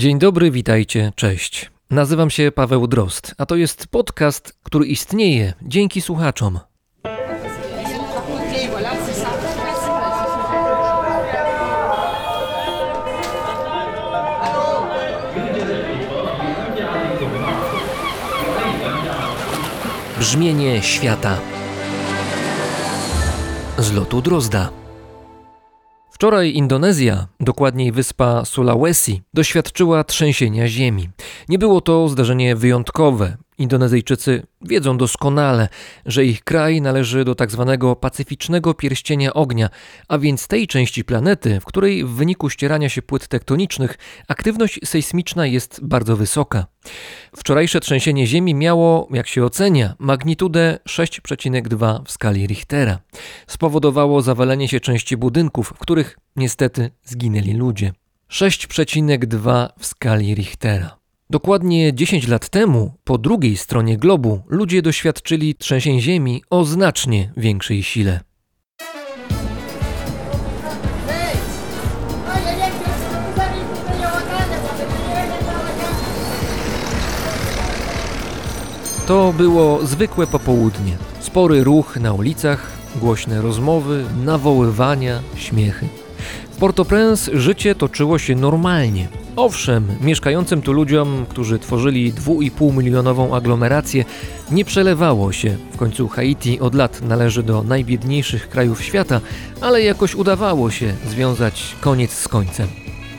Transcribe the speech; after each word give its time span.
Dzień 0.00 0.18
dobry, 0.18 0.50
witajcie, 0.50 1.12
cześć. 1.16 1.70
Nazywam 1.90 2.30
się 2.30 2.52
Paweł 2.52 2.86
Drost, 2.86 3.34
a 3.38 3.46
to 3.46 3.56
jest 3.56 3.86
podcast, 3.86 4.58
który 4.62 4.86
istnieje 4.86 5.52
dzięki 5.62 6.00
słuchaczom. 6.00 6.60
Brzmienie 20.18 20.82
świata 20.82 21.38
z 23.78 23.92
lotu 23.92 24.22
Drozda. 24.22 24.79
Wczoraj 26.20 26.52
Indonezja, 26.52 27.26
dokładniej 27.40 27.92
wyspa 27.92 28.44
Sulawesi, 28.44 29.22
doświadczyła 29.34 30.04
trzęsienia 30.04 30.68
ziemi. 30.68 31.08
Nie 31.48 31.58
było 31.58 31.80
to 31.80 32.08
zdarzenie 32.08 32.56
wyjątkowe. 32.56 33.36
Indonezyjczycy 33.60 34.42
wiedzą 34.62 34.98
doskonale, 34.98 35.68
że 36.06 36.24
ich 36.24 36.44
kraj 36.44 36.80
należy 36.80 37.24
do. 37.24 37.34
Tak 37.34 37.50
pacyficznego 38.00 38.74
pierścienia 38.74 39.34
ognia, 39.34 39.68
a 40.08 40.18
więc 40.18 40.48
tej 40.48 40.66
części 40.66 41.04
planety, 41.04 41.60
w 41.60 41.64
której 41.64 42.04
w 42.04 42.08
wyniku 42.08 42.50
ścierania 42.50 42.88
się 42.88 43.02
płyt 43.02 43.28
tektonicznych 43.28 43.98
aktywność 44.28 44.80
sejsmiczna 44.84 45.46
jest 45.46 45.80
bardzo 45.82 46.16
wysoka. 46.16 46.66
Wczorajsze 47.36 47.80
trzęsienie 47.80 48.26
Ziemi 48.26 48.54
miało, 48.54 49.08
jak 49.10 49.26
się 49.26 49.44
ocenia, 49.44 49.94
magnitudę 49.98 50.78
6,2 50.88 52.04
w 52.04 52.10
skali 52.10 52.46
Richtera. 52.46 52.98
Spowodowało 53.46 54.22
zawalenie 54.22 54.68
się 54.68 54.80
części 54.80 55.16
budynków, 55.16 55.72
w 55.76 55.78
których 55.78 56.18
niestety 56.36 56.90
zginęli 57.04 57.52
ludzie. 57.52 57.92
6,2 58.30 59.68
w 59.78 59.86
skali 59.86 60.34
Richtera. 60.34 60.99
Dokładnie 61.30 61.94
10 61.94 62.28
lat 62.28 62.48
temu, 62.48 62.94
po 63.04 63.18
drugiej 63.18 63.56
stronie 63.56 63.96
globu, 63.96 64.40
ludzie 64.48 64.82
doświadczyli 64.82 65.54
trzęsień 65.54 66.00
ziemi 66.00 66.42
o 66.50 66.64
znacznie 66.64 67.32
większej 67.36 67.82
sile. 67.82 68.20
To 79.06 79.32
było 79.32 79.86
zwykłe 79.86 80.26
popołudnie. 80.26 80.96
Spory 81.20 81.64
ruch 81.64 81.96
na 81.96 82.12
ulicach, 82.12 82.72
głośne 82.96 83.42
rozmowy, 83.42 84.04
nawoływania, 84.24 85.22
śmiechy. 85.36 85.88
W 86.50 86.56
Port-au-Prince 86.56 87.30
życie 87.34 87.74
toczyło 87.74 88.18
się 88.18 88.34
normalnie. 88.34 89.19
Owszem, 89.36 89.86
mieszkającym 90.00 90.62
tu 90.62 90.72
ludziom, 90.72 91.26
którzy 91.28 91.58
tworzyli 91.58 92.12
2,5 92.12 92.76
milionową 92.76 93.34
aglomerację, 93.36 94.04
nie 94.50 94.64
przelewało 94.64 95.32
się. 95.32 95.56
W 95.72 95.76
końcu 95.76 96.08
Haiti 96.08 96.60
od 96.60 96.74
lat 96.74 97.02
należy 97.02 97.42
do 97.42 97.62
najbiedniejszych 97.62 98.48
krajów 98.48 98.82
świata, 98.84 99.20
ale 99.60 99.82
jakoś 99.82 100.14
udawało 100.14 100.70
się 100.70 100.94
związać 101.08 101.76
koniec 101.80 102.12
z 102.12 102.28
końcem. 102.28 102.68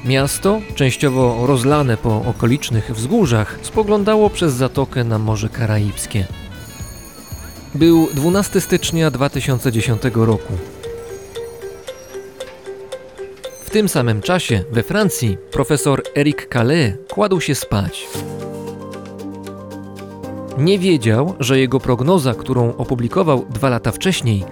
Miasto, 0.05 0.61
częściowo 0.75 1.47
rozlane 1.47 1.97
po 1.97 2.25
okolicznych 2.25 2.91
wzgórzach, 2.95 3.59
spoglądało 3.61 4.29
przez 4.29 4.53
zatokę 4.53 5.03
na 5.03 5.19
Morze 5.19 5.49
Karaibskie. 5.49 6.25
Był 7.75 8.07
12 8.13 8.61
stycznia 8.61 9.11
2010 9.11 10.01
roku. 10.13 10.53
Tym 13.71 13.89
samym 13.89 14.21
czasie 14.21 14.63
we 14.71 14.83
Francji 14.83 15.37
profesor 15.51 16.03
Eric 16.15 16.47
Calais 16.53 16.93
kładł 17.09 17.41
się 17.41 17.55
spać. 17.55 18.07
Nie 20.57 20.79
wiedział, 20.79 21.35
że 21.39 21.59
jego 21.59 21.79
prognoza, 21.79 22.33
którą 22.33 22.77
opublikował 22.77 23.45
dwa 23.49 23.69
lata 23.69 23.91
wcześniej, 23.91 24.43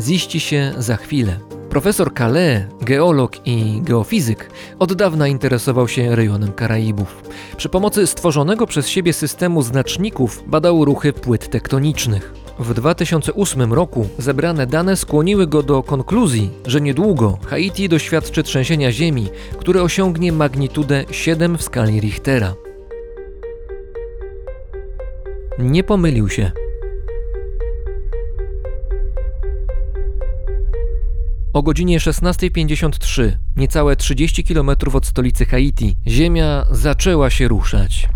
ziści 0.00 0.40
się 0.40 0.72
za 0.78 0.96
chwilę. 0.96 1.38
Profesor 1.70 2.14
Calais, 2.14 2.62
geolog 2.80 3.46
i 3.46 3.80
geofizyk, 3.82 4.50
od 4.78 4.92
dawna 4.92 5.28
interesował 5.28 5.88
się 5.88 6.16
rejonem 6.16 6.52
Karaibów. 6.52 7.22
Przy 7.56 7.68
pomocy 7.68 8.06
stworzonego 8.06 8.66
przez 8.66 8.88
siebie 8.88 9.12
systemu 9.12 9.62
znaczników 9.62 10.42
badał 10.46 10.84
ruchy 10.84 11.12
płyt 11.12 11.50
tektonicznych. 11.50 12.41
W 12.58 12.74
2008 12.74 13.72
roku 13.72 14.08
zebrane 14.18 14.66
dane 14.66 14.96
skłoniły 14.96 15.46
go 15.46 15.62
do 15.62 15.82
konkluzji, 15.82 16.50
że 16.66 16.80
niedługo 16.80 17.38
Haiti 17.46 17.88
doświadczy 17.88 18.42
trzęsienia 18.42 18.92
ziemi, 18.92 19.28
które 19.58 19.82
osiągnie 19.82 20.32
magnitudę 20.32 21.04
7 21.10 21.58
w 21.58 21.62
skali 21.62 22.00
Richtera. 22.00 22.54
Nie 25.58 25.84
pomylił 25.84 26.28
się. 26.28 26.52
O 31.52 31.62
godzinie 31.62 31.98
16.53, 31.98 33.32
niecałe 33.56 33.96
30 33.96 34.44
km 34.44 34.70
od 34.92 35.06
stolicy 35.06 35.44
Haiti, 35.44 35.96
ziemia 36.06 36.66
zaczęła 36.70 37.30
się 37.30 37.48
ruszać. 37.48 38.08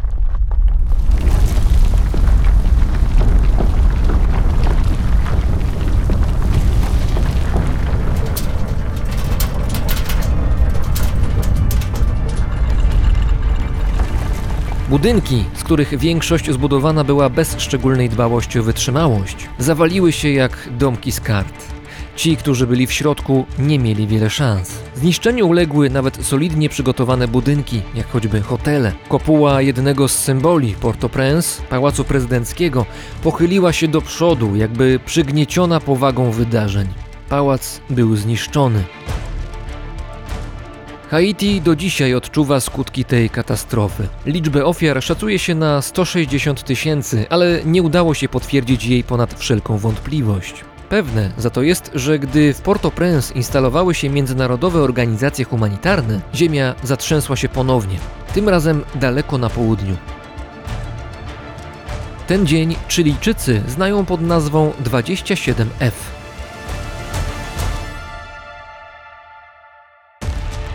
Budynki, 14.88 15.44
z 15.54 15.64
których 15.64 15.98
większość 15.98 16.50
zbudowana 16.50 17.04
była 17.04 17.28
bez 17.28 17.58
szczególnej 17.58 18.08
dbałości 18.08 18.58
o 18.58 18.62
wytrzymałość, 18.62 19.48
zawaliły 19.58 20.12
się 20.12 20.30
jak 20.30 20.68
domki 20.78 21.12
z 21.12 21.20
kart. 21.20 21.54
Ci, 22.16 22.36
którzy 22.36 22.66
byli 22.66 22.86
w 22.86 22.92
środku, 22.92 23.46
nie 23.58 23.78
mieli 23.78 24.06
wiele 24.06 24.30
szans. 24.30 24.78
Zniszczeniu 24.94 25.48
uległy 25.48 25.90
nawet 25.90 26.26
solidnie 26.26 26.68
przygotowane 26.68 27.28
budynki, 27.28 27.82
jak 27.94 28.08
choćby 28.10 28.40
hotele. 28.40 28.92
Kopuła 29.08 29.62
jednego 29.62 30.08
z 30.08 30.18
symboli 30.18 30.74
Port-au-Prince, 30.80 31.62
pałacu 31.70 32.04
prezydenckiego, 32.04 32.86
pochyliła 33.22 33.72
się 33.72 33.88
do 33.88 34.00
przodu, 34.00 34.56
jakby 34.56 35.00
przygnieciona 35.06 35.80
powagą 35.80 36.30
wydarzeń. 36.30 36.88
Pałac 37.28 37.80
był 37.90 38.16
zniszczony. 38.16 38.84
Haiti 41.10 41.60
do 41.60 41.76
dzisiaj 41.76 42.14
odczuwa 42.14 42.60
skutki 42.60 43.04
tej 43.04 43.30
katastrofy. 43.30 44.08
Liczbę 44.26 44.64
ofiar 44.64 45.02
szacuje 45.02 45.38
się 45.38 45.54
na 45.54 45.82
160 45.82 46.64
tysięcy, 46.64 47.26
ale 47.30 47.60
nie 47.64 47.82
udało 47.82 48.14
się 48.14 48.28
potwierdzić 48.28 48.84
jej 48.84 49.04
ponad 49.04 49.34
wszelką 49.34 49.78
wątpliwość. 49.78 50.64
Pewne 50.88 51.30
za 51.38 51.50
to 51.50 51.62
jest, 51.62 51.90
że 51.94 52.18
gdy 52.18 52.54
w 52.54 52.60
Port-au-Prince 52.60 53.36
instalowały 53.36 53.94
się 53.94 54.10
międzynarodowe 54.10 54.82
organizacje 54.82 55.44
humanitarne, 55.44 56.20
ziemia 56.34 56.74
zatrzęsła 56.82 57.36
się 57.36 57.48
ponownie, 57.48 57.98
tym 58.34 58.48
razem 58.48 58.84
daleko 58.94 59.38
na 59.38 59.50
południu. 59.50 59.96
Ten 62.26 62.46
dzień 62.46 62.76
Chilijczycy 62.88 63.62
znają 63.68 64.04
pod 64.04 64.20
nazwą 64.20 64.72
27F. 64.84 66.15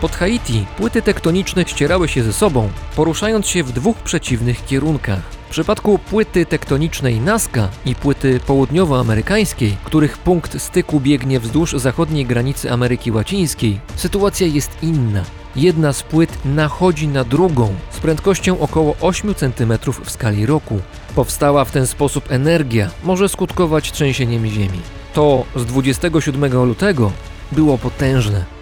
Pod 0.01 0.15
Haiti 0.15 0.65
płyty 0.77 1.01
tektoniczne 1.01 1.65
ścierały 1.67 2.07
się 2.07 2.23
ze 2.23 2.33
sobą, 2.33 2.69
poruszając 2.95 3.47
się 3.47 3.63
w 3.63 3.71
dwóch 3.71 3.97
przeciwnych 3.97 4.65
kierunkach. 4.65 5.19
W 5.47 5.49
przypadku 5.51 5.99
płyty 5.99 6.45
tektonicznej 6.45 7.19
Nazca 7.19 7.69
i 7.85 7.95
płyty 7.95 8.39
południowoamerykańskiej, 8.39 9.77
których 9.83 10.17
punkt 10.17 10.61
styku 10.61 10.99
biegnie 10.99 11.39
wzdłuż 11.39 11.71
zachodniej 11.71 12.25
granicy 12.25 12.71
Ameryki 12.71 13.11
Łacińskiej, 13.11 13.79
sytuacja 13.95 14.47
jest 14.47 14.71
inna. 14.81 15.23
Jedna 15.55 15.93
z 15.93 16.03
płyt 16.03 16.37
nachodzi 16.45 17.07
na 17.07 17.23
drugą 17.23 17.75
z 17.91 17.99
prędkością 17.99 18.59
około 18.59 18.95
8 19.01 19.35
cm 19.35 19.73
w 20.03 20.11
skali 20.11 20.45
roku. 20.45 20.79
Powstała 21.15 21.65
w 21.65 21.71
ten 21.71 21.87
sposób 21.87 22.31
energia 22.31 22.89
może 23.03 23.29
skutkować 23.29 23.91
trzęsieniem 23.91 24.47
ziemi. 24.47 24.79
To 25.13 25.45
z 25.55 25.65
27 25.65 26.63
lutego 26.65 27.11
było 27.51 27.77
potężne. 27.77 28.60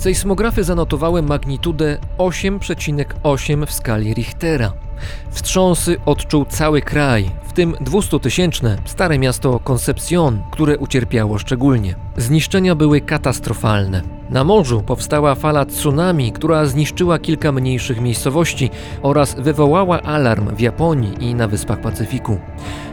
Sejsmografy 0.00 0.64
zanotowały 0.64 1.22
magnitudę 1.22 1.98
8,8 2.18 3.66
w 3.66 3.72
skali 3.72 4.14
Richtera. 4.14 4.72
Wstrząsy 5.30 5.96
odczuł 6.06 6.44
cały 6.44 6.82
kraj, 6.82 7.30
w 7.50 7.52
tym 7.52 7.72
200-tysięczne 7.72 8.76
stare 8.84 9.18
miasto 9.18 9.60
Concepcion, 9.64 10.42
które 10.50 10.78
ucierpiało 10.78 11.38
szczególnie. 11.38 11.94
Zniszczenia 12.16 12.74
były 12.74 13.00
katastrofalne. 13.00 14.02
Na 14.30 14.44
morzu 14.44 14.82
powstała 14.82 15.34
fala 15.34 15.64
tsunami, 15.64 16.32
która 16.32 16.64
zniszczyła 16.64 17.18
kilka 17.18 17.52
mniejszych 17.52 18.00
miejscowości 18.00 18.70
oraz 19.02 19.34
wywołała 19.34 20.02
alarm 20.02 20.56
w 20.56 20.60
Japonii 20.60 21.24
i 21.24 21.34
na 21.34 21.48
Wyspach 21.48 21.80
Pacyfiku. 21.80 22.38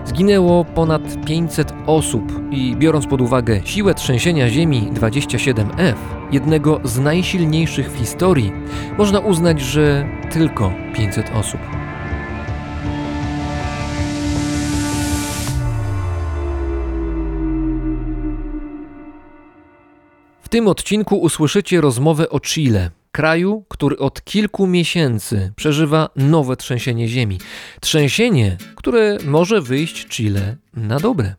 Zginęło 0.06 0.66
ponad 0.66 1.26
500 1.26 1.74
osób 1.86 2.52
i 2.52 2.76
biorąc 2.76 3.08
pod 3.08 3.22
uwagę 3.22 3.62
siłę 3.66 3.94
trzęsienia 3.94 4.50
ziemi 4.50 4.90
27F, 4.94 5.96
jednego 6.32 6.80
z 6.84 7.00
najsilniejszych 7.00 7.92
w 7.92 7.98
historii, 7.98 8.52
można 8.98 9.20
uznać, 9.20 9.62
że 9.62 10.06
tylko 10.32 10.74
500 10.96 11.32
osób. 11.36 11.87
Tym 20.58 20.68
odcinku 20.68 21.18
usłyszycie 21.18 21.82
rozmowę 21.82 22.30
o 22.30 22.40
Chile, 22.40 22.92
kraju, 23.12 23.66
który 23.70 23.98
od 23.98 24.24
kilku 24.24 24.68
miesięcy 24.68 25.54
przeżywa 25.56 26.10
nowe 26.16 26.56
trzęsienie 26.56 27.08
ziemi. 27.08 27.40
Trzęsienie, 27.82 28.58
które 28.76 29.18
może 29.26 29.62
wyjść 29.62 30.08
Chile 30.08 30.58
na 30.74 31.00
dobre. 31.00 31.36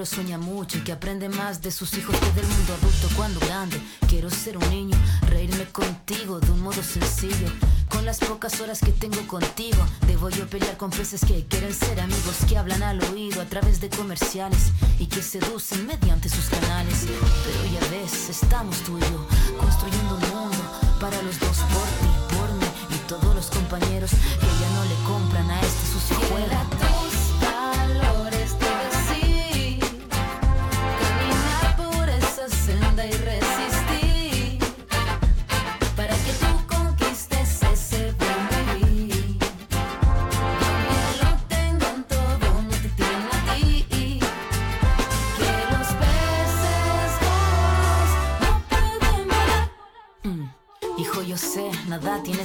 Pero 0.00 0.06
sueña 0.06 0.38
mucho 0.38 0.78
y 0.78 0.80
que 0.80 0.92
aprende 0.92 1.28
más 1.28 1.60
de 1.60 1.70
sus 1.70 1.92
hijos 1.92 2.16
que 2.16 2.32
del 2.32 2.46
mundo 2.46 2.72
adulto 2.72 3.06
cuando 3.16 3.38
grande. 3.40 3.78
Quiero 4.08 4.30
ser 4.30 4.56
un 4.56 4.66
niño, 4.70 4.96
reírme 5.28 5.66
contigo 5.66 6.40
de 6.40 6.50
un 6.52 6.62
modo 6.62 6.82
sencillo. 6.82 7.48
Con 7.90 8.06
las 8.06 8.18
pocas 8.18 8.58
horas 8.62 8.80
que 8.80 8.92
tengo 8.92 9.20
contigo, 9.26 9.76
debo 10.06 10.30
yo 10.30 10.46
pelear 10.46 10.78
con 10.78 10.88
peces 10.88 11.20
que 11.20 11.44
quieren 11.44 11.74
ser 11.74 12.00
amigos, 12.00 12.36
que 12.48 12.56
hablan 12.56 12.82
al 12.82 13.02
oído 13.12 13.42
a 13.42 13.44
través 13.44 13.82
de 13.82 13.90
comerciales 13.90 14.72
y 14.98 15.04
que 15.04 15.20
seducen 15.20 15.86
mediante 15.86 16.30
sus 16.30 16.46
canales. 16.46 17.04
Pero 17.44 17.74
ya 17.74 17.86
ves, 17.90 18.30
estamos 18.30 18.78
tú 18.78 18.96
y 18.96 19.02
yo 19.02 19.28
construyendo 19.58 20.14
un 20.14 20.20
mundo 20.30 20.64
para 20.98 21.20
los 21.20 21.38
dos, 21.38 21.58
por 21.58 21.88
ti, 22.00 22.36
por 22.38 22.50
mí 22.54 22.96
y 22.96 23.06
todos 23.06 23.34
los 23.34 23.50
compañeros 23.50 24.12
que 24.12 24.46
ya 24.46 24.70
no 24.76 24.84
le 24.86 24.94
compran 25.06 25.50
a 25.50 25.60
este 25.60 25.92
sucio 25.92 26.16
juego. 26.30 26.89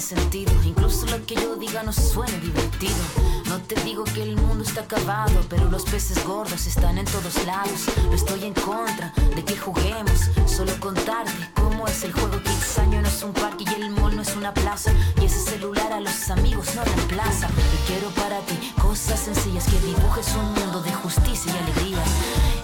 Sentido. 0.01 0.51
Incluso 0.63 1.05
lo 1.07 1.25
que 1.25 1.35
yo 1.35 1.55
diga 1.55 1.83
no 1.83 1.93
suene 1.93 2.37
divertido. 2.39 2.95
No 3.45 3.59
te 3.59 3.75
digo 3.83 4.03
que 4.03 4.23
el 4.23 4.35
mundo 4.35 4.63
está 4.63 4.81
acabado, 4.81 5.41
pero 5.49 5.69
los 5.69 5.83
peces 5.83 6.23
gordos 6.25 6.65
están 6.67 6.97
en 6.97 7.05
todos 7.05 7.45
lados. 7.45 7.85
No 8.05 8.13
estoy 8.13 8.43
en 8.45 8.53
contra 8.53 9.13
de 9.35 9.43
que 9.43 9.55
juguemos, 9.55 10.29
solo 10.45 10.71
contarte 10.79 11.31
cómo 11.55 11.87
es 11.87 12.03
el 12.03 12.13
juego. 12.13 12.41
año 12.81 13.01
no 13.01 13.07
es 13.07 13.23
un 13.23 13.33
parque 13.33 13.63
y 13.63 13.81
el 13.81 13.89
mall 13.91 14.15
no 14.15 14.21
es 14.21 14.35
una 14.35 14.53
plaza. 14.53 14.91
Y 15.21 15.25
ese 15.25 15.39
celular 15.39 15.93
a 15.93 16.01
los 16.01 16.29
amigos 16.29 16.75
no 16.75 16.83
reemplaza. 16.83 17.47
Y 17.47 17.87
quiero 17.87 18.09
para 18.09 18.39
ti 18.41 18.73
cosas 18.81 19.19
sencillas 19.19 19.65
que 19.65 19.79
dibujes 19.79 20.27
un 20.35 20.53
mundo 20.53 20.81
de 20.81 20.93
justicia 20.93 21.53
y 21.53 21.57
alegría. 21.57 22.03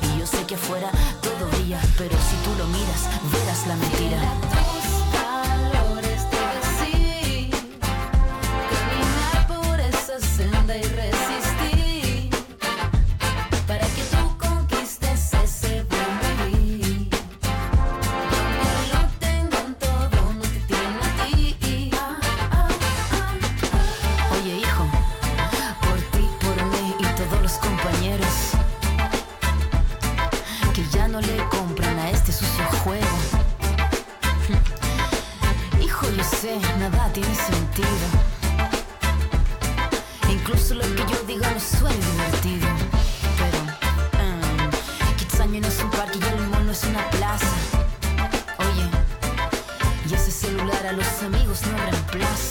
Y 0.01 0.19
yo 0.19 0.25
sé 0.25 0.45
que 0.45 0.55
afuera 0.55 0.91
todo 1.21 1.47
brilla, 1.51 1.79
pero 1.97 2.17
si 2.17 2.35
tú 2.43 2.51
lo 2.57 2.67
miras, 2.67 3.07
verás 3.31 3.67
la 3.67 3.75
mentira. 3.75 4.70
Lo 40.73 40.83
que 40.95 41.03
yo 41.11 41.23
digo 41.27 41.45
no 41.53 41.59
suena 41.59 41.95
divertido. 41.95 42.67
Pero, 43.37 43.59
um, 44.23 45.15
Kitsania 45.17 45.59
no 45.59 45.67
es 45.67 45.79
un 45.83 45.89
parque 45.91 46.17
y 46.17 46.23
el 46.23 46.47
mono 46.47 46.71
es 46.71 46.83
una 46.85 47.09
plaza. 47.09 47.53
Oye, 48.57 48.89
y 50.09 50.13
ese 50.13 50.31
celular 50.31 50.87
a 50.87 50.93
los 50.93 51.23
amigos 51.23 51.61
no 51.67 51.77
reemplaza. 51.77 52.50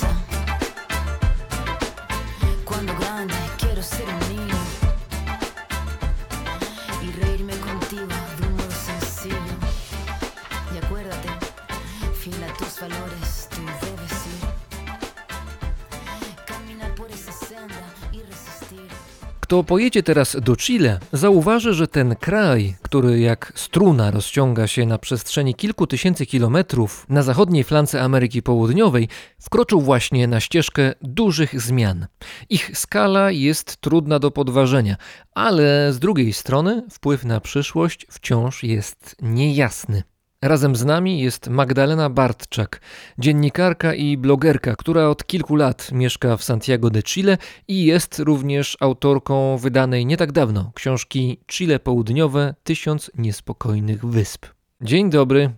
Kto 19.51 19.65
pojedzie 19.65 20.03
teraz 20.03 20.37
do 20.41 20.57
Chile, 20.57 20.99
zauważy, 21.13 21.75
że 21.75 21.89
ten 21.89 22.17
kraj, 22.17 22.77
który 22.83 23.21
jak 23.21 23.53
struna 23.55 24.11
rozciąga 24.11 24.67
się 24.67 24.87
na 24.87 24.99
przestrzeni 24.99 25.55
kilku 25.55 25.87
tysięcy 25.87 26.27
kilometrów 26.27 27.07
na 27.09 27.23
zachodniej 27.23 27.65
flance 27.65 28.03
Ameryki 28.03 28.43
Południowej, 28.43 29.09
wkroczył 29.41 29.81
właśnie 29.81 30.29
na 30.29 30.41
ścieżkę 30.41 30.93
dużych 31.03 31.61
zmian. 31.61 32.07
Ich 32.49 32.79
skala 32.79 33.31
jest 33.31 33.77
trudna 33.77 34.19
do 34.19 34.31
podważenia, 34.31 34.97
ale 35.35 35.93
z 35.93 35.99
drugiej 35.99 36.33
strony 36.33 36.83
wpływ 36.91 37.25
na 37.25 37.41
przyszłość 37.41 38.07
wciąż 38.11 38.63
jest 38.63 39.17
niejasny. 39.23 40.03
Razem 40.45 40.77
z 40.77 40.85
nami 40.85 41.21
jest 41.21 41.49
Magdalena 41.49 42.11
Bartczak, 42.11 42.81
dziennikarka 43.19 43.95
i 43.95 44.17
blogerka, 44.17 44.77
która 44.77 45.09
od 45.09 45.27
kilku 45.27 45.57
lat 45.57 45.93
mieszka 45.93 46.37
w 46.37 46.45
Santiago 46.45 46.91
de 46.91 47.03
Chile 47.03 47.39
i 47.69 47.85
jest 47.85 48.19
również 48.19 48.77
autorką 48.81 49.57
wydanej 49.57 50.07
nie 50.07 50.17
tak 50.17 50.33
dawno 50.33 50.73
książki 50.75 51.41
Chile 51.47 51.79
Południowe 51.79 52.55
Tysiąc 52.65 53.11
Niespokojnych 53.19 54.07
Wysp. 54.07 54.47
Dzień 54.81 55.11
dobry. 55.11 55.51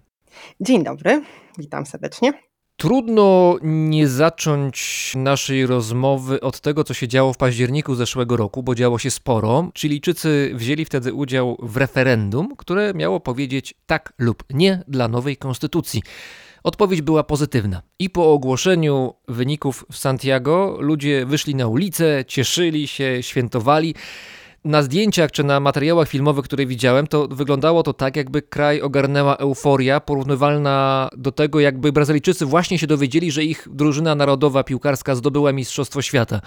Dzień 0.61 0.85
dobry, 0.85 1.23
witam 1.59 1.87
serdecznie. 1.87 2.52
Trudno 2.83 3.57
nie 3.63 4.09
zacząć 4.09 5.13
naszej 5.17 5.67
rozmowy 5.67 6.41
od 6.41 6.61
tego, 6.61 6.85
co 6.85 6.95
się 6.95 7.09
działo 7.09 7.33
w 7.33 7.37
październiku 7.37 7.95
zeszłego 7.95 8.37
roku, 8.37 8.63
bo 8.63 8.75
działo 8.75 8.99
się 8.99 9.11
sporo. 9.11 9.71
Chilijczycy 9.79 10.51
wzięli 10.55 10.85
wtedy 10.85 11.13
udział 11.13 11.57
w 11.63 11.77
referendum, 11.77 12.57
które 12.57 12.95
miało 12.95 13.21
powiedzieć 13.21 13.75
tak 13.87 14.13
lub 14.19 14.45
nie 14.51 14.83
dla 14.89 15.09
nowej 15.09 15.37
konstytucji. 15.37 16.03
Odpowiedź 16.63 17.03
była 17.03 17.25
pozytywna. 17.25 17.83
I 17.99 18.11
po 18.11 18.33
ogłoszeniu 18.33 19.15
wyników 19.29 19.85
w 19.93 19.97
Santiago 19.97 20.77
ludzie 20.81 21.27
wyszli 21.27 21.55
na 21.55 21.67
ulicę, 21.67 22.25
cieszyli 22.29 22.89
się, 22.89 23.19
świętowali 23.21 23.95
na 24.65 24.83
zdjęciach 24.83 25.31
czy 25.31 25.45
na 25.45 25.61
materiałach 25.61 26.09
filmowych, 26.09 26.45
które 26.45 26.67
widziałem, 26.67 27.07
to 27.07 27.29
wyglądało 27.29 27.83
to 27.83 27.93
tak, 27.93 28.17
jakby 28.17 28.43
kraj 28.43 28.81
ogarnęła 28.81 29.37
euforia, 29.37 30.01
porównywalna 30.01 31.09
do 31.17 31.33
tego, 31.33 31.61
jakby 31.61 31.93
Brazylijczycy 31.93 32.47
właśnie 32.47 32.79
się 32.79 32.87
dowiedzieli, 32.87 33.31
że 33.31 33.45
ich 33.45 33.69
drużyna 33.71 34.15
narodowa 34.15 34.65
piłkarska 34.65 35.15
zdobyła 35.15 35.53
Mistrzostwo 35.53 36.03
Świata. 36.03 36.41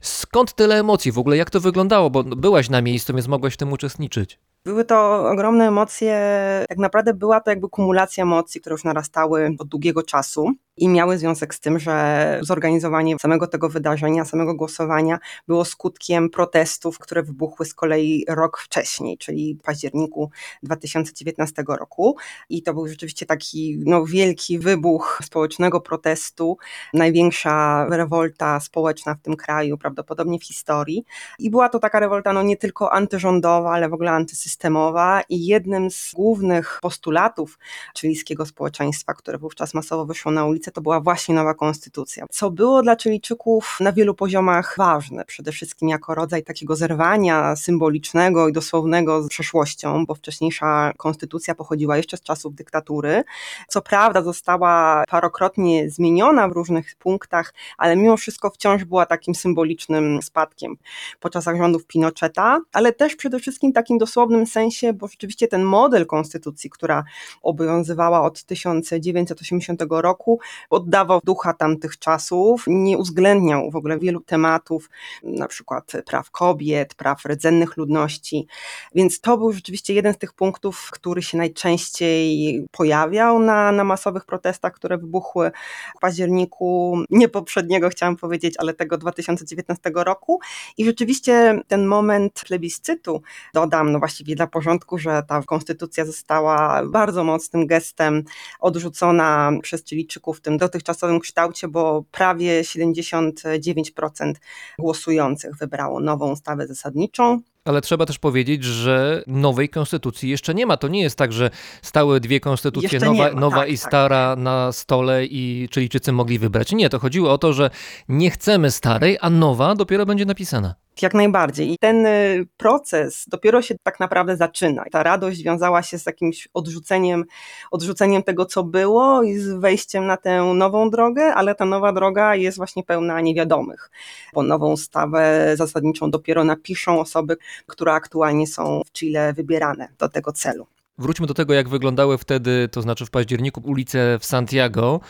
Skąd 0.00 0.54
tyle 0.54 0.78
emocji 0.78 1.12
w 1.12 1.18
ogóle? 1.18 1.36
Jak 1.36 1.50
to 1.50 1.60
wyglądało? 1.60 2.10
Bo 2.10 2.24
byłaś 2.24 2.70
na 2.70 2.82
miejscu, 2.82 3.14
więc 3.14 3.28
mogłaś 3.28 3.54
w 3.54 3.56
tym 3.56 3.72
uczestniczyć. 3.72 4.38
Były 4.64 4.84
to 4.84 5.28
ogromne 5.30 5.68
emocje. 5.68 6.20
Tak 6.68 6.78
naprawdę 6.78 7.14
była 7.14 7.40
to 7.40 7.50
jakby 7.50 7.68
kumulacja 7.68 8.22
emocji, 8.22 8.60
które 8.60 8.74
już 8.74 8.84
narastały 8.84 9.56
od 9.58 9.68
długiego 9.68 10.02
czasu 10.02 10.52
i 10.76 10.88
miały 10.88 11.18
związek 11.18 11.54
z 11.54 11.60
tym, 11.60 11.78
że 11.78 12.38
zorganizowanie 12.42 13.18
samego 13.18 13.46
tego 13.46 13.68
wydarzenia, 13.68 14.24
samego 14.24 14.54
głosowania 14.54 15.18
było 15.48 15.64
skutkiem 15.64 16.30
protestów, 16.30 16.98
które 16.98 17.22
wybuchły 17.22 17.66
z 17.66 17.74
kolei 17.74 18.24
rok 18.28 18.58
wcześniej, 18.58 19.18
czyli 19.18 19.54
w 19.54 19.62
październiku 19.62 20.30
2019 20.62 21.64
roku. 21.68 22.16
I 22.48 22.62
to 22.62 22.74
był 22.74 22.88
rzeczywiście 22.88 23.26
taki 23.26 23.78
no, 23.86 24.04
wielki 24.04 24.58
wybuch 24.58 25.20
społecznego 25.24 25.80
protestu, 25.80 26.56
największa 26.94 27.86
rewolta 27.90 28.60
społeczna 28.60 29.14
w 29.14 29.20
tym 29.20 29.36
kraju, 29.36 29.78
prawdopodobnie 29.78 30.38
w 30.38 30.44
historii. 30.44 31.04
I 31.38 31.50
była 31.50 31.68
to 31.68 31.78
taka 31.78 32.00
rewolta 32.00 32.32
no, 32.32 32.42
nie 32.42 32.56
tylko 32.56 32.92
antyrządowa, 32.92 33.72
ale 33.72 33.88
w 33.88 33.94
ogóle 33.94 34.10
antysystemowa. 34.10 35.22
I 35.28 35.46
jednym 35.46 35.90
z 35.90 36.12
głównych 36.14 36.78
postulatów 36.82 37.58
chilijskiego 37.98 38.46
społeczeństwa, 38.46 39.14
które 39.14 39.38
wówczas 39.38 39.74
masowo 39.74 40.06
wyszło 40.06 40.32
na 40.32 40.44
ulicę, 40.44 40.63
to 40.72 40.80
była 40.80 41.00
właśnie 41.00 41.34
nowa 41.34 41.54
konstytucja, 41.54 42.26
co 42.30 42.50
było 42.50 42.82
dla 42.82 42.96
Chilijczyków 42.96 43.76
na 43.80 43.92
wielu 43.92 44.14
poziomach 44.14 44.74
ważne, 44.78 45.24
przede 45.24 45.52
wszystkim 45.52 45.88
jako 45.88 46.14
rodzaj 46.14 46.42
takiego 46.42 46.76
zerwania 46.76 47.56
symbolicznego 47.56 48.48
i 48.48 48.52
dosłownego 48.52 49.22
z 49.22 49.28
przeszłością, 49.28 50.06
bo 50.06 50.14
wcześniejsza 50.14 50.92
konstytucja 50.96 51.54
pochodziła 51.54 51.96
jeszcze 51.96 52.16
z 52.16 52.22
czasów 52.22 52.54
dyktatury. 52.54 53.24
Co 53.68 53.82
prawda 53.82 54.22
została 54.22 55.04
parokrotnie 55.08 55.90
zmieniona 55.90 56.48
w 56.48 56.52
różnych 56.52 56.94
punktach, 56.96 57.54
ale 57.78 57.96
mimo 57.96 58.16
wszystko 58.16 58.50
wciąż 58.50 58.84
była 58.84 59.06
takim 59.06 59.34
symbolicznym 59.34 60.22
spadkiem 60.22 60.76
po 61.20 61.30
czasach 61.30 61.56
rządów 61.56 61.86
Pinocheta, 61.86 62.60
ale 62.72 62.92
też 62.92 63.16
przede 63.16 63.38
wszystkim 63.38 63.72
takim 63.72 63.98
dosłownym 63.98 64.46
sensie, 64.46 64.92
bo 64.92 65.08
rzeczywiście 65.08 65.48
ten 65.48 65.62
model 65.62 66.06
konstytucji, 66.06 66.70
która 66.70 67.04
obowiązywała 67.42 68.22
od 68.22 68.44
1980 68.44 69.82
roku, 69.90 70.40
oddawał 70.70 71.20
ducha 71.24 71.52
tamtych 71.52 71.98
czasów, 71.98 72.64
nie 72.66 72.98
uwzględniał 72.98 73.70
w 73.70 73.76
ogóle 73.76 73.98
wielu 73.98 74.20
tematów, 74.20 74.90
na 75.22 75.48
przykład 75.48 75.92
praw 76.06 76.30
kobiet, 76.30 76.94
praw 76.94 77.24
rdzennych 77.24 77.76
ludności, 77.76 78.46
więc 78.94 79.20
to 79.20 79.38
był 79.38 79.52
rzeczywiście 79.52 79.94
jeden 79.94 80.14
z 80.14 80.18
tych 80.18 80.32
punktów, 80.32 80.88
który 80.92 81.22
się 81.22 81.38
najczęściej 81.38 82.66
pojawiał 82.70 83.38
na, 83.38 83.72
na 83.72 83.84
masowych 83.84 84.24
protestach, 84.24 84.72
które 84.72 84.98
wybuchły 84.98 85.50
w 85.96 86.00
październiku, 86.00 86.98
nie 87.10 87.28
poprzedniego 87.28 87.88
chciałam 87.88 88.16
powiedzieć, 88.16 88.54
ale 88.58 88.74
tego 88.74 88.98
2019 88.98 89.90
roku. 89.94 90.40
I 90.76 90.84
rzeczywiście 90.84 91.60
ten 91.68 91.86
moment 91.86 92.40
plebiscytu, 92.46 93.22
dodam, 93.54 93.92
no 93.92 93.98
właściwie 93.98 94.36
dla 94.36 94.46
porządku, 94.46 94.98
że 94.98 95.22
ta 95.28 95.42
konstytucja 95.42 96.04
została 96.04 96.82
bardzo 96.86 97.24
mocnym 97.24 97.66
gestem 97.66 98.24
odrzucona 98.60 99.52
przez 99.62 99.84
Chilijczyków, 99.84 100.40
tym 100.44 100.58
dotychczasowym 100.58 101.20
kształcie, 101.20 101.68
bo 101.68 102.04
prawie 102.10 102.62
79% 102.62 104.34
głosujących 104.78 105.56
wybrało 105.56 106.00
nową 106.00 106.32
ustawę 106.32 106.66
zasadniczą. 106.66 107.40
Ale 107.64 107.80
trzeba 107.80 108.06
też 108.06 108.18
powiedzieć, 108.18 108.64
że 108.64 109.22
nowej 109.26 109.68
konstytucji 109.68 110.30
jeszcze 110.30 110.54
nie 110.54 110.66
ma. 110.66 110.76
To 110.76 110.88
nie 110.88 111.02
jest 111.02 111.18
tak, 111.18 111.32
że 111.32 111.50
stały 111.82 112.20
dwie 112.20 112.40
konstytucje, 112.40 113.00
nowa, 113.00 113.32
ma, 113.32 113.40
nowa 113.40 113.56
tak, 113.56 113.68
i 113.68 113.78
tak. 113.78 113.88
stara 113.88 114.36
na 114.36 114.72
stole 114.72 115.24
i 115.24 115.68
Chilijczycy 115.74 116.12
mogli 116.12 116.38
wybrać. 116.38 116.72
Nie, 116.72 116.90
to 116.90 116.98
chodziło 116.98 117.32
o 117.32 117.38
to, 117.38 117.52
że 117.52 117.70
nie 118.08 118.30
chcemy 118.30 118.70
starej, 118.70 119.18
a 119.20 119.30
nowa 119.30 119.74
dopiero 119.74 120.06
będzie 120.06 120.24
napisana. 120.24 120.74
Jak 121.02 121.14
najbardziej. 121.14 121.72
I 121.72 121.78
ten 121.78 122.06
y, 122.06 122.46
proces 122.56 123.24
dopiero 123.28 123.62
się 123.62 123.74
tak 123.82 124.00
naprawdę 124.00 124.36
zaczyna. 124.36 124.84
Ta 124.92 125.02
radość 125.02 125.42
wiązała 125.42 125.82
się 125.82 125.98
z 125.98 126.06
jakimś 126.06 126.48
odrzuceniem, 126.54 127.24
odrzuceniem 127.70 128.22
tego, 128.22 128.46
co 128.46 128.64
było 128.64 129.22
i 129.22 129.34
z 129.34 129.52
wejściem 129.52 130.06
na 130.06 130.16
tę 130.16 130.42
nową 130.42 130.90
drogę, 130.90 131.34
ale 131.34 131.54
ta 131.54 131.64
nowa 131.64 131.92
droga 131.92 132.34
jest 132.34 132.56
właśnie 132.56 132.82
pełna 132.82 133.20
niewiadomych, 133.20 133.90
bo 134.34 134.42
nową 134.42 134.72
ustawę 134.72 135.52
zasadniczą 135.56 136.10
dopiero 136.10 136.44
napiszą 136.44 137.00
osoby, 137.00 137.36
które 137.66 137.92
aktualnie 137.92 138.46
są 138.46 138.82
w 138.86 138.92
Chile 138.92 139.32
wybierane 139.32 139.88
do 139.98 140.08
tego 140.08 140.32
celu. 140.32 140.66
Wróćmy 140.98 141.26
do 141.26 141.34
tego, 141.34 141.54
jak 141.54 141.68
wyglądały 141.68 142.18
wtedy, 142.18 142.68
to 142.72 142.82
znaczy 142.82 143.06
w 143.06 143.10
październiku, 143.10 143.62
ulice 143.64 144.18
w 144.18 144.24
Santiago. 144.24 145.00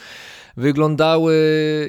Wyglądały 0.57 1.35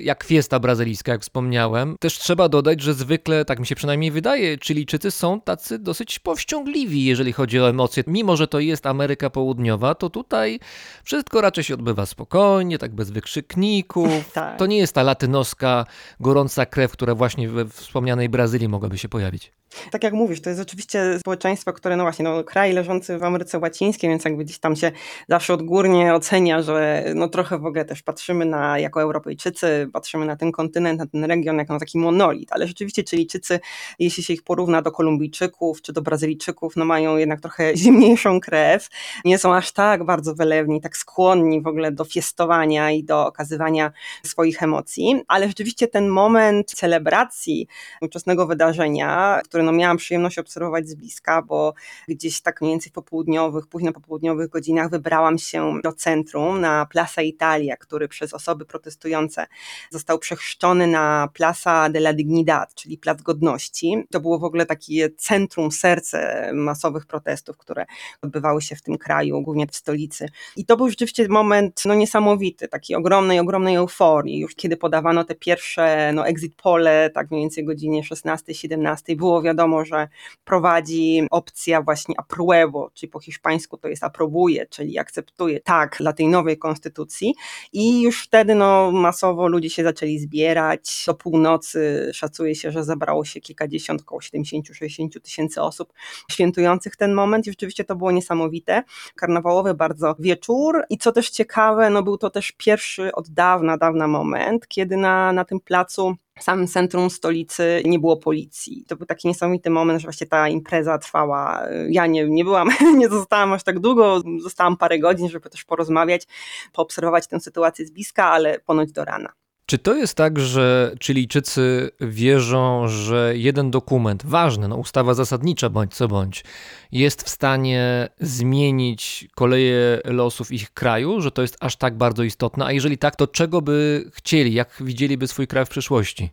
jak 0.04 0.24
fiesta 0.24 0.60
brazylijska, 0.60 1.12
jak 1.12 1.22
wspomniałem. 1.22 1.96
Też 2.00 2.20
trzeba 2.20 2.50
dodać, 2.50 2.82
że 2.82 2.94
zwykle, 2.94 3.46
tak 3.46 3.60
mi 3.60 3.66
się 3.66 3.76
przynajmniej 3.76 4.12
wydaje, 4.12 4.58
Chilijczycy 4.58 5.12
są 5.12 5.42
tacy 5.42 5.80
dosyć 5.80 6.20
powściągliwi, 6.20 7.06
jeżeli 7.06 7.34
chodzi 7.34 7.60
o 7.60 7.70
emocje. 7.70 8.04
Mimo, 8.08 8.38
że 8.38 8.48
to 8.48 8.60
jest 8.60 8.86
Ameryka 8.86 9.30
Południowa, 9.30 9.96
to 9.96 10.10
tutaj 10.10 10.60
wszystko 11.04 11.42
raczej 11.42 11.64
się 11.64 11.74
odbywa 11.74 12.06
spokojnie, 12.06 12.78
tak 12.78 12.96
bez 12.96 13.12
wykrzykników. 13.12 14.10
Tak. 14.34 14.60
To 14.60 14.66
nie 14.66 14.78
jest 14.78 14.94
ta 14.94 15.04
latynoska, 15.04 15.86
gorąca 16.20 16.66
krew, 16.66 16.92
która 16.92 17.16
właśnie 17.16 17.50
we 17.50 17.66
wspomnianej 17.66 18.30
Brazylii 18.30 18.68
mogłaby 18.68 18.98
się 18.98 19.10
pojawić. 19.10 19.52
Tak 19.92 20.04
jak 20.04 20.14
mówisz, 20.14 20.42
to 20.42 20.50
jest 20.50 20.62
oczywiście 20.62 21.20
społeczeństwo, 21.20 21.74
które, 21.74 21.98
no 21.98 22.04
właśnie, 22.04 22.24
no, 22.24 22.44
kraj 22.44 22.74
leżący 22.74 23.18
w 23.18 23.24
Ameryce 23.24 23.60
Łacińskiej, 23.60 24.10
więc 24.10 24.26
jakby 24.26 24.44
gdzieś 24.44 24.60
tam 24.60 24.76
się 24.76 24.92
zawsze 25.30 25.54
odgórnie 25.54 26.14
ocenia, 26.14 26.62
że 26.62 27.06
no 27.16 27.28
trochę 27.28 27.60
w 27.60 27.66
ogóle 27.66 27.86
też 27.86 28.04
patrzymy 28.04 28.46
na, 28.46 28.80
jako 28.80 29.02
Europejczycy, 29.02 29.90
patrzymy 29.94 30.26
na 30.26 30.36
ten 30.36 30.52
kontynent, 30.52 31.00
na 31.00 31.06
ten 31.06 31.26
region, 31.26 31.58
jako 31.58 31.74
na 31.74 31.80
taki 31.80 31.98
monolit, 31.98 32.52
ale 32.52 32.68
rzeczywiście 32.68 33.04
Chilijczycy, 33.04 33.60
jeśli 34.00 34.24
się 34.24 34.34
ich 34.34 34.44
porówna 34.44 34.82
do 34.82 34.92
Kolumbijczyków 34.92 35.82
czy 35.82 35.94
do 35.94 36.02
Brazylijczyków, 36.02 36.76
no 36.76 36.86
mają 36.86 37.18
jednak 37.18 37.42
trochę 37.42 37.76
zimniejszą 37.78 38.40
krew, 38.40 38.90
nie 39.26 39.38
są 39.38 39.56
aż 39.56 39.72
tak 39.72 40.04
bardzo 40.04 40.36
wylewni, 40.36 40.82
tak 40.82 40.98
skłonni 40.98 41.62
w 41.62 41.68
ogóle 41.68 41.92
do 41.92 42.06
fiestowania 42.06 42.92
i 42.92 43.04
do 43.04 43.28
okazywania 43.28 43.92
swoich 44.24 44.64
emocji, 44.64 45.24
ale 45.28 45.48
rzeczywiście 45.48 45.88
ten 45.88 46.08
moment 46.08 46.72
celebracji 46.72 47.68
ówczesnego 48.02 48.48
wydarzenia, 48.48 49.42
które 49.44 49.65
no 49.66 49.72
miałam 49.72 49.98
przyjemność 49.98 50.40
obserwować 50.40 50.90
z 50.90 50.96
bliska, 50.96 51.42
bo 51.42 51.74
gdzieś 52.08 52.42
tak 52.42 52.62
mniej 52.62 52.74
więcej 52.74 52.90
w 52.90 52.94
popołudniowych, 52.94 53.68
późno 53.68 53.94
popołudniowych 53.94 54.50
godzinach 54.50 54.90
wybrałam 54.90 55.38
się 55.38 55.80
do 55.84 55.94
centrum 55.94 56.62
na 56.62 56.86
Plaza 56.86 57.22
Italia, 57.22 57.78
który 57.78 58.08
przez 58.08 58.34
osoby 58.34 58.66
protestujące 58.66 59.46
został 59.92 60.20
przechrzczony 60.20 60.88
na 60.88 61.30
Plaza 61.34 61.90
de 61.90 62.00
la 62.00 62.14
Dignidad, 62.14 62.76
czyli 62.76 62.98
Plac 62.98 63.22
Godności. 63.22 64.04
To 64.12 64.20
było 64.20 64.40
w 64.40 64.44
ogóle 64.44 64.66
takie 64.66 65.10
centrum, 65.10 65.72
serce 65.72 66.52
masowych 66.54 67.06
protestów, 67.06 67.58
które 67.58 67.86
odbywały 68.22 68.62
się 68.62 68.76
w 68.76 68.82
tym 68.82 68.98
kraju, 68.98 69.42
głównie 69.42 69.68
w 69.68 69.76
stolicy. 69.76 70.30
I 70.56 70.66
to 70.66 70.78
był 70.78 70.90
rzeczywiście 70.90 71.28
moment 71.28 71.84
no, 71.86 71.96
niesamowity, 71.96 72.68
takiej 72.68 72.96
ogromnej, 72.96 73.40
ogromnej 73.40 73.76
euforii. 73.76 74.40
Już 74.40 74.56
kiedy 74.56 74.78
podawano 74.78 75.24
te 75.24 75.36
pierwsze 75.36 76.12
no, 76.14 76.28
exit 76.28 76.56
pole, 76.56 77.10
tak 77.14 77.32
mniej 77.32 77.44
więcej 77.44 77.66
godzinie 77.66 78.02
16-17, 78.04 79.16
było 79.16 79.42
wiadomo, 79.46 79.86
że 79.86 80.08
prowadzi 80.44 81.28
opcja 81.32 81.82
właśnie 81.82 82.16
apruebo, 82.18 82.92
czyli 82.94 83.10
po 83.10 83.20
hiszpańsku 83.20 83.78
to 83.78 83.88
jest 83.88 84.04
aprobuje, 84.04 84.66
czyli 84.68 85.00
akceptuje 85.00 85.60
tak 85.60 85.98
dla 86.00 86.14
tej 86.14 86.28
nowej 86.28 86.58
konstytucji 86.58 87.36
i 87.74 88.02
już 88.02 88.24
wtedy 88.24 88.56
no, 88.56 88.92
masowo 88.92 89.48
ludzie 89.48 89.70
się 89.70 89.84
zaczęli 89.84 90.20
zbierać. 90.20 91.04
Do 91.08 91.14
północy 91.14 92.10
szacuje 92.14 92.56
się, 92.56 92.72
że 92.72 92.84
zebrało 92.84 93.25
się 93.25 93.42
kilkadziesiąt, 93.42 94.02
około 94.02 94.22
70-60 94.22 95.22
tysięcy 95.22 95.62
osób 95.62 95.94
świętujących 96.32 96.96
ten 96.96 97.14
moment 97.14 97.48
i 97.48 97.50
rzeczywiście 97.50 97.84
to 97.84 97.96
było 97.96 98.12
niesamowite. 98.12 98.84
Karnawałowy 99.16 99.74
bardzo 99.74 100.16
wieczór 100.20 100.84
i 100.90 100.98
co 100.98 101.12
też 101.12 101.30
ciekawe, 101.30 101.90
no 101.90 102.04
był 102.04 102.18
to 102.18 102.30
też 102.30 102.52
pierwszy 102.52 103.12
od 103.12 103.30
dawna, 103.30 103.78
dawna 103.78 104.08
moment, 104.08 104.68
kiedy 104.68 104.98
na, 104.98 105.34
na 105.34 105.46
tym 105.46 105.60
placu 105.60 106.16
w 106.39 106.44
samym 106.44 106.68
centrum 106.68 107.10
stolicy 107.10 107.82
nie 107.86 108.00
było 108.00 108.18
policji. 108.18 108.86
To 108.88 108.96
był 108.96 109.06
taki 109.06 109.27
niesamowity 109.27 109.70
moment, 109.70 110.01
że 110.01 110.06
właśnie 110.06 110.27
ta 110.27 110.50
impreza 110.50 110.98
trwała. 110.98 111.63
Ja 111.89 112.08
nie, 112.08 112.30
nie 112.30 112.44
byłam, 112.44 112.70
nie 112.98 113.10
zostałam 113.10 113.54
aż 113.54 113.63
tak 113.63 113.80
długo, 113.80 114.22
zostałam 114.39 114.77
parę 114.77 115.00
godzin, 115.00 115.30
żeby 115.30 115.50
też 115.50 115.63
porozmawiać, 115.63 116.27
poobserwować 116.74 117.27
tę 117.27 117.39
sytuację 117.39 117.86
z 117.86 117.92
bliska, 117.92 118.25
ale 118.25 118.60
ponoć 118.60 118.92
do 118.92 119.06
rana. 119.06 119.34
Czy 119.66 119.78
to 119.78 119.96
jest 119.96 120.16
tak, 120.16 120.40
że 120.40 120.96
Chilijczycy 121.04 121.90
wierzą, 122.02 122.88
że 122.88 123.34
jeden 123.36 123.72
dokument, 123.72 124.26
ważny, 124.26 124.68
no 124.68 124.76
ustawa 124.76 125.14
zasadnicza 125.14 125.70
bądź 125.70 125.96
co 125.96 126.08
bądź, 126.08 126.44
jest 126.92 127.24
w 127.24 127.30
stanie 127.30 128.10
zmienić 128.20 129.28
koleje 129.36 130.02
losów 130.06 130.52
ich 130.52 130.74
kraju, 130.74 131.22
że 131.22 131.32
to 131.32 131.42
jest 131.42 131.58
aż 131.60 131.76
tak 131.76 131.98
bardzo 131.98 132.24
istotne? 132.24 132.66
A 132.66 132.72
jeżeli 132.72 132.98
tak, 132.98 133.16
to 133.16 133.28
czego 133.28 133.62
by 133.62 134.06
chcieli, 134.14 134.54
jak 134.54 134.78
widzieliby 134.80 135.28
swój 135.28 135.48
kraj 135.48 135.66
w 135.66 135.70
przyszłości? 135.70 136.30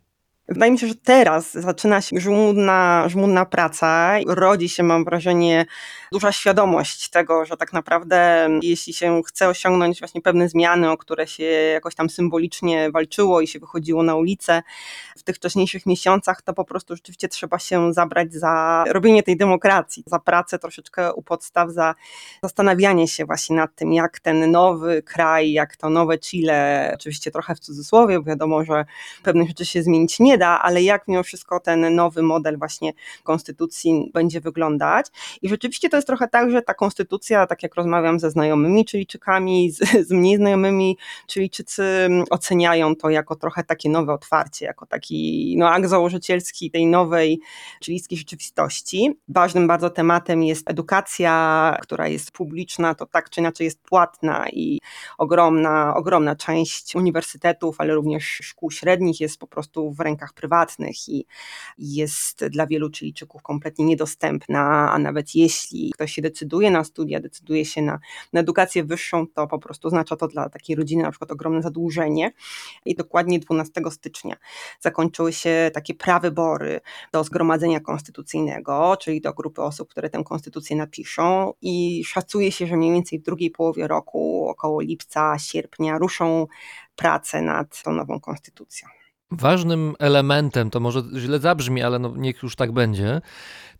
Wydaje 0.48 0.72
mi 0.72 0.78
się, 0.78 0.86
że 0.86 0.94
teraz 0.94 1.52
zaczyna 1.52 2.00
się 2.00 2.20
żmudna, 2.20 3.04
żmudna 3.08 3.44
praca. 3.44 4.14
Rodzi 4.26 4.68
się, 4.68 4.82
mam 4.82 5.04
wrażenie, 5.04 5.66
duża 6.12 6.32
świadomość 6.32 7.10
tego, 7.10 7.44
że 7.44 7.56
tak 7.56 7.72
naprawdę 7.72 8.48
jeśli 8.62 8.92
się 8.92 9.22
chce 9.26 9.48
osiągnąć 9.48 9.98
właśnie 9.98 10.22
pewne 10.22 10.48
zmiany, 10.48 10.90
o 10.90 10.96
które 10.96 11.26
się 11.26 11.44
jakoś 11.44 11.94
tam 11.94 12.10
symbolicznie 12.10 12.90
walczyło 12.90 13.40
i 13.40 13.46
się 13.46 13.58
wychodziło 13.58 14.02
na 14.02 14.14
ulicę 14.14 14.62
w 15.16 15.22
tych 15.22 15.36
wcześniejszych 15.36 15.86
miesiącach, 15.86 16.42
to 16.42 16.54
po 16.54 16.64
prostu 16.64 16.96
rzeczywiście 16.96 17.28
trzeba 17.28 17.58
się 17.58 17.92
zabrać 17.92 18.34
za 18.34 18.84
robienie 18.88 19.22
tej 19.22 19.36
demokracji, 19.36 20.04
za 20.06 20.18
pracę 20.18 20.58
troszeczkę 20.58 21.12
u 21.12 21.22
podstaw, 21.22 21.70
za 21.70 21.94
zastanawianie 22.42 23.08
się 23.08 23.24
właśnie 23.24 23.56
nad 23.56 23.74
tym, 23.74 23.92
jak 23.92 24.20
ten 24.20 24.50
nowy 24.50 25.02
kraj, 25.02 25.52
jak 25.52 25.76
to 25.76 25.90
nowe 25.90 26.18
Chile, 26.18 26.90
oczywiście 26.94 27.30
trochę 27.30 27.54
w 27.54 27.60
cudzysłowie, 27.60 28.18
bo 28.18 28.24
wiadomo, 28.24 28.64
że 28.64 28.84
pewnych 29.22 29.48
rzeczy 29.48 29.66
się 29.66 29.82
zmienić 29.82 30.20
nie 30.20 30.31
da, 30.38 30.62
ale 30.62 30.82
jak 30.82 31.08
mimo 31.08 31.22
wszystko 31.22 31.60
ten 31.60 31.94
nowy 31.94 32.22
model 32.22 32.58
właśnie 32.58 32.92
konstytucji 33.22 34.10
będzie 34.14 34.40
wyglądać. 34.40 35.06
I 35.42 35.48
rzeczywiście 35.48 35.88
to 35.88 35.96
jest 35.96 36.06
trochę 36.06 36.28
tak, 36.28 36.50
że 36.50 36.62
ta 36.62 36.74
konstytucja, 36.74 37.46
tak 37.46 37.62
jak 37.62 37.74
rozmawiam 37.74 38.20
ze 38.20 38.30
znajomymi 38.30 38.84
Chilijczykami, 38.90 39.70
z, 39.70 39.78
z 40.08 40.10
mniej 40.10 40.36
znajomymi 40.36 40.98
Chilijczycy 41.30 42.08
oceniają 42.30 42.96
to 42.96 43.10
jako 43.10 43.36
trochę 43.36 43.64
takie 43.64 43.90
nowe 43.90 44.12
otwarcie, 44.12 44.66
jako 44.66 44.86
taki 44.86 45.54
no, 45.58 45.70
akt 45.70 45.86
założycielski 45.86 46.70
tej 46.70 46.86
nowej 46.86 47.40
chilijskiej 47.84 48.18
rzeczywistości. 48.18 49.14
Ważnym 49.28 49.66
bardzo 49.66 49.90
tematem 49.90 50.42
jest 50.42 50.70
edukacja, 50.70 51.76
która 51.82 52.08
jest 52.08 52.30
publiczna, 52.30 52.94
to 52.94 53.06
tak 53.06 53.30
czy 53.30 53.40
inaczej 53.40 53.64
jest 53.64 53.82
płatna 53.82 54.48
i 54.48 54.80
ogromna, 55.18 55.94
ogromna 55.96 56.36
część 56.36 56.94
uniwersytetów, 56.94 57.76
ale 57.78 57.94
również 57.94 58.24
szkół 58.24 58.70
średnich 58.70 59.20
jest 59.20 59.38
po 59.38 59.46
prostu 59.46 59.92
w 59.92 60.00
rękach 60.00 60.21
prywatnych 60.32 61.08
i 61.08 61.26
jest 61.78 62.46
dla 62.46 62.66
wielu 62.66 62.90
Chilijczyków 62.90 63.42
kompletnie 63.42 63.84
niedostępna, 63.84 64.92
a 64.92 64.98
nawet 64.98 65.34
jeśli 65.34 65.90
ktoś 65.94 66.12
się 66.12 66.22
decyduje 66.22 66.70
na 66.70 66.84
studia, 66.84 67.20
decyduje 67.20 67.64
się 67.64 67.82
na, 67.82 67.98
na 68.32 68.40
edukację 68.40 68.84
wyższą, 68.84 69.26
to 69.26 69.46
po 69.46 69.58
prostu 69.58 69.88
oznacza 69.88 70.16
to 70.16 70.28
dla 70.28 70.48
takiej 70.48 70.76
rodziny 70.76 71.02
na 71.02 71.10
przykład 71.10 71.32
ogromne 71.32 71.62
zadłużenie. 71.62 72.32
I 72.84 72.94
dokładnie 72.94 73.38
12 73.38 73.80
stycznia 73.90 74.36
zakończyły 74.80 75.32
się 75.32 75.70
takie 75.74 75.94
prawybory 75.94 76.80
do 77.12 77.24
Zgromadzenia 77.24 77.80
Konstytucyjnego, 77.80 78.96
czyli 79.00 79.20
do 79.20 79.32
grupy 79.32 79.62
osób, 79.62 79.90
które 79.90 80.10
tę 80.10 80.24
konstytucję 80.24 80.76
napiszą 80.76 81.52
i 81.62 82.04
szacuje 82.04 82.52
się, 82.52 82.66
że 82.66 82.76
mniej 82.76 82.92
więcej 82.92 83.18
w 83.18 83.22
drugiej 83.22 83.50
połowie 83.50 83.86
roku, 83.86 84.48
około 84.48 84.80
lipca, 84.80 85.38
sierpnia 85.38 85.98
ruszą 85.98 86.46
prace 86.96 87.42
nad 87.42 87.82
tą 87.82 87.92
nową 87.92 88.20
konstytucją. 88.20 89.01
Ważnym 89.32 89.94
elementem, 89.98 90.70
to 90.70 90.80
może 90.80 91.02
źle 91.16 91.38
zabrzmi, 91.38 91.82
ale 91.82 91.98
no 91.98 92.12
niech 92.16 92.42
już 92.42 92.56
tak 92.56 92.72
będzie, 92.72 93.20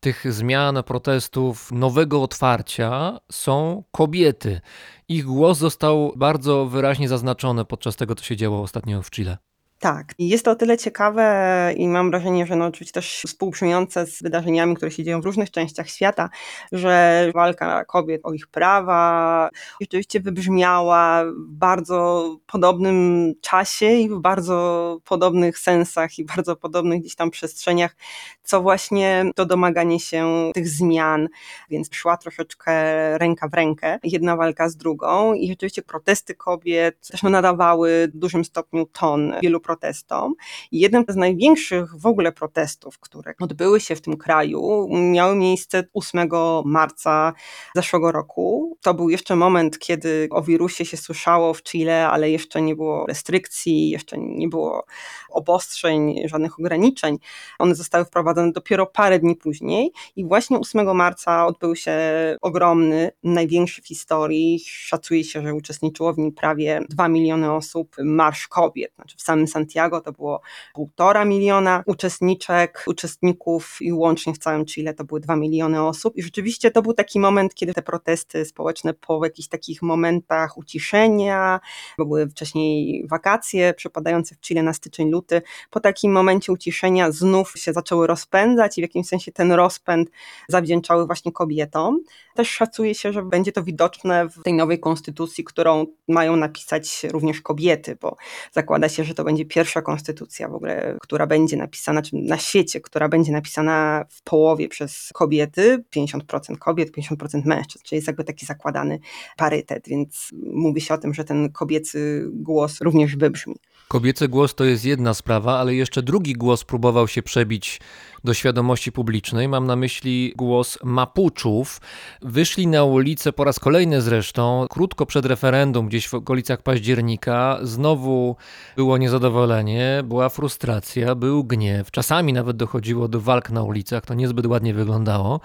tych 0.00 0.32
zmian, 0.32 0.82
protestów, 0.86 1.72
nowego 1.72 2.22
otwarcia 2.22 3.20
są 3.32 3.84
kobiety. 3.90 4.60
Ich 5.08 5.24
głos 5.24 5.58
został 5.58 6.12
bardzo 6.16 6.66
wyraźnie 6.66 7.08
zaznaczony 7.08 7.64
podczas 7.64 7.96
tego, 7.96 8.14
co 8.14 8.24
się 8.24 8.36
działo 8.36 8.62
ostatnio 8.62 9.02
w 9.02 9.10
Chile. 9.10 9.38
Tak, 9.82 10.14
i 10.18 10.28
jest 10.28 10.44
to 10.44 10.50
o 10.50 10.54
tyle 10.54 10.78
ciekawe 10.78 11.74
i 11.76 11.88
mam 11.88 12.10
wrażenie, 12.10 12.46
że 12.46 12.56
no 12.56 12.66
oczywiście 12.66 12.92
też 12.92 13.22
współbrzmiące 13.26 14.06
z 14.06 14.22
wydarzeniami, 14.22 14.76
które 14.76 14.90
się 14.90 15.04
dzieją 15.04 15.20
w 15.20 15.24
różnych 15.24 15.50
częściach 15.50 15.88
świata, 15.88 16.30
że 16.72 17.26
walka 17.34 17.84
kobiet 17.84 18.20
o 18.24 18.32
ich 18.32 18.46
prawa 18.46 19.48
rzeczywiście 19.80 20.20
wybrzmiała 20.20 21.24
w 21.24 21.48
bardzo 21.48 22.30
podobnym 22.46 23.32
czasie 23.40 23.86
i 23.86 24.08
w 24.08 24.18
bardzo 24.18 24.98
podobnych 25.04 25.58
sensach 25.58 26.18
i 26.18 26.24
bardzo 26.24 26.56
podobnych 26.56 27.00
gdzieś 27.00 27.14
tam 27.14 27.30
przestrzeniach, 27.30 27.96
co 28.44 28.62
właśnie 28.62 29.24
to 29.34 29.46
domaganie 29.46 30.00
się 30.00 30.50
tych 30.54 30.68
zmian, 30.68 31.28
więc 31.70 31.94
szła 31.94 32.16
troszeczkę 32.16 32.72
ręka 33.18 33.48
w 33.48 33.54
rękę, 33.54 33.98
jedna 34.04 34.36
walka 34.36 34.68
z 34.68 34.76
drugą 34.76 35.34
i 35.34 35.48
rzeczywiście 35.48 35.82
protesty 35.82 36.34
kobiet 36.34 37.08
też 37.08 37.22
no 37.22 37.30
nadawały 37.30 38.08
w 38.14 38.16
dużym 38.16 38.44
stopniu 38.44 38.86
ton 38.86 39.34
wielu 39.42 39.60
protestów 39.60 39.71
protestom. 39.72 40.34
I 40.72 40.80
jednym 40.80 41.04
z 41.08 41.16
największych 41.16 41.96
w 41.96 42.06
ogóle 42.06 42.32
protestów, 42.32 42.98
które 42.98 43.34
odbyły 43.40 43.80
się 43.80 43.96
w 43.96 44.00
tym 44.00 44.16
kraju, 44.16 44.88
miały 44.90 45.36
miejsce 45.36 45.84
8 45.94 46.28
marca 46.64 47.32
zeszłego 47.76 48.12
roku. 48.12 48.76
To 48.82 48.94
był 48.94 49.10
jeszcze 49.10 49.36
moment, 49.36 49.78
kiedy 49.78 50.28
o 50.30 50.42
wirusie 50.42 50.84
się 50.84 50.96
słyszało 50.96 51.54
w 51.54 51.62
Chile, 51.62 52.08
ale 52.08 52.30
jeszcze 52.30 52.62
nie 52.62 52.76
było 52.76 53.06
restrykcji, 53.06 53.90
jeszcze 53.90 54.18
nie 54.18 54.48
było 54.48 54.84
obostrzeń, 55.30 56.22
żadnych 56.24 56.58
ograniczeń. 56.58 57.18
One 57.58 57.74
zostały 57.74 58.04
wprowadzone 58.04 58.52
dopiero 58.52 58.86
parę 58.86 59.18
dni 59.18 59.36
później 59.36 59.92
i 60.16 60.24
właśnie 60.24 60.58
8 60.58 60.96
marca 60.96 61.46
odbył 61.46 61.76
się 61.76 61.92
ogromny, 62.40 63.10
największy 63.22 63.82
w 63.82 63.86
historii. 63.86 64.60
Szacuje 64.66 65.24
się, 65.24 65.42
że 65.42 65.54
uczestniczyło 65.54 66.12
w 66.12 66.18
nim 66.18 66.32
prawie 66.32 66.80
2 66.88 67.08
miliony 67.08 67.52
osób, 67.52 67.96
Marsz 68.04 68.48
Kobiet. 68.48 68.92
Znaczy 68.94 69.16
w 69.16 69.22
samym 69.22 69.48
Santiago 69.62 70.00
to 70.00 70.12
było 70.12 70.40
półtora 70.74 71.24
miliona 71.24 71.82
uczestniczek, 71.86 72.84
uczestników 72.86 73.76
i 73.80 73.92
łącznie 73.92 74.34
w 74.34 74.38
całym 74.38 74.66
Chile 74.66 74.94
to 74.94 75.04
były 75.04 75.20
2 75.20 75.36
miliony 75.36 75.82
osób 75.82 76.16
i 76.16 76.22
rzeczywiście 76.22 76.70
to 76.70 76.82
był 76.82 76.92
taki 76.92 77.20
moment, 77.20 77.54
kiedy 77.54 77.74
te 77.74 77.82
protesty 77.82 78.44
społeczne 78.44 78.94
po 78.94 79.24
jakichś 79.24 79.48
takich 79.48 79.82
momentach 79.82 80.58
uciszenia, 80.58 81.60
bo 81.98 82.04
były 82.04 82.28
wcześniej 82.28 83.04
wakacje 83.08 83.74
przypadające 83.74 84.34
w 84.34 84.40
Chile 84.40 84.62
na 84.62 84.72
styczeń, 84.72 85.10
luty, 85.10 85.42
po 85.70 85.80
takim 85.80 86.12
momencie 86.12 86.52
uciszenia 86.52 87.10
znów 87.10 87.52
się 87.56 87.72
zaczęły 87.72 88.06
rozpędzać 88.06 88.78
i 88.78 88.80
w 88.80 88.82
jakimś 88.82 89.08
sensie 89.08 89.32
ten 89.32 89.52
rozpęd 89.52 90.10
zawdzięczały 90.48 91.06
właśnie 91.06 91.32
kobietom. 91.32 92.00
Też 92.34 92.50
szacuje 92.50 92.94
się, 92.94 93.12
że 93.12 93.22
będzie 93.22 93.52
to 93.52 93.62
widoczne 93.62 94.28
w 94.28 94.42
tej 94.42 94.52
nowej 94.52 94.80
konstytucji, 94.80 95.44
którą 95.44 95.86
mają 96.08 96.36
napisać 96.36 97.04
również 97.04 97.40
kobiety, 97.40 97.96
bo 98.00 98.16
zakłada 98.52 98.88
się, 98.88 99.04
że 99.04 99.14
to 99.14 99.24
będzie 99.24 99.44
pierwsza 99.44 99.82
konstytucja 99.82 100.48
w 100.48 100.54
ogóle, 100.54 100.96
która 101.00 101.26
będzie 101.26 101.56
napisana 101.56 102.02
na 102.12 102.38
świecie, 102.38 102.80
która 102.80 103.08
będzie 103.08 103.32
napisana 103.32 104.04
w 104.10 104.22
połowie 104.22 104.68
przez 104.68 105.10
kobiety, 105.14 105.84
50% 105.96 106.58
kobiet, 106.58 106.90
50% 106.96 107.42
mężczyzn, 107.44 107.84
czyli 107.84 107.96
jest 107.96 108.06
jakby 108.06 108.24
taki 108.24 108.46
zakładany 108.46 108.98
parytet, 109.36 109.88
więc 109.88 110.30
mówi 110.52 110.80
się 110.80 110.94
o 110.94 110.98
tym, 110.98 111.14
że 111.14 111.24
ten 111.24 111.52
kobiecy 111.52 112.28
głos 112.32 112.80
również 112.80 113.16
wybrzmi. 113.16 113.56
Kobiecy 113.92 114.28
głos 114.28 114.54
to 114.54 114.64
jest 114.64 114.84
jedna 114.84 115.14
sprawa, 115.14 115.58
ale 115.58 115.74
jeszcze 115.74 116.02
drugi 116.02 116.32
głos 116.32 116.64
próbował 116.64 117.08
się 117.08 117.22
przebić 117.22 117.80
do 118.24 118.34
świadomości 118.34 118.92
publicznej. 118.92 119.48
Mam 119.48 119.66
na 119.66 119.76
myśli 119.76 120.32
głos 120.36 120.78
Mapuczów. 120.84 121.80
Wyszli 122.22 122.66
na 122.66 122.84
ulicę 122.84 123.32
po 123.32 123.44
raz 123.44 123.58
kolejny 123.58 124.02
zresztą, 124.02 124.66
krótko 124.70 125.06
przed 125.06 125.26
referendum, 125.26 125.88
gdzieś 125.88 126.08
w 126.08 126.14
okolicach 126.14 126.62
października. 126.62 127.58
Znowu 127.62 128.36
było 128.76 128.98
niezadowolenie, 128.98 130.02
była 130.04 130.28
frustracja, 130.28 131.14
był 131.14 131.44
gniew. 131.44 131.90
Czasami 131.90 132.32
nawet 132.32 132.56
dochodziło 132.56 133.08
do 133.08 133.20
walk 133.20 133.50
na 133.50 133.62
ulicach, 133.62 134.06
to 134.06 134.14
niezbyt 134.14 134.46
ładnie 134.46 134.74
wyglądało. 134.74 135.40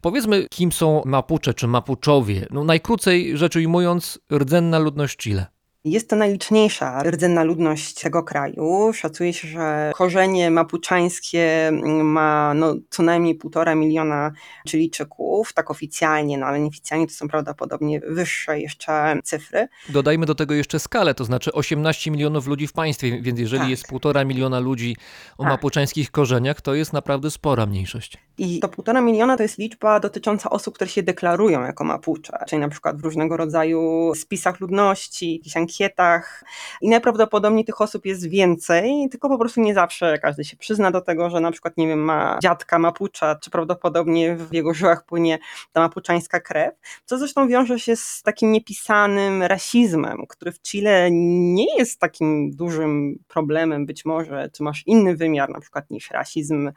Powiedzmy, 0.00 0.46
kim 0.50 0.72
są 0.72 1.02
Mapucze 1.04 1.54
czy 1.54 1.66
Mapuczowie? 1.66 2.46
No, 2.50 2.64
najkrócej 2.64 3.36
rzecz 3.36 3.56
ujmując, 3.56 4.18
rdzenna 4.32 4.78
ludność 4.78 5.16
Chile. 5.16 5.55
Jest 5.86 6.10
to 6.10 6.16
najliczniejsza 6.16 7.02
rdzenna 7.02 7.44
ludność 7.44 7.94
tego 7.94 8.22
kraju. 8.22 8.92
Szacuje 8.94 9.32
się, 9.32 9.48
że 9.48 9.92
korzenie 9.94 10.50
mapuczańskie 10.50 11.70
ma 12.02 12.54
no, 12.54 12.74
co 12.90 13.02
najmniej 13.02 13.34
półtora 13.34 13.74
miliona 13.74 14.32
Chilijczyków, 14.68 15.52
tak 15.52 15.70
oficjalnie, 15.70 16.38
no 16.38 16.46
ale 16.46 16.60
nieoficjalnie 16.60 17.06
to 17.06 17.12
są 17.12 17.28
prawdopodobnie 17.28 18.00
wyższe 18.00 18.60
jeszcze 18.60 19.18
cyfry. 19.24 19.68
Dodajmy 19.88 20.26
do 20.26 20.34
tego 20.34 20.54
jeszcze 20.54 20.78
skalę, 20.78 21.14
to 21.14 21.24
znaczy 21.24 21.52
18 21.52 22.10
milionów 22.10 22.46
ludzi 22.46 22.66
w 22.66 22.72
państwie, 22.72 23.22
więc 23.22 23.40
jeżeli 23.40 23.62
tak. 23.62 23.70
jest 23.70 23.86
półtora 23.86 24.24
miliona 24.24 24.58
ludzi 24.58 24.96
o 25.38 25.42
tak. 25.42 25.52
mapuczańskich 25.52 26.10
korzeniach, 26.10 26.60
to 26.60 26.74
jest 26.74 26.92
naprawdę 26.92 27.30
spora 27.30 27.66
mniejszość. 27.66 28.18
I 28.38 28.60
to 28.60 28.68
półtora 28.68 29.00
miliona 29.00 29.36
to 29.36 29.42
jest 29.42 29.58
liczba 29.58 30.00
dotycząca 30.00 30.50
osób, 30.50 30.74
które 30.74 30.90
się 30.90 31.02
deklarują 31.02 31.62
jako 31.62 31.84
Mapuche, 31.84 32.44
czyli 32.48 32.60
na 32.60 32.68
przykład 32.68 33.00
w 33.00 33.04
różnego 33.04 33.36
rodzaju 33.36 34.12
spisach 34.14 34.60
ludności, 34.60 35.32
jakichś 35.36 35.56
ankietach. 35.56 36.44
I 36.80 36.88
najprawdopodobniej 36.88 37.64
tych 37.64 37.80
osób 37.80 38.06
jest 38.06 38.28
więcej, 38.28 39.08
tylko 39.10 39.28
po 39.28 39.38
prostu 39.38 39.60
nie 39.60 39.74
zawsze 39.74 40.18
każdy 40.18 40.44
się 40.44 40.56
przyzna 40.56 40.90
do 40.90 41.00
tego, 41.00 41.30
że 41.30 41.40
na 41.40 41.52
przykład, 41.52 41.76
nie 41.76 41.88
wiem, 41.88 41.98
ma 41.98 42.38
dziadka 42.42 42.78
Mapucza, 42.78 43.36
czy 43.36 43.50
prawdopodobnie 43.50 44.36
w 44.36 44.52
jego 44.52 44.74
żyłach 44.74 45.04
płynie 45.04 45.38
ta 45.72 45.80
mapuczańska 45.80 46.40
krew, 46.40 46.74
co 47.04 47.18
zresztą 47.18 47.48
wiąże 47.48 47.78
się 47.78 47.96
z 47.96 48.22
takim 48.22 48.52
niepisanym 48.52 49.42
rasizmem, 49.42 50.26
który 50.28 50.52
w 50.52 50.62
Chile 50.62 51.08
nie 51.10 51.78
jest 51.78 52.00
takim 52.00 52.50
dużym 52.50 53.18
problemem 53.28 53.86
być 53.86 54.04
może, 54.04 54.50
czy 54.52 54.62
masz 54.62 54.82
inny 54.86 55.16
wymiar 55.16 55.50
na 55.50 55.60
przykład 55.60 55.90
niż 55.90 56.10
rasizm 56.10 56.72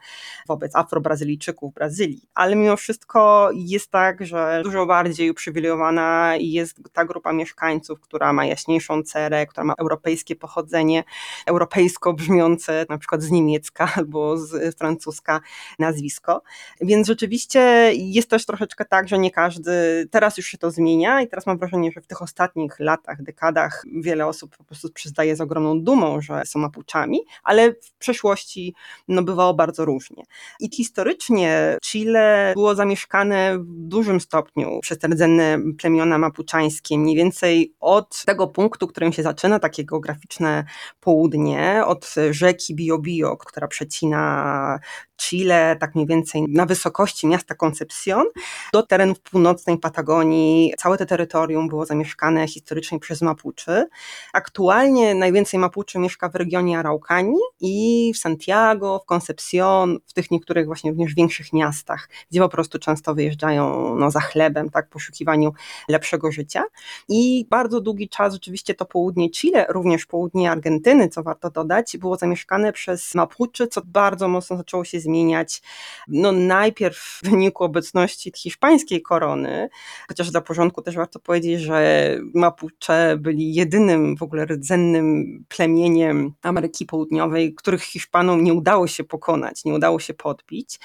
wobec 0.48 0.76
Afrobrazylijczyków 0.76 1.49
w 1.70 1.74
Brazylii, 1.74 2.28
ale 2.34 2.56
mimo 2.56 2.76
wszystko 2.76 3.50
jest 3.54 3.90
tak, 3.90 4.26
że 4.26 4.60
dużo 4.64 4.86
bardziej 4.86 5.30
uprzywilejowana 5.30 6.34
jest 6.38 6.80
ta 6.92 7.04
grupa 7.04 7.32
mieszkańców, 7.32 8.00
która 8.00 8.32
ma 8.32 8.46
jaśniejszą 8.46 9.02
cerę, 9.02 9.46
która 9.46 9.64
ma 9.64 9.74
europejskie 9.78 10.36
pochodzenie, 10.36 11.04
europejsko 11.46 12.12
brzmiące 12.12 12.86
na 12.88 12.98
przykład 12.98 13.22
z 13.22 13.30
niemiecka 13.30 13.92
albo 13.96 14.38
z 14.38 14.78
francuska 14.78 15.40
nazwisko, 15.78 16.42
więc 16.80 17.06
rzeczywiście 17.06 17.60
jest 17.94 18.30
też 18.30 18.46
troszeczkę 18.46 18.84
tak, 18.84 19.08
że 19.08 19.18
nie 19.18 19.30
każdy, 19.30 19.72
teraz 20.10 20.36
już 20.36 20.46
się 20.46 20.58
to 20.58 20.70
zmienia 20.70 21.22
i 21.22 21.28
teraz 21.28 21.46
mam 21.46 21.58
wrażenie, 21.58 21.90
że 21.92 22.00
w 22.00 22.06
tych 22.06 22.22
ostatnich 22.22 22.80
latach, 22.80 23.22
dekadach 23.22 23.84
wiele 24.02 24.26
osób 24.26 24.56
po 24.56 24.64
prostu 24.64 24.90
przyznaje 24.90 25.36
z 25.36 25.40
ogromną 25.40 25.80
dumą, 25.82 26.20
że 26.20 26.42
są 26.44 26.58
Mapuczami, 26.58 27.20
ale 27.42 27.72
w 27.72 27.92
przeszłości 27.98 28.74
no, 29.08 29.22
bywało 29.22 29.54
bardzo 29.54 29.84
różnie. 29.84 30.24
I 30.60 30.70
historycznie 30.74 31.39
Chile 31.82 32.52
było 32.54 32.74
zamieszkane 32.74 33.58
w 33.58 33.64
dużym 33.66 34.20
stopniu 34.20 34.78
przez 34.82 34.98
te 34.98 35.08
rdzenne 35.08 35.58
plemiona 35.78 36.18
mapuczańskie, 36.18 36.98
mniej 36.98 37.16
więcej 37.16 37.74
od 37.80 38.24
tego 38.24 38.46
punktu, 38.46 38.86
którym 38.86 39.12
się 39.12 39.22
zaczyna 39.22 39.58
takie 39.58 39.84
geograficzne 39.84 40.64
południe, 41.00 41.82
od 41.86 42.14
rzeki 42.30 42.74
Biobio, 42.74 43.36
która 43.36 43.68
przecina 43.68 44.80
Chile, 45.20 45.76
tak 45.80 45.94
mniej 45.94 46.06
więcej 46.06 46.44
na 46.48 46.66
wysokości 46.66 47.26
miasta 47.26 47.54
Concepción, 47.54 48.24
do 48.72 48.82
terenów 48.82 49.20
północnej 49.20 49.78
Patagonii. 49.78 50.72
Całe 50.78 50.98
to 50.98 51.06
terytorium 51.06 51.68
było 51.68 51.86
zamieszkane 51.86 52.48
historycznie 52.48 52.98
przez 52.98 53.22
Mapuczy. 53.22 53.86
Aktualnie 54.32 55.14
najwięcej 55.14 55.60
Mapuczy 55.60 55.98
mieszka 55.98 56.28
w 56.28 56.34
regionie 56.34 56.78
Araucanii 56.78 57.40
i 57.60 58.12
w 58.14 58.18
Santiago, 58.18 59.00
w 59.04 59.12
Concepción, 59.14 59.96
w 60.06 60.12
tych 60.12 60.30
niektórych 60.30 60.66
właśnie 60.66 60.90
również 60.90 61.14
większych 61.14 61.29
miastach, 61.52 62.08
gdzie 62.30 62.40
po 62.40 62.48
prostu 62.48 62.78
często 62.78 63.14
wyjeżdżają 63.14 63.94
no, 63.96 64.10
za 64.10 64.20
chlebem, 64.20 64.70
tak, 64.70 64.88
poszukiwaniu 64.88 65.52
lepszego 65.88 66.32
życia. 66.32 66.64
I 67.08 67.46
bardzo 67.50 67.80
długi 67.80 68.08
czas 68.08 68.32
rzeczywiście 68.32 68.74
to 68.74 68.84
południe 68.84 69.30
Chile, 69.30 69.66
również 69.68 70.06
południe 70.06 70.50
Argentyny, 70.50 71.08
co 71.08 71.22
warto 71.22 71.50
dodać, 71.50 71.96
było 71.96 72.16
zamieszkane 72.16 72.72
przez 72.72 73.14
Mapuczy, 73.14 73.66
co 73.66 73.82
bardzo 73.84 74.28
mocno 74.28 74.56
zaczęło 74.56 74.84
się 74.84 75.00
zmieniać. 75.00 75.62
No 76.08 76.32
najpierw 76.32 76.96
w 76.98 77.30
wyniku 77.30 77.64
obecności 77.64 78.32
hiszpańskiej 78.36 79.02
korony, 79.02 79.68
chociaż 80.08 80.30
dla 80.30 80.40
porządku 80.40 80.82
też 80.82 80.96
warto 80.96 81.18
powiedzieć, 81.18 81.60
że 81.60 82.10
Mapuche 82.34 83.16
byli 83.18 83.54
jedynym 83.54 84.16
w 84.16 84.22
ogóle 84.22 84.46
rdzennym 84.46 85.44
plemieniem 85.48 86.32
Ameryki 86.42 86.86
Południowej, 86.86 87.54
których 87.54 87.82
Hiszpanom 87.82 88.44
nie 88.44 88.54
udało 88.54 88.86
się 88.86 89.04
pokonać, 89.04 89.64
nie 89.64 89.74
udało 89.74 90.00
się 90.00 90.14
podbić, 90.14 90.80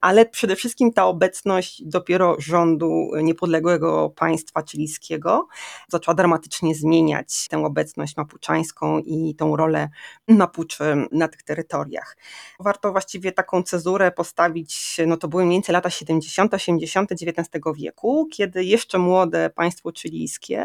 ale 0.00 0.26
przede 0.26 0.56
wszystkim 0.56 0.92
ta 0.92 1.06
obecność 1.06 1.82
dopiero 1.84 2.36
rządu 2.38 3.10
niepodległego 3.22 4.10
państwa 4.10 4.62
chilijskiego 4.62 5.48
zaczęła 5.88 6.14
dramatycznie 6.14 6.74
zmieniać 6.74 7.48
tę 7.48 7.58
obecność 7.58 8.16
mapuczańską 8.16 8.98
i 8.98 9.34
tą 9.34 9.56
rolę 9.56 9.88
Mapuczy 10.28 10.84
na 11.12 11.28
tych 11.28 11.42
terytoriach. 11.42 12.16
Warto 12.60 12.92
właściwie 12.92 13.32
taką 13.32 13.62
cezurę 13.62 14.12
postawić, 14.12 15.00
no 15.06 15.16
to 15.16 15.28
były 15.28 15.44
mniej 15.44 15.56
więcej 15.56 15.72
lata 15.72 15.90
70., 15.90 16.54
80. 16.54 17.12
XIX 17.12 17.48
wieku, 17.76 18.28
kiedy 18.32 18.64
jeszcze 18.64 18.98
młode 18.98 19.50
państwo 19.50 19.92
chilijskie 19.92 20.64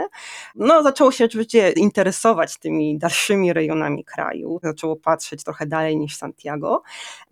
no, 0.55 0.83
zaczęło 0.83 1.11
się 1.11 1.25
oczywiście 1.25 1.71
interesować 1.71 2.57
tymi 2.57 2.97
dalszymi 2.97 3.53
rejonami 3.53 4.03
kraju, 4.03 4.59
zaczęło 4.63 4.95
patrzeć 4.95 5.43
trochę 5.43 5.65
dalej 5.65 5.97
niż 5.97 6.15
Santiago. 6.15 6.81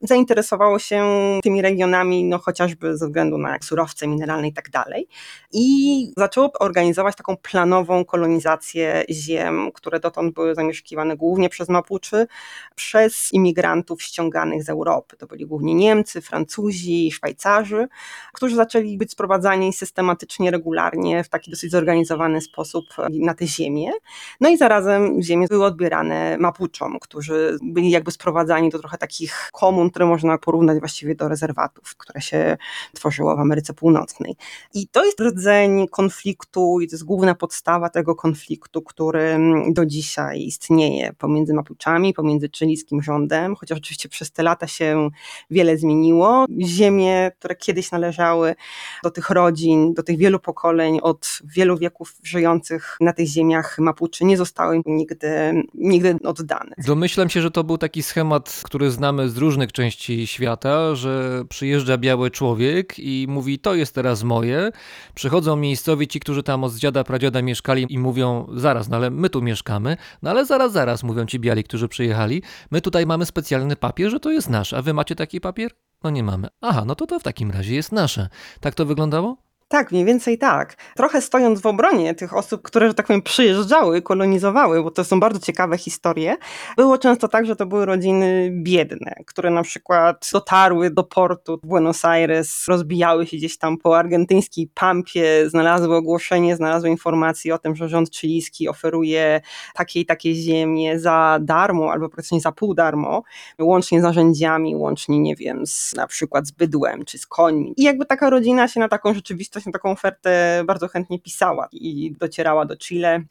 Zainteresowało 0.01 0.79
się 0.79 1.05
tymi 1.43 1.61
regionami, 1.61 1.80
no 1.87 2.37
chociażby 2.37 2.97
ze 2.97 3.05
względu 3.05 3.37
na 3.37 3.57
surowce 3.63 4.07
mineralne 4.07 4.47
i 4.47 4.53
tak 4.53 4.69
dalej. 4.69 5.07
I 5.51 6.13
zaczęło 6.17 6.51
organizować 6.59 7.15
taką 7.15 7.37
planową 7.37 8.05
kolonizację 8.05 9.03
ziem, 9.09 9.71
które 9.71 9.99
dotąd 9.99 10.33
były 10.33 10.55
zamieszkiwane 10.55 11.17
głównie 11.17 11.49
przez 11.49 11.69
Mapuczy, 11.69 12.27
przez 12.75 13.33
imigrantów 13.33 14.03
ściąganych 14.03 14.63
z 14.63 14.69
Europy. 14.69 15.17
To 15.17 15.27
byli 15.27 15.45
głównie 15.45 15.75
Niemcy, 15.75 16.21
Francuzi, 16.21 17.11
Szwajcarzy, 17.11 17.87
którzy 18.33 18.55
zaczęli 18.55 18.97
być 18.97 19.11
sprowadzani 19.11 19.73
systematycznie, 19.73 20.51
regularnie, 20.51 21.23
w 21.23 21.29
taki 21.29 21.51
dosyć 21.51 21.71
zorganizowany 21.71 22.41
sposób 22.41 22.85
na 23.09 23.33
te 23.33 23.47
ziemię. 23.47 23.91
No 24.39 24.49
i 24.49 24.57
zarazem 24.57 25.21
ziemie 25.21 25.47
były 25.47 25.65
odbierane 25.65 26.37
Mapuczom, 26.37 26.99
którzy 26.99 27.57
byli 27.63 27.89
jakby 27.89 28.11
sprowadzani 28.11 28.69
do 28.69 28.79
trochę 28.79 28.97
takich 28.97 29.49
komun, 29.53 29.89
które 29.89 30.05
można 30.05 30.37
porównać 30.37 30.79
właściwie 30.79 31.15
do 31.15 31.27
rezerwatów, 31.27 31.60
które 31.97 32.21
się 32.21 32.57
tworzyło 32.93 33.35
w 33.35 33.39
Ameryce 33.39 33.73
Północnej. 33.73 34.35
I 34.73 34.87
to 34.87 35.05
jest 35.05 35.19
rdzeń 35.19 35.87
konfliktu 35.87 36.79
i 36.79 36.87
to 36.87 36.95
jest 36.95 37.03
główna 37.03 37.35
podstawa 37.35 37.89
tego 37.89 38.15
konfliktu, 38.15 38.81
który 38.81 39.39
do 39.69 39.85
dzisiaj 39.85 40.41
istnieje 40.41 41.13
pomiędzy 41.13 41.53
Mapuczami, 41.53 42.13
pomiędzy 42.13 42.49
chilijskim 42.49 43.01
rządem, 43.03 43.55
chociaż 43.55 43.77
oczywiście 43.77 44.09
przez 44.09 44.31
te 44.31 44.43
lata 44.43 44.67
się 44.67 45.09
wiele 45.51 45.77
zmieniło. 45.77 46.45
Ziemie, 46.61 47.31
które 47.39 47.55
kiedyś 47.55 47.91
należały 47.91 48.55
do 49.03 49.11
tych 49.11 49.29
rodzin, 49.29 49.93
do 49.93 50.03
tych 50.03 50.17
wielu 50.17 50.39
pokoleń 50.39 50.99
od 51.01 51.39
wielu 51.43 51.77
wieków 51.77 52.15
żyjących 52.23 52.97
na 53.01 53.13
tych 53.13 53.27
ziemiach 53.27 53.79
Mapuczy 53.79 54.25
nie 54.25 54.37
zostały 54.37 54.81
nigdy, 54.85 55.27
nigdy 55.73 56.17
oddane. 56.23 56.71
Domyślam 56.77 57.29
się, 57.29 57.41
że 57.41 57.51
to 57.51 57.63
był 57.63 57.77
taki 57.77 58.03
schemat, 58.03 58.61
który 58.63 58.91
znamy 58.91 59.29
z 59.29 59.37
różnych 59.37 59.71
części 59.71 60.27
świata, 60.27 60.95
że 60.95 61.43
przyjeżdża 61.51 61.97
biały 61.97 62.31
człowiek 62.31 62.99
i 62.99 63.25
mówi 63.29 63.59
to 63.59 63.75
jest 63.75 63.95
teraz 63.95 64.23
moje. 64.23 64.71
Przychodzą 65.15 65.55
miejscowi 65.55 66.07
ci, 66.07 66.19
którzy 66.19 66.43
tam 66.43 66.63
od 66.63 66.75
dziada, 66.75 67.03
pradziada 67.03 67.41
mieszkali 67.41 67.85
i 67.89 67.99
mówią 67.99 68.47
zaraz, 68.55 68.89
no 68.89 68.97
ale 68.97 69.09
my 69.09 69.29
tu 69.29 69.41
mieszkamy, 69.41 69.97
no 70.21 70.29
ale 70.29 70.45
zaraz, 70.45 70.71
zaraz, 70.71 71.03
mówią 71.03 71.25
ci 71.25 71.39
biali, 71.39 71.63
którzy 71.63 71.87
przyjechali, 71.87 72.41
my 72.71 72.81
tutaj 72.81 73.05
mamy 73.05 73.25
specjalny 73.25 73.75
papier, 73.75 74.11
że 74.11 74.19
to 74.19 74.31
jest 74.31 74.49
nasz, 74.49 74.73
a 74.73 74.81
wy 74.81 74.93
macie 74.93 75.15
taki 75.15 75.41
papier? 75.41 75.71
No 76.03 76.09
nie 76.09 76.23
mamy. 76.23 76.47
Aha, 76.61 76.83
no 76.85 76.95
to 76.95 77.07
to 77.07 77.19
w 77.19 77.23
takim 77.23 77.51
razie 77.51 77.75
jest 77.75 77.91
nasze. 77.91 78.29
Tak 78.59 78.75
to 78.75 78.85
wyglądało? 78.85 79.50
Tak, 79.71 79.91
mniej 79.91 80.05
więcej 80.05 80.37
tak. 80.37 80.75
Trochę 80.95 81.21
stojąc 81.21 81.61
w 81.61 81.65
obronie 81.65 82.15
tych 82.15 82.37
osób, 82.37 82.61
które, 82.61 82.87
że 82.87 82.93
tak 82.93 83.07
powiem, 83.07 83.21
przyjeżdżały, 83.21 84.01
kolonizowały, 84.01 84.83
bo 84.83 84.91
to 84.91 85.03
są 85.03 85.19
bardzo 85.19 85.39
ciekawe 85.39 85.77
historie, 85.77 86.37
było 86.77 86.97
często 86.97 87.27
tak, 87.27 87.45
że 87.45 87.55
to 87.55 87.65
były 87.65 87.85
rodziny 87.85 88.49
biedne, 88.53 89.15
które 89.25 89.49
na 89.49 89.63
przykład 89.63 90.29
dotarły 90.33 90.89
do 90.89 91.03
portu 91.03 91.59
Buenos 91.63 92.05
Aires, 92.05 92.67
rozbijały 92.67 93.27
się 93.27 93.37
gdzieś 93.37 93.57
tam 93.57 93.77
po 93.77 93.97
argentyńskiej 93.97 94.69
pampie, 94.73 95.49
znalazły 95.49 95.95
ogłoszenie, 95.95 96.55
znalazły 96.55 96.89
informację 96.89 97.55
o 97.55 97.57
tym, 97.57 97.75
że 97.75 97.89
rząd 97.89 98.15
chilijski 98.15 98.69
oferuje 98.69 99.41
takie 99.73 99.99
i 99.99 100.05
takie 100.05 100.35
ziemie 100.35 100.99
za 100.99 101.39
darmo, 101.41 101.91
albo 101.91 102.09
praktycznie 102.09 102.41
za 102.41 102.51
pół 102.51 102.73
darmo, 102.73 103.23
łącznie 103.59 103.99
z 103.99 104.03
narzędziami, 104.03 104.75
łącznie, 104.75 105.19
nie 105.19 105.35
wiem, 105.35 105.67
z, 105.67 105.93
na 105.95 106.07
przykład 106.07 106.47
z 106.47 106.51
bydłem 106.51 107.05
czy 107.05 107.17
z 107.17 107.27
końmi. 107.27 107.73
I 107.77 107.83
jakby 107.83 108.05
taka 108.05 108.29
rodzina 108.29 108.67
się 108.67 108.79
na 108.79 108.89
taką 108.89 109.13
rzeczywistość 109.13 109.60
właśnie 109.61 109.73
taką 109.73 109.91
ofertę 109.91 110.63
bardzo 110.65 110.87
chętnie 110.87 111.19
pisała 111.19 111.67
i 111.71 112.15
docierała 112.19 112.65
do 112.65 112.77
Chile. 112.77 113.21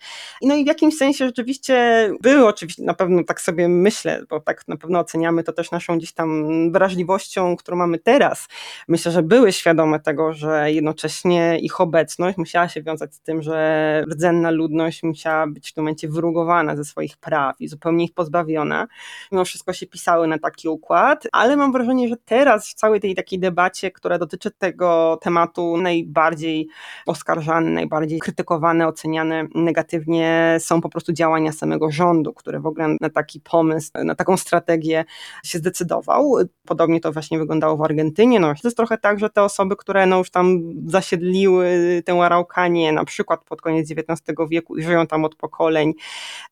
No 0.42 0.54
i 0.54 0.64
w 0.64 0.66
jakimś 0.66 0.96
sensie 0.96 1.26
rzeczywiście 1.26 2.10
były 2.22 2.46
oczywiście, 2.46 2.82
na 2.82 2.94
pewno 2.94 3.24
tak 3.24 3.40
sobie 3.40 3.68
myślę, 3.68 4.22
bo 4.30 4.40
tak 4.40 4.68
na 4.68 4.76
pewno 4.76 4.98
oceniamy 4.98 5.44
to 5.44 5.52
też 5.52 5.70
naszą 5.70 5.98
gdzieś 5.98 6.12
tam 6.12 6.72
wrażliwością, 6.72 7.56
którą 7.56 7.76
mamy 7.76 7.98
teraz. 7.98 8.48
Myślę, 8.88 9.12
że 9.12 9.22
były 9.22 9.52
świadome 9.52 10.00
tego, 10.00 10.32
że 10.32 10.72
jednocześnie 10.72 11.58
ich 11.58 11.80
obecność 11.80 12.38
musiała 12.38 12.68
się 12.68 12.82
wiązać 12.82 13.14
z 13.14 13.20
tym, 13.20 13.42
że 13.42 14.04
rdzenna 14.12 14.50
ludność 14.50 15.02
musiała 15.02 15.46
być 15.46 15.70
w 15.70 15.74
tym 15.74 15.84
momencie 15.84 16.08
wyrugowana 16.08 16.76
ze 16.76 16.84
swoich 16.84 17.16
praw 17.16 17.60
i 17.60 17.68
zupełnie 17.68 18.04
ich 18.04 18.14
pozbawiona. 18.14 18.86
Mimo 19.32 19.44
wszystko 19.44 19.72
się 19.72 19.86
pisały 19.86 20.26
na 20.26 20.38
taki 20.38 20.68
układ, 20.68 21.26
ale 21.32 21.56
mam 21.56 21.72
wrażenie, 21.72 22.08
że 22.08 22.16
teraz 22.24 22.68
w 22.68 22.74
całej 22.74 23.00
tej 23.00 23.14
takiej 23.14 23.38
debacie, 23.38 23.90
która 23.90 24.18
dotyczy 24.18 24.50
tego 24.50 25.18
tematu 25.22 25.76
najbardziej 25.76 26.19
najbardziej 26.20 26.68
oskarżane, 27.06 27.70
najbardziej 27.70 28.18
krytykowane, 28.18 28.86
oceniane 28.88 29.46
negatywnie 29.54 30.56
są 30.60 30.80
po 30.80 30.88
prostu 30.88 31.12
działania 31.12 31.52
samego 31.52 31.90
rządu, 31.90 32.32
który 32.32 32.60
w 32.60 32.66
ogóle 32.66 32.96
na 33.00 33.10
taki 33.10 33.40
pomysł, 33.40 33.90
na 34.04 34.14
taką 34.14 34.36
strategię 34.36 35.04
się 35.44 35.58
zdecydował. 35.58 36.36
Podobnie 36.66 37.00
to 37.00 37.12
właśnie 37.12 37.38
wyglądało 37.38 37.76
w 37.76 37.82
Argentynie. 37.82 38.40
No, 38.40 38.54
to 38.54 38.68
jest 38.68 38.76
trochę 38.76 38.98
tak, 38.98 39.18
że 39.18 39.30
te 39.30 39.42
osoby, 39.42 39.76
które 39.76 40.06
no 40.06 40.18
już 40.18 40.30
tam 40.30 40.60
zasiedliły 40.86 42.02
tę 42.06 42.12
Araukanię 42.12 42.92
na 42.92 43.04
przykład 43.04 43.44
pod 43.44 43.60
koniec 43.60 43.90
XIX 43.90 44.38
wieku 44.50 44.76
i 44.76 44.82
żyją 44.82 45.06
tam 45.06 45.24
od 45.24 45.34
pokoleń, 45.34 45.92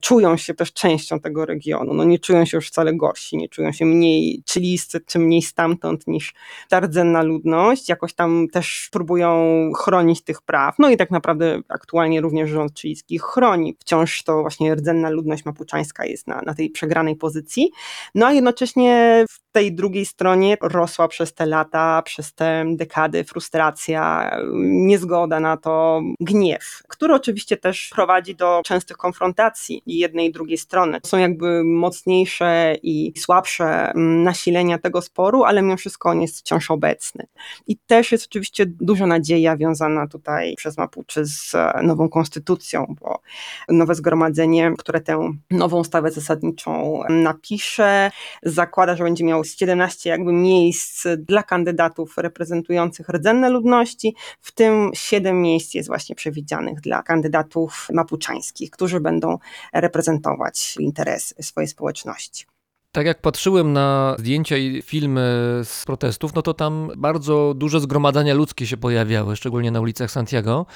czują 0.00 0.36
się 0.36 0.54
też 0.54 0.72
częścią 0.72 1.20
tego 1.20 1.46
regionu. 1.46 1.94
No, 1.94 2.04
nie 2.04 2.18
czują 2.18 2.44
się 2.44 2.56
już 2.56 2.68
wcale 2.68 2.94
gorsi, 2.94 3.36
nie 3.36 3.48
czują 3.48 3.72
się 3.72 3.84
mniej 3.84 4.42
chiliscy 4.50 5.00
czy 5.00 5.18
mniej 5.18 5.42
stamtąd 5.42 6.06
niż 6.06 6.34
ta 6.68 6.80
rdzenna 6.80 7.22
ludność. 7.22 7.88
Jakoś 7.88 8.14
tam 8.14 8.48
też 8.52 8.88
próbują 8.92 9.28
chronić 9.76 10.24
tych 10.24 10.42
praw. 10.42 10.74
No 10.78 10.90
i 10.90 10.96
tak 10.96 11.10
naprawdę 11.10 11.60
aktualnie 11.68 12.20
również 12.20 12.50
rząd 12.50 12.80
chilijski 12.80 13.18
chroni. 13.18 13.76
Wciąż 13.80 14.22
to 14.22 14.40
właśnie 14.40 14.74
rdzenna 14.74 15.10
ludność 15.10 15.44
mapuczańska 15.44 16.06
jest 16.06 16.26
na, 16.26 16.42
na 16.42 16.54
tej 16.54 16.70
przegranej 16.70 17.16
pozycji. 17.16 17.70
No 18.14 18.26
a 18.26 18.32
jednocześnie 18.32 19.24
w 19.30 19.52
tej 19.52 19.72
drugiej 19.72 20.06
stronie 20.06 20.56
rosła 20.60 21.08
przez 21.08 21.34
te 21.34 21.46
lata, 21.46 22.02
przez 22.02 22.34
te 22.34 22.64
dekady 22.66 23.24
frustracja, 23.24 24.30
niezgoda 24.62 25.40
na 25.40 25.56
to, 25.56 26.02
gniew, 26.20 26.82
który 26.88 27.14
oczywiście 27.14 27.56
też 27.56 27.90
prowadzi 27.94 28.34
do 28.34 28.62
częstych 28.64 28.96
konfrontacji 28.96 29.82
jednej 29.86 30.28
i 30.28 30.32
drugiej 30.32 30.58
strony. 30.58 30.98
Są 31.06 31.18
jakby 31.18 31.64
mocniejsze 31.64 32.76
i 32.82 33.12
słabsze 33.18 33.92
nasilenia 33.94 34.78
tego 34.78 35.02
sporu, 35.02 35.44
ale 35.44 35.62
mimo 35.62 35.76
wszystko 35.76 36.10
on 36.10 36.20
jest 36.22 36.38
wciąż 36.38 36.70
obecny. 36.70 37.26
I 37.66 37.76
też 37.76 38.12
jest 38.12 38.26
oczywiście 38.26 38.66
duża 38.66 39.06
nadzieja 39.06 39.47
wiązana 39.56 40.06
tutaj 40.06 40.54
przez 40.56 40.78
Mapuczy 40.78 41.24
z 41.24 41.52
nową 41.82 42.08
konstytucją, 42.08 42.94
bo 43.00 43.20
nowe 43.68 43.94
zgromadzenie, 43.94 44.72
które 44.78 45.00
tę 45.00 45.32
nową 45.50 45.80
ustawę 45.80 46.10
zasadniczą 46.10 47.00
napisze, 47.08 48.10
zakłada, 48.42 48.96
że 48.96 49.04
będzie 49.04 49.24
miało 49.24 49.44
17 49.44 50.10
jakby 50.10 50.32
miejsc 50.32 51.06
dla 51.18 51.42
kandydatów 51.42 52.18
reprezentujących 52.18 53.08
rdzenne 53.08 53.50
ludności, 53.50 54.14
w 54.40 54.52
tym 54.52 54.90
7 54.94 55.42
miejsc 55.42 55.74
jest 55.74 55.88
właśnie 55.88 56.14
przewidzianych 56.14 56.80
dla 56.80 57.02
kandydatów 57.02 57.88
mapuczańskich, 57.92 58.70
którzy 58.70 59.00
będą 59.00 59.38
reprezentować 59.72 60.76
interesy 60.78 61.34
swojej 61.42 61.68
społeczności. 61.68 62.46
Tak 62.92 63.06
jak 63.06 63.20
patrzyłem 63.20 63.72
na 63.72 64.16
zdjęcia 64.18 64.56
i 64.56 64.82
filmy 64.82 65.20
z 65.64 65.84
protestów, 65.86 66.34
no 66.34 66.42
to 66.42 66.54
tam 66.54 66.90
bardzo 66.96 67.54
duże 67.54 67.80
zgromadzenia 67.80 68.34
ludzkie 68.34 68.66
się 68.66 68.76
pojawiały, 68.76 69.36
szczególnie 69.36 69.70
na 69.70 69.80
ulicach 69.80 70.10
Santiago. 70.10 70.66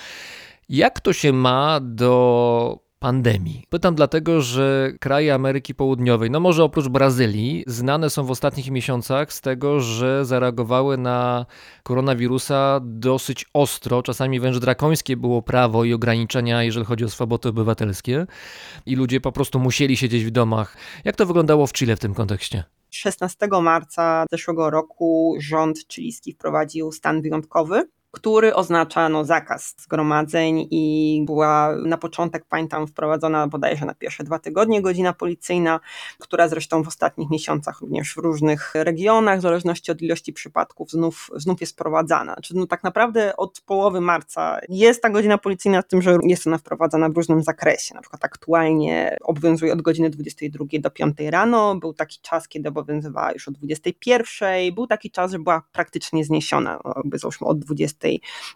Jak 0.69 1.01
to 1.01 1.13
się 1.13 1.33
ma 1.33 1.81
do 1.83 2.79
pandemii. 3.03 3.67
Pytam 3.69 3.95
dlatego, 3.95 4.41
że 4.41 4.93
kraje 5.01 5.35
Ameryki 5.35 5.75
Południowej, 5.75 6.31
no 6.31 6.41
może 6.41 6.65
oprócz 6.65 6.89
Brazylii, 6.89 7.65
znane 7.67 8.11
są 8.11 8.25
w 8.25 8.31
ostatnich 8.31 8.71
miesiącach 8.71 9.33
z 9.33 9.41
tego, 9.41 9.81
że 9.81 10.25
zareagowały 10.25 10.99
na 10.99 11.47
koronawirusa 11.83 12.81
dosyć 12.83 13.47
ostro, 13.55 14.03
czasami 14.03 14.41
wręcz 14.41 14.59
drakońskie 14.59 15.17
było 15.17 15.43
prawo 15.43 15.85
i 15.85 15.93
ograniczenia, 15.93 16.63
jeżeli 16.63 16.87
chodzi 16.87 17.05
o 17.05 17.09
swobody 17.09 17.49
obywatelskie 17.49 18.27
i 18.87 18.97
ludzie 18.97 19.21
po 19.21 19.33
prostu 19.33 19.59
musieli 19.59 19.97
siedzieć 19.97 20.25
w 20.25 20.31
domach. 20.31 20.77
Jak 21.05 21.17
to 21.17 21.27
wyglądało 21.27 21.67
w 21.67 21.73
Chile 21.73 21.97
w 21.97 22.01
tym 22.01 22.15
kontekście? 22.15 22.65
16 22.91 23.49
marca 23.63 24.27
zeszłego 24.31 24.71
roku 24.71 25.37
rząd 25.41 25.79
chilijski 25.89 26.33
wprowadził 26.33 26.93
stan 26.93 27.23
wyjątkowy 27.23 27.89
który 28.13 28.55
oznacza 28.55 29.09
no, 29.09 29.25
zakaz 29.25 29.75
zgromadzeń 29.79 30.69
i 30.71 31.23
była 31.27 31.77
na 31.85 31.99
początek, 31.99 32.45
pamiętam, 32.49 32.87
wprowadzona 32.87 33.47
bodajże 33.47 33.87
na 33.87 33.95
pierwsze 33.95 34.25
dwa 34.25 34.39
tygodnie 34.39 34.83
godzina 34.83 35.13
policyjna, 35.13 35.81
która 36.19 36.49
zresztą 36.49 36.83
w 36.83 36.89
ostatnich 36.89 37.31
miesiącach 37.31 37.81
również 37.81 38.15
w 38.15 38.17
różnych 38.17 38.75
regionach, 38.75 39.39
w 39.39 39.43
zależności 39.43 39.93
od 39.93 40.03
ilości 40.03 40.33
przypadków, 40.33 40.91
znów, 40.91 41.31
znów 41.37 41.61
jest 41.61 41.73
wprowadzana. 41.73 42.37
Czyli 42.43 42.61
no, 42.61 42.67
tak 42.67 42.85
naprawdę 42.85 43.37
od 43.37 43.61
połowy 43.61 44.01
marca 44.01 44.59
jest 44.69 45.03
ta 45.03 45.11
godzina 45.11 45.39
policyjna, 45.39 45.83
z 45.83 45.87
tym, 45.87 46.03
że 46.03 46.19
jest 46.23 46.47
ona 46.47 46.59
wprowadzana 46.59 47.09
w 47.09 47.17
różnym 47.17 47.43
zakresie. 47.43 47.95
Na 47.95 48.01
przykład 48.01 48.25
aktualnie 48.25 49.17
obowiązuje 49.23 49.73
od 49.73 49.83
godziny 49.83 50.11
22 50.11 50.65
do 50.81 50.91
5 50.91 51.17
rano, 51.21 51.77
był 51.77 51.95
taki 51.95 52.19
czas, 52.23 52.49
kiedy 52.49 52.69
obowiązywała 52.69 53.33
już 53.33 53.49
od 53.49 53.55
21, 53.55 54.75
był 54.75 54.87
taki 54.87 55.11
czas, 55.11 55.33
że 55.33 55.39
była 55.39 55.63
praktycznie 55.73 56.25
zniesiona, 56.25 56.81
jakby 56.97 57.19
załóżmy 57.19 57.47
od 57.47 57.59
20 57.59 58.02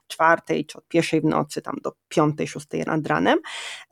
czwartej 0.06 0.66
czy 0.66 0.78
od 0.78 0.88
pierwszej 0.88 1.20
w 1.20 1.24
nocy 1.24 1.62
tam 1.62 1.76
do 1.82 1.92
piątej, 2.08 2.48
szóstej 2.48 2.82
nad 2.86 3.06
ranem. 3.06 3.38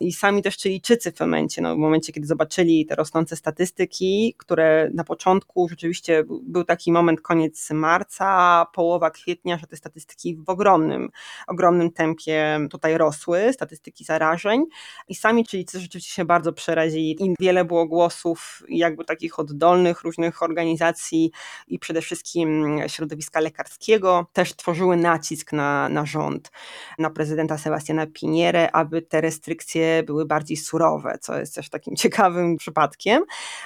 I 0.00 0.12
sami 0.12 0.42
też 0.42 0.56
Chilijczycy 0.56 1.12
w 1.12 1.20
momencie, 1.20 1.62
no 1.62 1.74
w 1.74 1.78
momencie, 1.78 2.12
kiedy 2.12 2.26
zobaczyli 2.26 2.86
te 2.86 2.94
rosnące 2.94 3.36
statystyki, 3.36 4.34
które 4.38 4.90
na 4.94 5.04
początku 5.04 5.68
rzeczywiście 5.68 6.24
był 6.42 6.64
taki 6.64 6.92
moment, 6.92 7.20
koniec 7.20 7.70
marca, 7.70 8.66
połowa 8.72 9.10
kwietnia, 9.10 9.58
że 9.58 9.66
te 9.66 9.76
statystyki 9.76 10.36
w 10.36 10.48
ogromnym, 10.48 11.10
ogromnym 11.46 11.92
tempie 11.92 12.58
tutaj 12.70 12.98
rosły, 12.98 13.52
statystyki 13.52 14.04
zarażeń 14.04 14.64
i 15.08 15.14
sami 15.14 15.44
Chilijczycy 15.44 15.80
rzeczywiście 15.80 16.14
się 16.14 16.24
bardzo 16.24 16.52
przerazili 16.52 17.16
i 17.24 17.34
wiele 17.40 17.64
było 17.64 17.86
głosów 17.86 18.62
jakby 18.68 19.04
takich 19.04 19.38
oddolnych 19.38 20.02
różnych 20.02 20.42
organizacji 20.42 21.30
i 21.68 21.78
przede 21.78 22.00
wszystkim 22.00 22.78
środowiska 22.86 23.40
lekarskiego 23.40 24.26
też 24.32 24.56
tworzyły 24.56 24.96
nacisk 24.96 25.43
nacisk 25.44 25.52
na, 25.52 25.88
na 25.88 26.06
rząd, 26.06 26.50
na 26.98 27.10
prezydenta 27.10 27.58
Sebastiana 27.58 28.06
Pinierę, 28.06 28.70
aby 28.72 29.02
te 29.02 29.20
restrykcje 29.20 30.02
były 30.02 30.26
bardziej 30.26 30.56
surowe, 30.56 31.18
co 31.20 31.38
jest 31.38 31.54
też 31.54 31.70
takim 31.70 31.96
ciekawym 32.02 32.56
przypadkiem. 32.56 33.22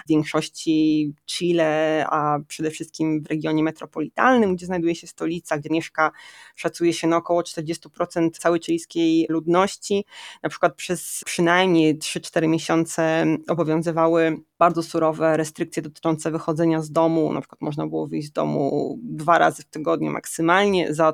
W 0.06 0.08
większości 0.08 1.12
Chile, 1.26 2.04
a 2.10 2.38
przede 2.48 2.70
wszystkim 2.70 3.22
w 3.22 3.26
regionie 3.26 3.62
metropolitalnym, 3.62 4.56
gdzie 4.56 4.66
znajduje 4.66 4.94
się 4.94 5.06
stolica, 5.06 5.58
gdzie 5.58 5.70
mieszka, 5.70 6.10
szacuje 6.56 6.92
się 6.92 7.08
na 7.08 7.16
około 7.16 7.42
40% 7.42 8.30
całej 8.30 8.60
chilijskiej 8.60 9.26
ludności, 9.28 10.04
na 10.42 10.48
przykład 10.48 10.74
przez 10.74 11.22
przynajmniej 11.24 11.98
3-4 11.98 12.48
miesiące 12.48 13.26
obowiązywały 13.48 14.36
bardzo 14.58 14.82
surowe 14.82 15.36
restrykcje 15.36 15.82
dotyczące 15.82 16.30
wychodzenia 16.30 16.82
z 16.82 16.90
domu. 16.90 17.32
Na 17.32 17.40
przykład 17.40 17.60
można 17.60 17.86
było 17.86 18.06
wyjść 18.06 18.28
z 18.28 18.32
domu 18.32 18.98
dwa 19.02 19.38
razy 19.38 19.62
w 19.62 19.66
tygodniu 19.66 20.10
maksymalnie 20.12 20.94
za 20.94 21.08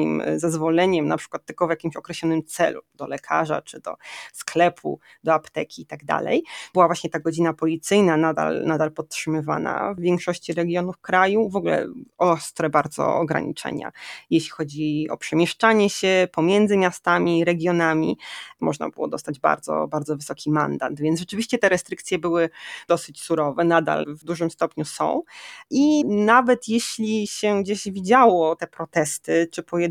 odpowiednim 0.00 0.20
e, 0.20 0.38
zezwoleniem, 0.38 1.08
na 1.08 1.16
przykład 1.16 1.44
tylko 1.44 1.66
w 1.66 1.70
jakimś 1.70 1.96
określonym 1.96 2.44
celu, 2.44 2.80
do 2.94 3.06
lekarza 3.06 3.62
czy 3.62 3.80
do 3.80 3.94
sklepu, 4.32 5.00
do 5.24 5.34
apteki 5.34 5.82
i 5.82 5.86
tak 5.86 6.04
dalej. 6.04 6.44
Była 6.72 6.86
właśnie 6.86 7.10
ta 7.10 7.20
godzina 7.20 7.54
policyjna 7.54 8.16
nadal, 8.16 8.64
nadal 8.66 8.92
podtrzymywana 8.92 9.94
w 9.94 10.00
większości 10.00 10.52
regionów 10.52 10.98
kraju. 10.98 11.48
W 11.48 11.56
ogóle 11.56 11.86
ostre 12.18 12.70
bardzo 12.70 13.14
ograniczenia, 13.14 13.92
jeśli 14.30 14.50
chodzi 14.50 15.08
o 15.10 15.16
przemieszczanie 15.16 15.90
się 15.90 16.28
pomiędzy 16.32 16.76
miastami, 16.76 17.44
regionami. 17.44 18.18
Można 18.60 18.90
było 18.90 19.08
dostać 19.08 19.40
bardzo, 19.40 19.88
bardzo 19.88 20.16
wysoki 20.16 20.50
mandat, 20.50 21.00
więc 21.00 21.20
rzeczywiście 21.20 21.58
te 21.58 21.68
restrykcje 21.68 22.18
były 22.18 22.50
dosyć 22.88 23.22
surowe, 23.22 23.64
nadal 23.64 24.06
w 24.08 24.24
dużym 24.24 24.50
stopniu 24.50 24.84
są. 24.84 25.22
I 25.70 26.04
nawet 26.04 26.68
jeśli 26.68 27.26
się 27.26 27.62
gdzieś 27.62 27.90
widziało 27.90 28.56
te 28.56 28.66
protesty, 28.66 29.48
czy 29.52 29.62
pojedyncze, 29.62 29.89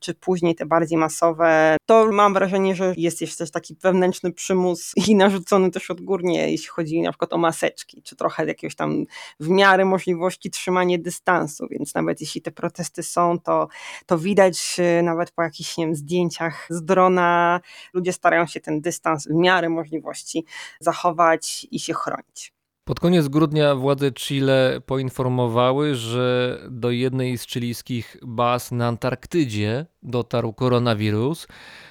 czy 0.00 0.14
później 0.14 0.54
te 0.54 0.66
bardziej 0.66 0.98
masowe, 0.98 1.76
to 1.86 2.12
mam 2.12 2.34
wrażenie, 2.34 2.74
że 2.74 2.94
jest 2.96 3.20
jeszcze 3.20 3.46
taki 3.46 3.76
wewnętrzny 3.82 4.32
przymus 4.32 4.92
i 5.08 5.14
narzucony 5.14 5.70
też 5.70 5.90
odgórnie, 5.90 6.50
jeśli 6.50 6.68
chodzi 6.68 7.02
na 7.02 7.10
przykład 7.10 7.32
o 7.32 7.38
maseczki, 7.38 8.02
czy 8.02 8.16
trochę 8.16 8.46
jakiegoś 8.46 8.74
tam 8.74 9.04
w 9.40 9.48
miarę 9.48 9.84
możliwości 9.84 10.50
trzymanie 10.50 10.98
dystansu, 10.98 11.66
więc 11.70 11.94
nawet 11.94 12.20
jeśli 12.20 12.42
te 12.42 12.50
protesty 12.50 13.02
są, 13.02 13.38
to, 13.38 13.68
to 14.06 14.18
widać 14.18 14.76
e, 14.78 15.02
nawet 15.02 15.30
po 15.30 15.42
jakichś 15.42 15.76
nie 15.76 15.86
wiem, 15.86 15.94
zdjęciach 15.94 16.66
z 16.70 16.84
drona, 16.84 17.60
ludzie 17.94 18.12
starają 18.12 18.46
się 18.46 18.60
ten 18.60 18.80
dystans 18.80 19.28
w 19.28 19.34
miarę 19.34 19.68
możliwości 19.68 20.44
zachować 20.80 21.66
i 21.70 21.80
się 21.80 21.94
chronić. 21.94 22.59
Pod 22.84 23.00
koniec 23.00 23.28
grudnia 23.28 23.74
władze 23.74 24.12
Chile 24.12 24.80
poinformowały, 24.86 25.94
że 25.94 26.58
do 26.70 26.90
jednej 26.90 27.38
z 27.38 27.46
chilijskich 27.46 28.16
baz 28.22 28.72
na 28.72 28.86
Antarktydzie 28.86 29.86
dotarł 30.02 30.52
koronawirus. 30.52 31.46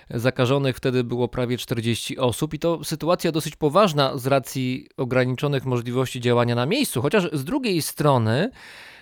Zakażonych 0.10 0.78
wtedy 0.78 1.04
było 1.04 1.28
prawie 1.28 1.58
40 1.58 2.18
osób 2.18 2.54
i 2.54 2.60
to 2.60 2.84
sytuacja 2.84 3.32
dosyć 3.32 3.56
poważna 3.56 4.18
z 4.18 4.28
racji 4.28 4.88
ograniczonych 4.98 5.66
możliwości 5.66 6.22
działania 6.22 6.56
na 6.56 6.66
miejscu, 6.66 7.02
chociaż 7.02 7.30
z 7.34 7.44
drugiej 7.44 7.82
strony 7.82 8.52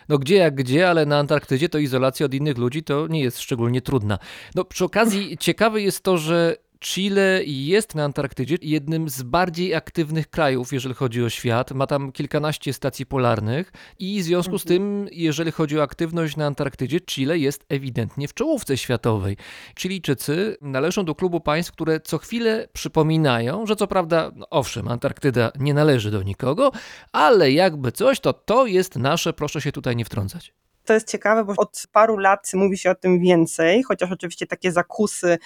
no 0.10 0.18
gdzie 0.18 0.36
jak 0.36 0.56
gdzie, 0.56 0.90
ale 0.90 1.06
na 1.06 1.18
Antarktydzie 1.18 1.70
to 1.70 1.78
izolacja 1.78 2.26
od 2.26 2.34
innych 2.34 2.58
ludzi 2.58 2.84
to 2.84 3.08
nie 3.08 3.22
jest 3.22 3.40
szczególnie 3.40 3.82
trudna. 3.82 4.20
No 4.56 4.66
przy 4.66 4.86
okazji 4.86 5.38
ciekawe 5.38 5.82
jest 5.82 6.04
to, 6.04 6.18
że 6.18 6.56
Chile 6.80 7.42
jest 7.46 7.96
na 7.96 8.04
Antarktydzie 8.04 8.58
jednym 8.62 9.10
z 9.10 9.24
bardziej 9.24 9.76
aktywnych 9.76 10.30
krajów, 10.30 10.74
jeżeli 10.74 10.96
chodzi 10.96 11.24
o 11.24 11.30
świat. 11.30 11.72
Ma 11.72 11.88
tam 11.88 12.12
kilkanaście 12.12 12.74
stacji 12.74 13.06
polarnych 13.06 13.72
i 14.00 14.22
w 14.22 14.24
związku 14.24 14.60
z 14.60 14.64
tym, 14.64 15.08
jeżeli 15.12 15.52
chodzi 15.52 15.80
o 15.80 15.84
aktywność 15.84 16.36
na 16.36 16.46
Antarktydzie, 16.46 17.02
Chile 17.02 17.38
jest 17.38 17.66
ewidentnie 17.70 18.28
w 18.28 18.34
czołówce 18.34 18.78
światowej. 18.78 19.38
Chilijczycy 19.80 20.58
należą 20.62 21.06
do 21.06 21.16
klubu 21.16 21.40
państw, 21.40 21.72
które 21.72 22.00
co 22.00 22.18
chwilę 22.18 22.68
przypominają, 22.74 23.66
że 23.66 23.76
co 23.76 23.88
prawda, 23.88 24.32
no 24.36 24.50
owszem, 24.50 24.88
Antarktyda 24.88 25.52
nie 25.60 25.74
należy 25.74 26.12
do 26.12 26.24
nikogo, 26.24 26.72
ale 27.12 27.52
jakby 27.52 27.92
coś, 27.92 28.20
to 28.20 28.34
to 28.34 28.66
jest 28.66 28.96
nasze, 28.96 29.34
proszę 29.34 29.62
się 29.62 29.72
tutaj 29.72 29.96
nie 29.96 30.06
wtrącać. 30.06 30.54
To 30.88 30.94
jest 30.94 31.12
ciekawe, 31.12 31.44
bo 31.44 31.54
od 31.58 31.84
paru 31.92 32.18
lat 32.18 32.52
mówi 32.54 32.78
się 32.78 32.92
o 32.92 32.96
tym 32.96 33.20
więcej, 33.20 33.84
chociaż 33.84 34.12
oczywiście 34.12 34.48
takie 34.48 34.72
zakusy 34.72 35.38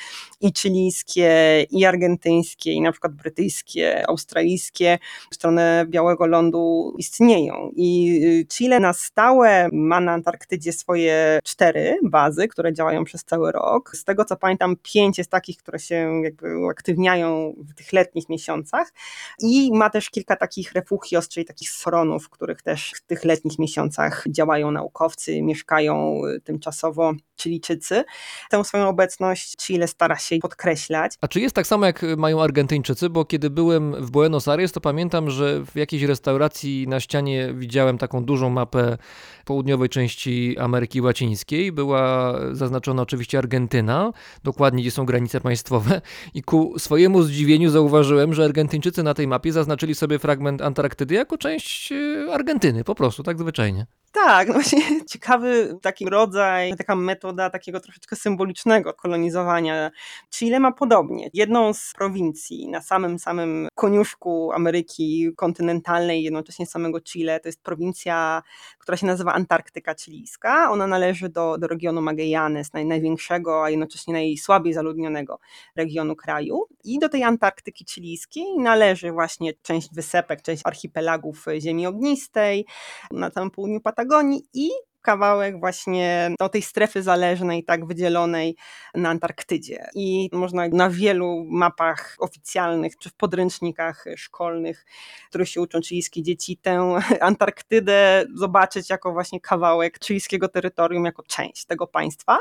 i 0.41 0.51
chilijskie, 0.57 1.65
i 1.69 1.85
argentyńskie, 1.85 2.71
i 2.71 2.81
na 2.81 2.91
przykład 2.91 3.13
brytyjskie, 3.13 4.09
australijskie 4.09 4.99
w 5.31 5.35
stronę 5.35 5.85
Białego 5.89 6.27
Lądu 6.27 6.95
istnieją. 6.97 7.71
I 7.75 8.19
y, 8.41 8.45
Chile 8.47 8.79
na 8.79 8.93
stałe 8.93 9.69
ma 9.73 9.99
na 9.99 10.11
Antarktydzie 10.11 10.73
swoje 10.73 11.39
cztery 11.43 11.97
bazy, 12.03 12.47
które 12.47 12.73
działają 12.73 13.03
przez 13.03 13.23
cały 13.23 13.51
rok. 13.51 13.91
Z 13.95 14.03
tego 14.03 14.25
co 14.25 14.35
pamiętam, 14.35 14.75
pięć 14.93 15.17
jest 15.17 15.31
takich, 15.31 15.57
które 15.57 15.79
się 15.79 16.21
jakby 16.23 16.57
uaktywniają 16.57 17.53
w 17.57 17.73
tych 17.73 17.93
letnich 17.93 18.29
miesiącach. 18.29 18.93
I 19.39 19.71
ma 19.73 19.89
też 19.89 20.09
kilka 20.09 20.35
takich 20.35 20.73
refugios, 20.73 21.27
czyli 21.27 21.45
takich 21.45 21.69
schronów, 21.69 22.25
w 22.25 22.29
których 22.29 22.61
też 22.61 22.93
w 22.95 23.01
tych 23.01 23.25
letnich 23.25 23.59
miesiącach 23.59 24.23
działają 24.29 24.71
naukowcy 24.71 25.30
mieszkają 25.41 26.21
y, 26.25 26.41
tymczasowo 26.41 27.13
Chilijczycy. 27.41 28.03
Tę 28.49 28.63
swoją 28.63 28.87
obecność 28.87 29.57
Chile 29.57 29.87
stara 29.87 30.15
się 30.15 30.37
podkreślać. 30.37 31.13
A 31.21 31.27
czy 31.27 31.39
jest 31.39 31.55
tak 31.55 31.67
samo 31.67 31.85
jak 31.85 32.01
mają 32.17 32.41
Argentyńczycy? 32.41 33.09
Bo 33.09 33.25
kiedy 33.25 33.49
byłem 33.49 34.05
w 34.05 34.11
Buenos 34.11 34.47
Aires, 34.47 34.71
to 34.71 34.81
pamiętam, 34.81 35.29
że 35.29 35.65
w 35.65 35.75
jakiejś 35.75 36.03
restauracji 36.03 36.87
na 36.87 36.99
ścianie 36.99 37.53
widziałem 37.53 37.97
taką 37.97 38.23
dużą 38.23 38.49
mapę 38.49 38.97
południowej 39.45 39.89
części 39.89 40.55
Ameryki 40.59 41.01
Łacińskiej. 41.01 41.71
Była 41.71 42.35
zaznaczona 42.51 43.01
oczywiście 43.01 43.37
Argentyna, 43.37 44.13
dokładnie 44.43 44.81
gdzie 44.81 44.91
są 44.91 45.05
granice 45.05 45.41
państwowe. 45.41 46.01
I 46.33 46.43
ku 46.43 46.79
swojemu 46.79 47.23
zdziwieniu 47.23 47.69
zauważyłem, 47.69 48.33
że 48.33 48.45
Argentyńczycy 48.45 49.03
na 49.03 49.13
tej 49.13 49.27
mapie 49.27 49.53
zaznaczyli 49.53 49.95
sobie 49.95 50.19
fragment 50.19 50.61
Antarktydy 50.61 51.15
jako 51.15 51.37
część 51.37 51.91
y, 51.91 52.27
Argentyny, 52.31 52.83
po 52.83 52.95
prostu, 52.95 53.23
tak 53.23 53.39
zwyczajnie. 53.39 53.85
Tak, 54.11 54.47
no 54.47 54.53
właśnie 54.53 55.05
ciekawy 55.05 55.77
taki 55.81 56.09
rodzaj, 56.09 56.77
taka 56.77 56.95
metoda 56.95 57.30
takiego 57.33 57.79
troszeczkę 57.79 58.15
symbolicznego 58.15 58.93
kolonizowania. 58.93 59.91
Chile 60.29 60.59
ma 60.59 60.71
podobnie. 60.71 61.29
Jedną 61.33 61.73
z 61.73 61.93
prowincji 61.97 62.67
na 62.67 62.81
samym 62.81 63.19
samym 63.19 63.67
koniuszku 63.75 64.51
Ameryki 64.53 65.31
kontynentalnej, 65.35 66.23
jednocześnie 66.23 66.65
samego 66.65 67.01
Chile, 67.01 67.39
to 67.39 67.49
jest 67.49 67.63
prowincja, 67.63 68.43
która 68.79 68.97
się 68.97 69.07
nazywa 69.07 69.33
Antarktyka 69.33 69.95
Chilijska. 69.95 70.71
Ona 70.71 70.87
należy 70.87 71.29
do, 71.29 71.57
do 71.57 71.67
regionu 71.67 72.01
Magallanes, 72.01 72.73
naj, 72.73 72.85
największego, 72.85 73.63
a 73.63 73.69
jednocześnie 73.69 74.13
najsłabiej 74.13 74.73
zaludnionego 74.73 75.39
regionu 75.75 76.15
kraju. 76.15 76.65
I 76.83 76.99
do 76.99 77.09
tej 77.09 77.23
Antarktyki 77.23 77.85
Chilijskiej 77.85 78.45
należy 78.57 79.11
właśnie 79.11 79.53
część 79.61 79.93
wysepek, 79.93 80.41
część 80.41 80.61
archipelagów 80.65 81.45
ziemi 81.59 81.87
ognistej 81.87 82.65
na 83.11 83.31
całym 83.31 83.51
południu 83.51 83.81
Patagonii 83.81 84.43
i 84.53 84.69
kawałek 85.01 85.59
właśnie 85.59 86.35
do 86.39 86.49
tej 86.49 86.61
strefy 86.61 87.03
zależnej, 87.03 87.63
tak 87.63 87.85
wydzielonej 87.85 88.55
na 88.95 89.09
Antarktydzie. 89.09 89.89
I 89.95 90.29
można 90.33 90.67
na 90.67 90.89
wielu 90.89 91.45
mapach 91.49 92.15
oficjalnych, 92.19 92.97
czy 92.97 93.09
w 93.09 93.13
podręcznikach 93.13 94.05
szkolnych, 94.17 94.85
których 95.29 95.49
się 95.49 95.61
uczą 95.61 95.81
chilijskie 95.81 96.23
dzieci, 96.23 96.57
tę 96.57 96.95
Antarktydę 97.21 98.25
zobaczyć 98.35 98.89
jako 98.89 99.11
właśnie 99.11 99.41
kawałek 99.41 99.99
chilijskiego 100.05 100.47
terytorium, 100.47 101.05
jako 101.05 101.23
część 101.23 101.65
tego 101.65 101.87
państwa. 101.87 102.37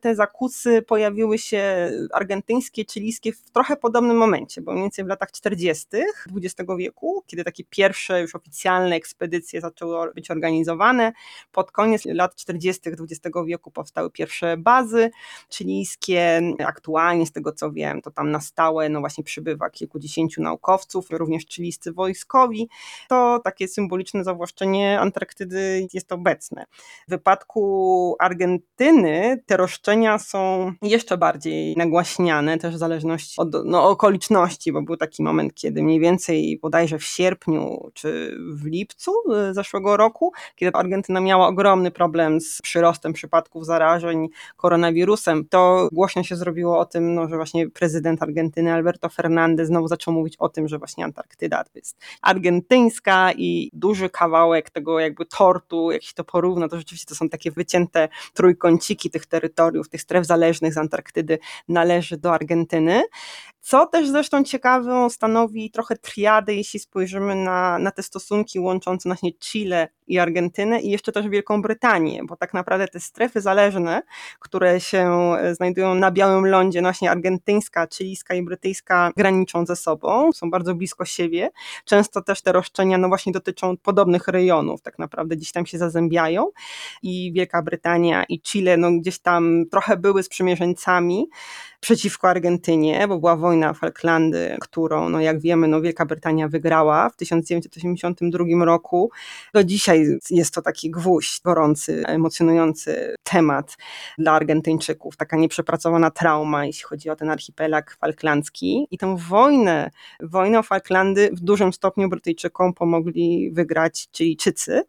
Te 0.00 0.14
zakusy 0.14 0.82
pojawiły 0.82 1.38
się 1.38 1.90
argentyńskie, 2.12 2.84
chilijskie 2.84 3.32
w 3.32 3.50
trochę 3.50 3.76
podobnym 3.76 4.16
momencie, 4.16 4.60
bo 4.60 4.72
mniej 4.72 4.84
więcej 4.84 5.04
w 5.04 5.08
latach 5.08 5.32
40. 5.32 5.86
XX 6.36 6.70
wieku, 6.78 7.24
kiedy 7.26 7.44
takie 7.44 7.64
pierwsze 7.64 8.20
już 8.20 8.34
oficjalne 8.34 8.96
ekspedycje 8.96 9.60
zaczęły 9.60 10.12
być 10.14 10.30
organizowane, 10.30 11.12
pod 11.52 11.72
koniec 11.72 11.97
koniec 12.02 12.16
lat 12.18 12.34
40. 12.34 12.90
XX 12.90 13.36
wieku 13.46 13.70
powstały 13.70 14.10
pierwsze 14.10 14.56
bazy 14.56 15.10
chilijskie. 15.50 16.40
Aktualnie, 16.66 17.26
z 17.26 17.32
tego 17.32 17.52
co 17.52 17.72
wiem, 17.72 18.02
to 18.02 18.10
tam 18.10 18.30
na 18.30 18.40
stałe 18.40 18.88
no 18.88 19.00
właśnie 19.00 19.24
przybywa 19.24 19.70
kilkudziesięciu 19.70 20.42
naukowców, 20.42 21.10
również 21.10 21.46
chilijscy 21.46 21.92
wojskowi. 21.92 22.68
To 23.08 23.40
takie 23.44 23.68
symboliczne 23.68 24.24
zawłaszczenie 24.24 25.00
Antarktydy 25.00 25.88
jest 25.92 26.12
obecne. 26.12 26.64
W 27.06 27.10
wypadku 27.10 28.16
Argentyny 28.18 29.42
te 29.46 29.56
roszczenia 29.56 30.18
są 30.18 30.72
jeszcze 30.82 31.16
bardziej 31.16 31.76
nagłaśniane, 31.76 32.58
też 32.58 32.74
w 32.74 32.78
zależności 32.78 33.40
od 33.40 33.48
no, 33.64 33.88
okoliczności, 33.88 34.72
bo 34.72 34.82
był 34.82 34.96
taki 34.96 35.22
moment, 35.22 35.54
kiedy 35.54 35.82
mniej 35.82 36.00
więcej 36.00 36.58
bodajże 36.62 36.98
w 36.98 37.04
sierpniu 37.04 37.90
czy 37.94 38.38
w 38.52 38.66
lipcu 38.66 39.12
e, 39.32 39.54
zeszłego 39.54 39.96
roku, 39.96 40.32
kiedy 40.56 40.72
Argentyna 40.72 41.20
miała 41.20 41.48
ogromny 41.48 41.87
ogromny 41.88 41.90
problem 41.90 42.40
z 42.40 42.62
przyrostem 42.62 43.12
przypadków 43.12 43.66
zarażeń 43.66 44.28
koronawirusem, 44.56 45.44
to 45.48 45.88
głośno 45.92 46.22
się 46.22 46.36
zrobiło 46.36 46.78
o 46.78 46.84
tym, 46.84 47.14
no, 47.14 47.28
że 47.28 47.36
właśnie 47.36 47.70
prezydent 47.70 48.22
Argentyny 48.22 48.72
Alberto 48.72 49.08
Fernandez 49.08 49.68
znowu 49.68 49.88
zaczął 49.88 50.14
mówić 50.14 50.36
o 50.38 50.48
tym, 50.48 50.68
że 50.68 50.78
właśnie 50.78 51.04
Antarktyda 51.04 51.64
jest 51.74 51.96
argentyńska 52.22 53.32
i 53.32 53.70
duży 53.72 54.10
kawałek 54.10 54.70
tego 54.70 55.00
jakby 55.00 55.26
tortu, 55.26 55.90
jak 55.90 56.02
się 56.02 56.14
to 56.14 56.24
porówna, 56.24 56.68
to 56.68 56.76
rzeczywiście 56.76 57.06
to 57.06 57.14
są 57.14 57.28
takie 57.28 57.50
wycięte 57.50 58.08
trójkąciki 58.34 59.10
tych 59.10 59.26
terytoriów, 59.26 59.88
tych 59.88 60.02
stref 60.02 60.26
zależnych 60.26 60.74
z 60.74 60.78
Antarktydy 60.78 61.38
należy 61.68 62.16
do 62.16 62.32
Argentyny. 62.32 63.02
Co 63.60 63.86
też 63.86 64.08
zresztą 64.08 64.44
ciekawą 64.44 65.10
stanowi 65.10 65.70
trochę 65.70 65.96
triady, 65.96 66.54
jeśli 66.54 66.80
spojrzymy 66.80 67.34
na, 67.34 67.78
na 67.78 67.90
te 67.90 68.02
stosunki 68.02 68.60
łączące 68.60 69.08
właśnie 69.08 69.32
Chile 69.32 69.88
i 70.06 70.18
Argentynę 70.18 70.80
i 70.80 70.90
jeszcze 70.90 71.12
też 71.12 71.28
Wielką 71.28 71.62
Brytanię, 71.62 71.77
bo 72.24 72.36
tak 72.36 72.54
naprawdę 72.54 72.88
te 72.88 73.00
strefy 73.00 73.40
zależne, 73.40 74.02
które 74.38 74.80
się 74.80 75.32
e, 75.40 75.54
znajdują 75.54 75.94
na 75.94 76.10
Białym 76.10 76.46
Lądzie, 76.46 76.80
no 76.80 76.86
właśnie 76.86 77.10
argentyńska, 77.10 77.86
chilijska 77.94 78.34
i 78.34 78.42
brytyjska 78.42 79.10
graniczą 79.16 79.66
ze 79.66 79.76
sobą, 79.76 80.32
są 80.32 80.50
bardzo 80.50 80.74
blisko 80.74 81.04
siebie. 81.04 81.50
Często 81.84 82.22
też 82.22 82.42
te 82.42 82.52
roszczenia 82.52 82.98
no 82.98 83.08
właśnie 83.08 83.32
dotyczą 83.32 83.76
podobnych 83.76 84.28
rejonów, 84.28 84.82
tak 84.82 84.98
naprawdę 84.98 85.36
gdzieś 85.36 85.52
tam 85.52 85.66
się 85.66 85.78
zazębiają 85.78 86.50
i 87.02 87.32
Wielka 87.32 87.62
Brytania 87.62 88.24
i 88.24 88.40
Chile 88.40 88.76
no 88.76 88.92
gdzieś 88.92 89.18
tam 89.18 89.64
trochę 89.70 89.96
były 89.96 90.22
sprzymierzeńcami, 90.22 91.28
przeciwko 91.80 92.28
Argentynie, 92.28 93.08
bo 93.08 93.18
była 93.18 93.36
wojna 93.36 93.72
Falklandy, 93.72 94.56
którą, 94.60 95.08
no 95.08 95.20
jak 95.20 95.40
wiemy, 95.40 95.68
no 95.68 95.80
Wielka 95.80 96.06
Brytania 96.06 96.48
wygrała 96.48 97.10
w 97.10 97.16
1982 97.16 98.64
roku. 98.64 99.10
Do 99.54 99.64
dzisiaj 99.64 100.18
jest 100.30 100.54
to 100.54 100.62
taki 100.62 100.90
gwóźdź 100.90 101.40
gorący, 101.40 102.02
emocjonujący 102.06 103.14
temat 103.22 103.76
dla 104.18 104.32
Argentyńczyków, 104.32 105.16
taka 105.16 105.36
nieprzepracowana 105.36 106.10
trauma, 106.10 106.66
jeśli 106.66 106.84
chodzi 106.84 107.10
o 107.10 107.16
ten 107.16 107.30
archipelag 107.30 107.96
falklandzki. 108.00 108.86
I 108.90 108.98
tę 108.98 109.16
wojnę, 109.28 109.90
wojnę 110.20 110.58
o 110.58 110.62
Falklandy 110.62 111.30
w 111.32 111.40
dużym 111.40 111.72
stopniu 111.72 112.08
Brytyjczykom 112.08 112.74
pomogli 112.74 113.50
wygrać 113.52 114.08
Chilijczycy, 114.16 114.82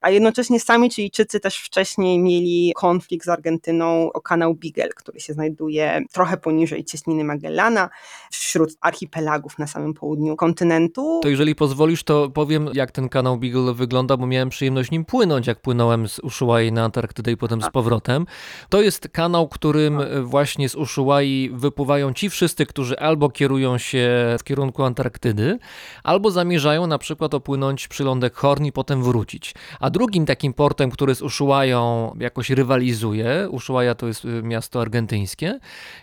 a 0.00 0.10
jednocześnie 0.10 0.60
sami 0.60 0.90
Chilijczycy 0.90 1.40
też 1.40 1.58
wcześniej 1.58 2.18
mieli 2.18 2.72
konflikt 2.76 3.26
z 3.26 3.28
Argentyną 3.28 4.12
o 4.12 4.20
kanał 4.20 4.54
Beagle, 4.54 4.88
który 4.88 5.20
się 5.20 5.32
znajduje 5.32 6.02
trochę 6.12 6.35
trochę 6.36 6.56
poniżej 6.56 6.84
cieśniny 6.84 7.24
Magellana, 7.24 7.90
wśród 8.30 8.76
archipelagów 8.80 9.58
na 9.58 9.66
samym 9.66 9.94
południu 9.94 10.36
kontynentu. 10.36 11.20
To 11.22 11.28
jeżeli 11.28 11.54
pozwolisz, 11.54 12.04
to 12.04 12.30
powiem, 12.30 12.70
jak 12.74 12.90
ten 12.90 13.08
kanał 13.08 13.36
Beagle 13.36 13.74
wygląda, 13.74 14.16
bo 14.16 14.26
miałem 14.26 14.48
przyjemność 14.48 14.90
nim 14.90 15.04
płynąć, 15.04 15.46
jak 15.46 15.60
płynąłem 15.60 16.08
z 16.08 16.18
Ushuaia 16.18 16.70
na 16.70 16.84
Antarktydę 16.84 17.32
i 17.32 17.36
potem 17.36 17.62
z 17.62 17.70
powrotem. 17.70 18.26
To 18.68 18.82
jest 18.82 19.08
kanał, 19.08 19.48
którym 19.48 20.00
właśnie 20.22 20.68
z 20.68 20.74
Ushuaia 20.74 21.48
wypływają 21.52 22.12
ci 22.12 22.30
wszyscy, 22.30 22.66
którzy 22.66 22.98
albo 22.98 23.30
kierują 23.30 23.78
się 23.78 24.36
w 24.38 24.44
kierunku 24.44 24.82
Antarktydy, 24.82 25.58
albo 26.04 26.30
zamierzają 26.30 26.86
na 26.86 26.98
przykład 26.98 27.34
opłynąć 27.34 27.88
przylądek 27.88 28.34
Horn 28.34 28.64
i 28.64 28.72
potem 28.72 29.02
wrócić. 29.02 29.54
A 29.80 29.90
drugim 29.90 30.26
takim 30.26 30.52
portem, 30.54 30.90
który 30.90 31.14
z 31.14 31.22
Ushuaia 31.22 31.82
jakoś 32.20 32.50
rywalizuje, 32.50 33.48
Ushuaia 33.50 33.94
to 33.94 34.06
jest 34.06 34.24
y, 34.24 34.42
miasto 34.42 34.80
argentyńskie, 34.80 35.58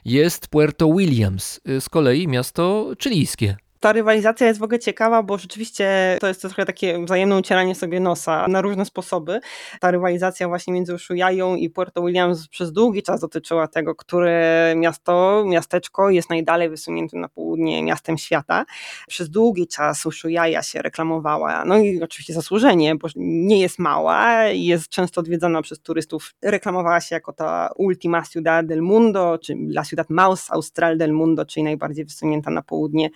jest 0.06 0.23
jest 0.24 0.48
Puerto 0.48 0.88
Williams, 0.88 1.60
y, 1.70 1.82
z 1.82 1.90
kolei 1.90 2.28
miasto 2.28 2.94
chilijskie. 3.04 3.56
Ta 3.84 3.92
rywalizacja 3.92 4.48
jest 4.48 4.60
w 4.60 4.64
ogóle 4.64 4.80
ciekawa, 4.80 5.24
bo 5.24 5.38
rzeczywiście 5.38 6.18
to 6.22 6.28
jest 6.28 6.42
trochę 6.42 6.66
takie 6.66 7.06
wzajemne 7.06 7.38
ucieranie 7.38 7.76
sobie 7.76 8.00
nosa 8.00 8.48
na 8.48 8.62
różne 8.62 8.86
sposoby. 8.86 9.40
Ta 9.80 9.92
rywalizacja 9.92 10.48
właśnie 10.48 10.74
między 10.74 10.94
Ushuaią 10.96 11.56
i 11.56 11.70
Puerto 11.70 12.02
Williams 12.04 12.48
przez 12.48 12.72
długi 12.72 13.04
czas 13.04 13.22
dotyczyła 13.22 13.68
tego, 13.68 13.96
które 13.96 14.74
miasto, 14.78 15.44
miasteczko 15.48 16.10
jest 16.10 16.30
najdalej 16.30 16.70
wysuniętym 16.70 17.20
na 17.20 17.30
południe 17.30 17.84
miastem 17.84 18.18
świata. 18.18 18.66
Przez 19.08 19.30
długi 19.30 19.68
czas 19.68 20.06
Ushuaia 20.06 20.64
się 20.64 20.82
reklamowała, 20.82 21.66
no 21.66 21.78
i 21.78 22.04
oczywiście 22.04 22.34
zasłużenie, 22.34 22.96
bo 22.96 23.08
nie 23.16 23.60
jest 23.60 23.80
mała, 23.80 24.44
jest 24.44 24.90
często 24.90 25.22
odwiedzana 25.22 25.62
przez 25.62 25.80
turystów. 25.80 26.34
Reklamowała 26.42 27.02
się 27.02 27.16
jako 27.16 27.34
ta 27.34 27.70
ultima 27.76 28.24
ciudad 28.34 28.66
del 28.66 28.82
mundo, 28.82 29.38
czy 29.38 29.54
la 29.54 29.84
ciudad 29.86 30.10
más 30.10 30.52
austral 30.52 30.98
del 30.98 31.14
mundo, 31.14 31.46
czyli 31.46 31.64
najbardziej 31.64 32.06
wysunięta 32.06 32.52
na 32.52 32.62
południe 32.62 33.10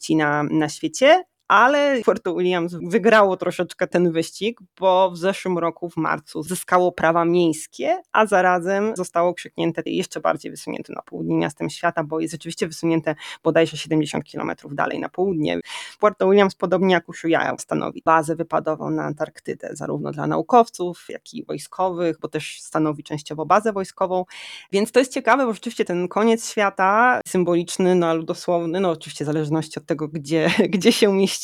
mieścina 0.00 0.42
na 0.42 0.68
świecie 0.68 1.24
ale 1.50 2.00
Puerto 2.04 2.34
Williams 2.34 2.76
wygrało 2.82 3.36
troszeczkę 3.36 3.86
ten 3.86 4.12
wyścig, 4.12 4.60
bo 4.80 5.10
w 5.10 5.16
zeszłym 5.16 5.58
roku 5.58 5.90
w 5.90 5.96
marcu 5.96 6.42
zyskało 6.42 6.92
prawa 6.92 7.24
miejskie, 7.24 8.02
a 8.12 8.26
zarazem 8.26 8.96
zostało 8.96 9.34
krzyknięte 9.34 9.82
jeszcze 9.86 10.20
bardziej 10.20 10.50
wysunięte 10.50 10.92
na 10.92 11.02
południe 11.02 11.36
miastem 11.36 11.70
świata, 11.70 12.04
bo 12.04 12.20
jest 12.20 12.32
rzeczywiście 12.32 12.66
wysunięte 12.66 13.14
bodajże 13.42 13.76
70 13.76 14.24
kilometrów 14.24 14.74
dalej 14.74 15.00
na 15.00 15.08
południe. 15.08 15.60
Puerto 15.98 16.28
Williams, 16.28 16.54
podobnie 16.54 16.94
jak 16.94 17.08
Ushuaia, 17.08 17.56
stanowi 17.58 18.02
bazę 18.04 18.36
wypadową 18.36 18.90
na 18.90 19.04
Antarktydę, 19.04 19.70
zarówno 19.72 20.10
dla 20.10 20.26
naukowców, 20.26 21.06
jak 21.08 21.34
i 21.34 21.44
wojskowych, 21.44 22.18
bo 22.20 22.28
też 22.28 22.60
stanowi 22.60 23.02
częściowo 23.02 23.46
bazę 23.46 23.72
wojskową. 23.72 24.24
Więc 24.72 24.92
to 24.92 24.98
jest 24.98 25.12
ciekawe, 25.12 25.46
bo 25.46 25.52
rzeczywiście 25.52 25.84
ten 25.84 26.08
koniec 26.08 26.50
świata, 26.50 27.20
symboliczny, 27.26 27.94
no 27.94 28.06
albo 28.06 28.24
dosłowny, 28.24 28.80
no 28.80 28.90
oczywiście 28.90 29.24
w 29.24 29.26
zależności 29.26 29.78
od 29.78 29.86
tego, 29.86 30.08
gdzie, 30.08 30.50
gdzie 30.74 30.92
się 30.92 31.12
mieści, 31.12 31.39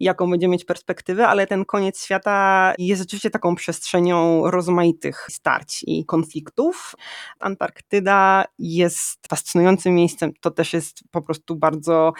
jaką 0.00 0.30
będziemy 0.30 0.52
mieć 0.52 0.64
perspektywę, 0.64 1.28
ale 1.28 1.46
ten 1.46 1.64
koniec 1.64 2.04
świata 2.04 2.72
jest 2.78 3.02
rzeczywiście 3.02 3.30
taką 3.30 3.54
przestrzenią 3.54 4.50
rozmaitych 4.50 5.26
starć 5.30 5.84
i 5.86 6.04
konfliktów. 6.04 6.94
Antarktyda 7.38 8.44
jest 8.58 9.28
fascynującym 9.28 9.94
miejscem, 9.94 10.32
to 10.40 10.50
też 10.50 10.72
jest 10.72 11.04
po 11.10 11.22
prostu 11.22 11.56
bardzo 11.56 12.12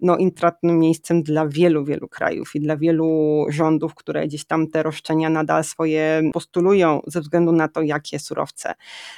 no, 0.00 0.16
intratnym 0.16 0.78
miejscem 0.78 1.22
dla 1.22 1.48
wielu, 1.48 1.84
wielu 1.84 2.08
krajów 2.08 2.54
i 2.54 2.60
dla 2.60 2.76
wielu 2.76 3.44
rządów, 3.48 3.94
które 3.94 4.26
gdzieś 4.26 4.44
tam 4.44 4.66
te 4.68 4.82
roszczenia 4.82 5.30
nadal 5.30 5.64
swoje 5.64 6.30
postulują 6.32 7.00
ze 7.06 7.20
względu 7.20 7.52
na 7.52 7.68
to, 7.68 7.82
jakie 7.82 8.18
surowce, 8.18 8.74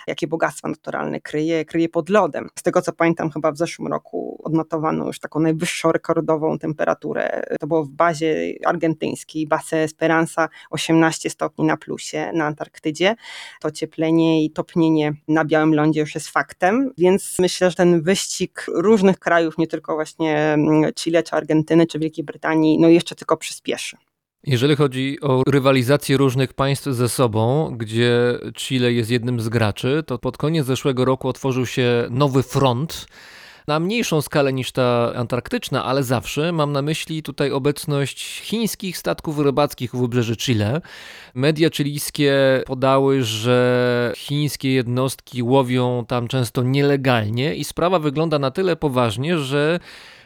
jakie 0.07 0.27
bogactwa 0.27 0.69
naturalne 0.69 1.21
kryje, 1.21 1.65
kryje 1.65 1.89
pod 1.89 2.09
lodem. 2.09 2.49
Z 2.59 2.63
tego 2.63 2.83
co 2.83 2.93
pamiętam, 2.93 3.31
chyba 3.31 3.53
w 3.53 3.57
zeszłym 3.57 3.89
roku 3.89 4.41
odnotowano 4.45 5.07
już 5.07 5.21
taką 5.21 5.41
najwyższą 5.41 5.93
rekordową 5.93 6.59
temperaturę 6.59 7.28
to 7.61 7.67
było 7.67 7.85
w 7.85 7.89
bazie 7.89 8.53
argentyńskiej, 8.65 9.47
Base 9.47 9.77
Esperanza, 9.77 10.49
18 10.71 11.31
stopni 11.31 11.65
na 11.65 11.77
plusie 11.77 12.31
na 12.35 12.45
Antarktydzie. 12.45 13.15
To 13.61 13.71
cieplenie 13.71 14.45
i 14.45 14.51
topnienie 14.51 15.13
na 15.29 15.45
Białym 15.45 15.75
Lądzie 15.75 16.01
już 16.01 16.15
jest 16.15 16.29
faktem, 16.29 16.91
więc 16.99 17.37
myślę, 17.39 17.71
że 17.71 17.77
ten 17.77 18.03
wyścig 18.03 18.67
różnych 18.75 19.19
krajów, 19.19 19.59
nie 19.59 19.67
tylko 19.67 19.95
właśnie 19.95 20.39
mm, 20.39 20.93
Chile, 20.95 21.23
czy 21.23 21.33
Argentyny, 21.33 21.87
czy 21.87 21.99
Wielkiej 21.99 22.25
Brytanii, 22.25 22.79
no 22.81 22.89
jeszcze 22.89 23.15
tylko 23.15 23.37
przyspieszy. 23.37 23.97
Jeżeli 24.47 24.77
chodzi 24.77 25.21
o 25.21 25.43
rywalizację 25.47 26.17
różnych 26.17 26.55
państw 26.55 26.87
ze 26.87 27.09
sobą, 27.09 27.75
gdzie 27.77 28.39
Chile 28.55 28.93
jest 28.93 29.11
jednym 29.11 29.41
z 29.41 29.49
graczy, 29.49 30.03
to 30.07 30.19
pod 30.19 30.37
koniec 30.37 30.67
zeszłego 30.67 31.05
roku 31.05 31.29
otworzył 31.29 31.67
się 31.67 32.07
nowy 32.11 32.43
front 32.43 33.07
na 33.69 33.81
mniejszą 33.81 34.23
skalę 34.23 34.53
niż 34.53 34.73
ta 34.73 35.13
antarktyczna, 35.15 35.85
ale 35.85 36.03
zawsze 36.03 36.53
mam 36.53 36.73
na 36.73 36.83
myśli 36.83 37.23
tutaj 37.23 37.53
obecność 37.53 38.41
chińskich 38.41 38.99
statków 38.99 39.39
rybackich 39.39 39.95
w 39.95 40.01
wybrzeży 40.01 40.37
Chile. 40.37 40.81
Media 41.35 41.71
chilijskie 41.71 42.63
podały, 42.67 43.23
że 43.23 44.13
chińskie 44.17 44.73
jednostki 44.73 45.43
łowią 45.43 46.05
tam 46.09 46.29
często 46.29 46.63
nielegalnie 46.63 47.55
i 47.55 47.65
sprawa 47.65 47.99
wygląda 47.99 48.39
na 48.39 48.51
tyle 48.51 48.77
poważnie, 48.77 49.39
że 49.39 49.81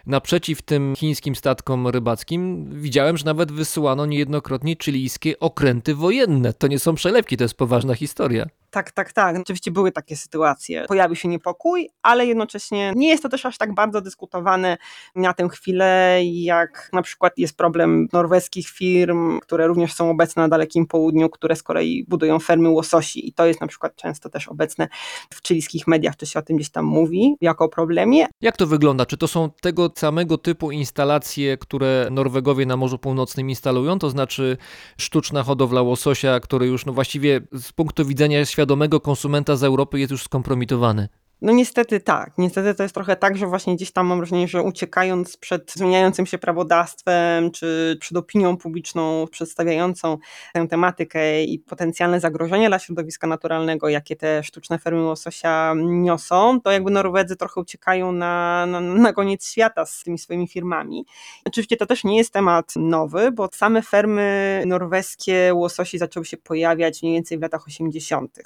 naprzeciw 0.07 0.63
tym 0.63 0.95
chińskim 0.97 1.35
statkom 1.35 1.89
rybackim 1.89 2.71
widziałem, 2.73 3.17
że 3.17 3.25
nawet 3.25 3.53
wysyłano 3.53 4.07
niejednokrotnie 4.07 4.77
chilijskie 4.83 5.39
okręty 5.39 5.95
wojenne. 5.95 6.53
To 6.53 6.67
nie 6.67 6.79
są 6.79 6.95
przelewki, 6.95 7.37
to 7.37 7.45
jest 7.45 7.55
poważna 7.55 7.95
historia. 7.95 8.47
Tak, 8.71 8.91
tak, 8.91 9.13
tak. 9.13 9.37
Oczywiście 9.37 9.71
były 9.71 9.93
takie 9.93 10.17
sytuacje. 10.17 10.85
Pojawił 10.89 11.17
się 11.17 11.29
niepokój, 11.29 11.91
ale 12.03 12.27
jednocześnie 12.27 12.93
nie 12.97 13.09
jest 13.09 13.23
to 13.23 13.29
też 13.29 13.47
aż 13.47 13.59
tak 13.59 13.75
bardzo 13.75 14.01
dyskutowane 14.01 14.77
na 15.15 15.35
tę 15.35 15.49
chwilę, 15.49 16.19
jak 16.25 16.89
na 16.93 17.03
przykład 17.03 17.39
jest 17.39 17.57
problem 17.57 18.09
norweskich 18.13 18.69
firm, 18.69 19.41
które 19.41 19.67
również 19.67 19.93
są 19.93 20.11
obecne 20.11 20.43
na 20.43 20.49
Dalekim 20.49 20.87
Południu, 20.87 21.29
które 21.31 21.57
z 21.57 21.63
kolei 21.63 22.05
budują 22.09 22.39
fermy 22.39 22.69
łososi 22.69 23.29
i 23.29 23.33
to 23.33 23.47
jest 23.47 23.61
na 23.61 23.67
przykład 23.67 23.97
często 23.97 24.31
też 24.31 24.49
obecne 24.49 24.89
w 25.35 25.49
chilijskich 25.49 25.87
mediach, 25.87 26.17
czy 26.17 26.27
się 26.27 26.39
o 26.39 26.43
tym 26.43 26.57
gdzieś 26.57 26.71
tam 26.71 26.85
mówi, 26.85 27.37
jako 27.41 27.69
problemie. 27.69 28.27
Jak 28.41 28.57
to 28.57 28.67
wygląda? 28.67 29.07
Czy 29.07 29.17
to 29.17 29.29
są 29.29 29.51
tego 29.61 29.92
samego 29.99 30.39
typu 30.39 30.71
instalacje, 30.71 31.59
które 31.59 32.09
Norwegowie 32.11 32.67
na 32.67 32.77
Morzu 32.77 32.99
Północnym 32.99 33.51
instalują, 33.51 33.99
to 33.99 34.11
znaczy 34.11 34.57
sztuczna 34.97 35.43
hodowla 35.43 35.83
łososia, 35.83 36.41
który 36.41 36.67
już 36.67 36.87
no 36.87 36.93
właściwie 36.93 37.41
z 37.53 37.73
punktu 37.73 38.05
widzenia 38.07 38.45
świadomego 38.45 39.01
konsumenta 39.01 39.57
z 39.57 39.65
Europy 39.65 40.01
jest 40.01 40.11
już 40.11 40.23
skompromitowany. 40.23 41.09
No 41.43 41.53
niestety 41.53 42.01
tak. 42.01 42.33
Niestety 42.39 42.75
to 42.75 42.83
jest 42.83 42.95
trochę 42.95 43.17
tak, 43.17 43.37
że 43.37 43.47
właśnie 43.47 43.77
gdzieś 43.77 43.93
tam 43.93 44.07
mam 44.07 44.19
wrażenie, 44.19 44.49
że 44.49 44.63
uciekając 44.63 45.37
przed 45.37 45.73
zmieniającym 45.73 46.27
się 46.27 46.39
prawodawstwem, 46.39 47.51
czy 47.51 47.97
przed 48.01 48.19
opinią 48.19 48.57
publiczną 48.57 49.27
przedstawiającą 49.31 50.19
tę 50.55 50.69
tematykę 50.69 51.45
i 51.45 51.59
potencjalne 51.59 52.21
zagrożenie 52.21 52.69
dla 52.69 52.79
środowiska 52.79 53.27
naturalnego, 53.27 53.89
jakie 53.89 54.17
te 54.17 54.43
sztuczne 54.43 54.79
fermy 54.79 55.03
łososia 55.03 55.75
niosą, 55.77 56.61
to 56.61 56.71
jakby 56.71 56.91
Norwedzy 56.91 57.37
trochę 57.37 57.61
uciekają 57.61 58.13
na, 58.13 58.67
na, 58.67 58.81
na 58.81 59.13
koniec 59.13 59.47
świata 59.47 59.87
z 59.87 60.03
tymi 60.03 60.19
swoimi 60.19 60.49
firmami. 60.49 61.07
Oczywiście 61.45 61.77
to 61.77 61.87
też 61.87 62.05
nie 62.05 62.17
jest 62.17 62.33
temat 62.33 62.73
nowy, 62.77 63.33
bo 63.33 63.49
same 63.53 63.83
fermy 63.83 64.63
norweskie 64.67 65.55
łososi 65.55 65.99
zaczęły 65.99 66.27
się 66.27 66.37
pojawiać 66.37 67.03
mniej 67.03 67.15
więcej 67.15 67.39
w 67.39 67.43
latach 67.43 67.67
80. 67.67 68.39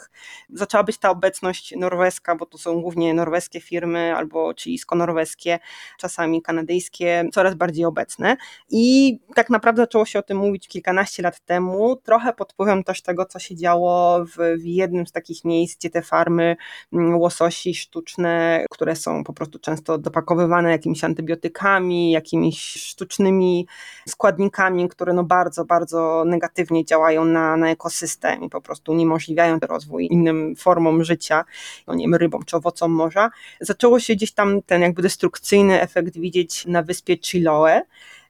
Zaczęła 0.50 0.84
być 0.84 0.98
ta 0.98 1.10
obecność 1.10 1.74
norweska, 1.76 2.36
bo 2.36 2.46
to 2.46 2.58
są 2.58 2.85
głównie 2.86 3.14
norweskie 3.14 3.60
firmy 3.60 4.16
albo 4.16 4.54
chilijsko-norweskie, 4.54 5.58
czasami 5.98 6.42
kanadyjskie, 6.42 7.28
coraz 7.32 7.54
bardziej 7.54 7.84
obecne. 7.84 8.36
I 8.70 9.18
tak 9.34 9.50
naprawdę 9.50 9.82
zaczęło 9.82 10.04
się 10.04 10.18
o 10.18 10.22
tym 10.22 10.38
mówić 10.38 10.68
kilkanaście 10.68 11.22
lat 11.22 11.40
temu, 11.40 11.96
trochę 11.96 12.32
pod 12.32 12.52
wpływem 12.52 12.84
też 12.84 13.02
tego, 13.02 13.26
co 13.26 13.38
się 13.38 13.56
działo 13.56 14.24
w, 14.24 14.60
w 14.60 14.64
jednym 14.64 15.06
z 15.06 15.12
takich 15.12 15.44
miejsc, 15.44 15.78
gdzie 15.78 15.90
te 15.90 16.02
farmy 16.02 16.56
mm, 16.92 17.18
łososi 17.18 17.74
sztuczne, 17.74 18.64
które 18.70 18.96
są 18.96 19.24
po 19.24 19.32
prostu 19.32 19.58
często 19.58 19.98
dopakowywane 19.98 20.70
jakimiś 20.70 21.04
antybiotykami, 21.04 22.10
jakimiś 22.10 22.58
sztucznymi 22.60 23.66
składnikami, 24.08 24.88
które 24.88 25.12
no 25.12 25.24
bardzo, 25.24 25.64
bardzo 25.64 26.24
negatywnie 26.26 26.84
działają 26.84 27.24
na, 27.24 27.56
na 27.56 27.70
ekosystem 27.70 28.42
i 28.42 28.48
po 28.48 28.60
prostu 28.60 28.92
uniemożliwiają 28.92 29.58
rozwój 29.62 30.08
innym 30.10 30.56
formom 30.56 31.04
życia, 31.04 31.44
no 31.86 31.94
nie 31.94 32.04
wiem, 32.04 32.14
rybom 32.14 32.44
czy 32.44 32.56
owocom 32.56 32.75
owocom 32.76 32.92
morza, 32.92 33.30
zaczęło 33.60 34.00
się 34.00 34.14
gdzieś 34.14 34.32
tam 34.32 34.62
ten 34.62 34.82
jakby 34.82 35.02
destrukcyjny 35.02 35.80
efekt 35.80 36.18
widzieć 36.18 36.66
na 36.66 36.82
wyspie 36.82 37.16
Chiloe, 37.16 37.82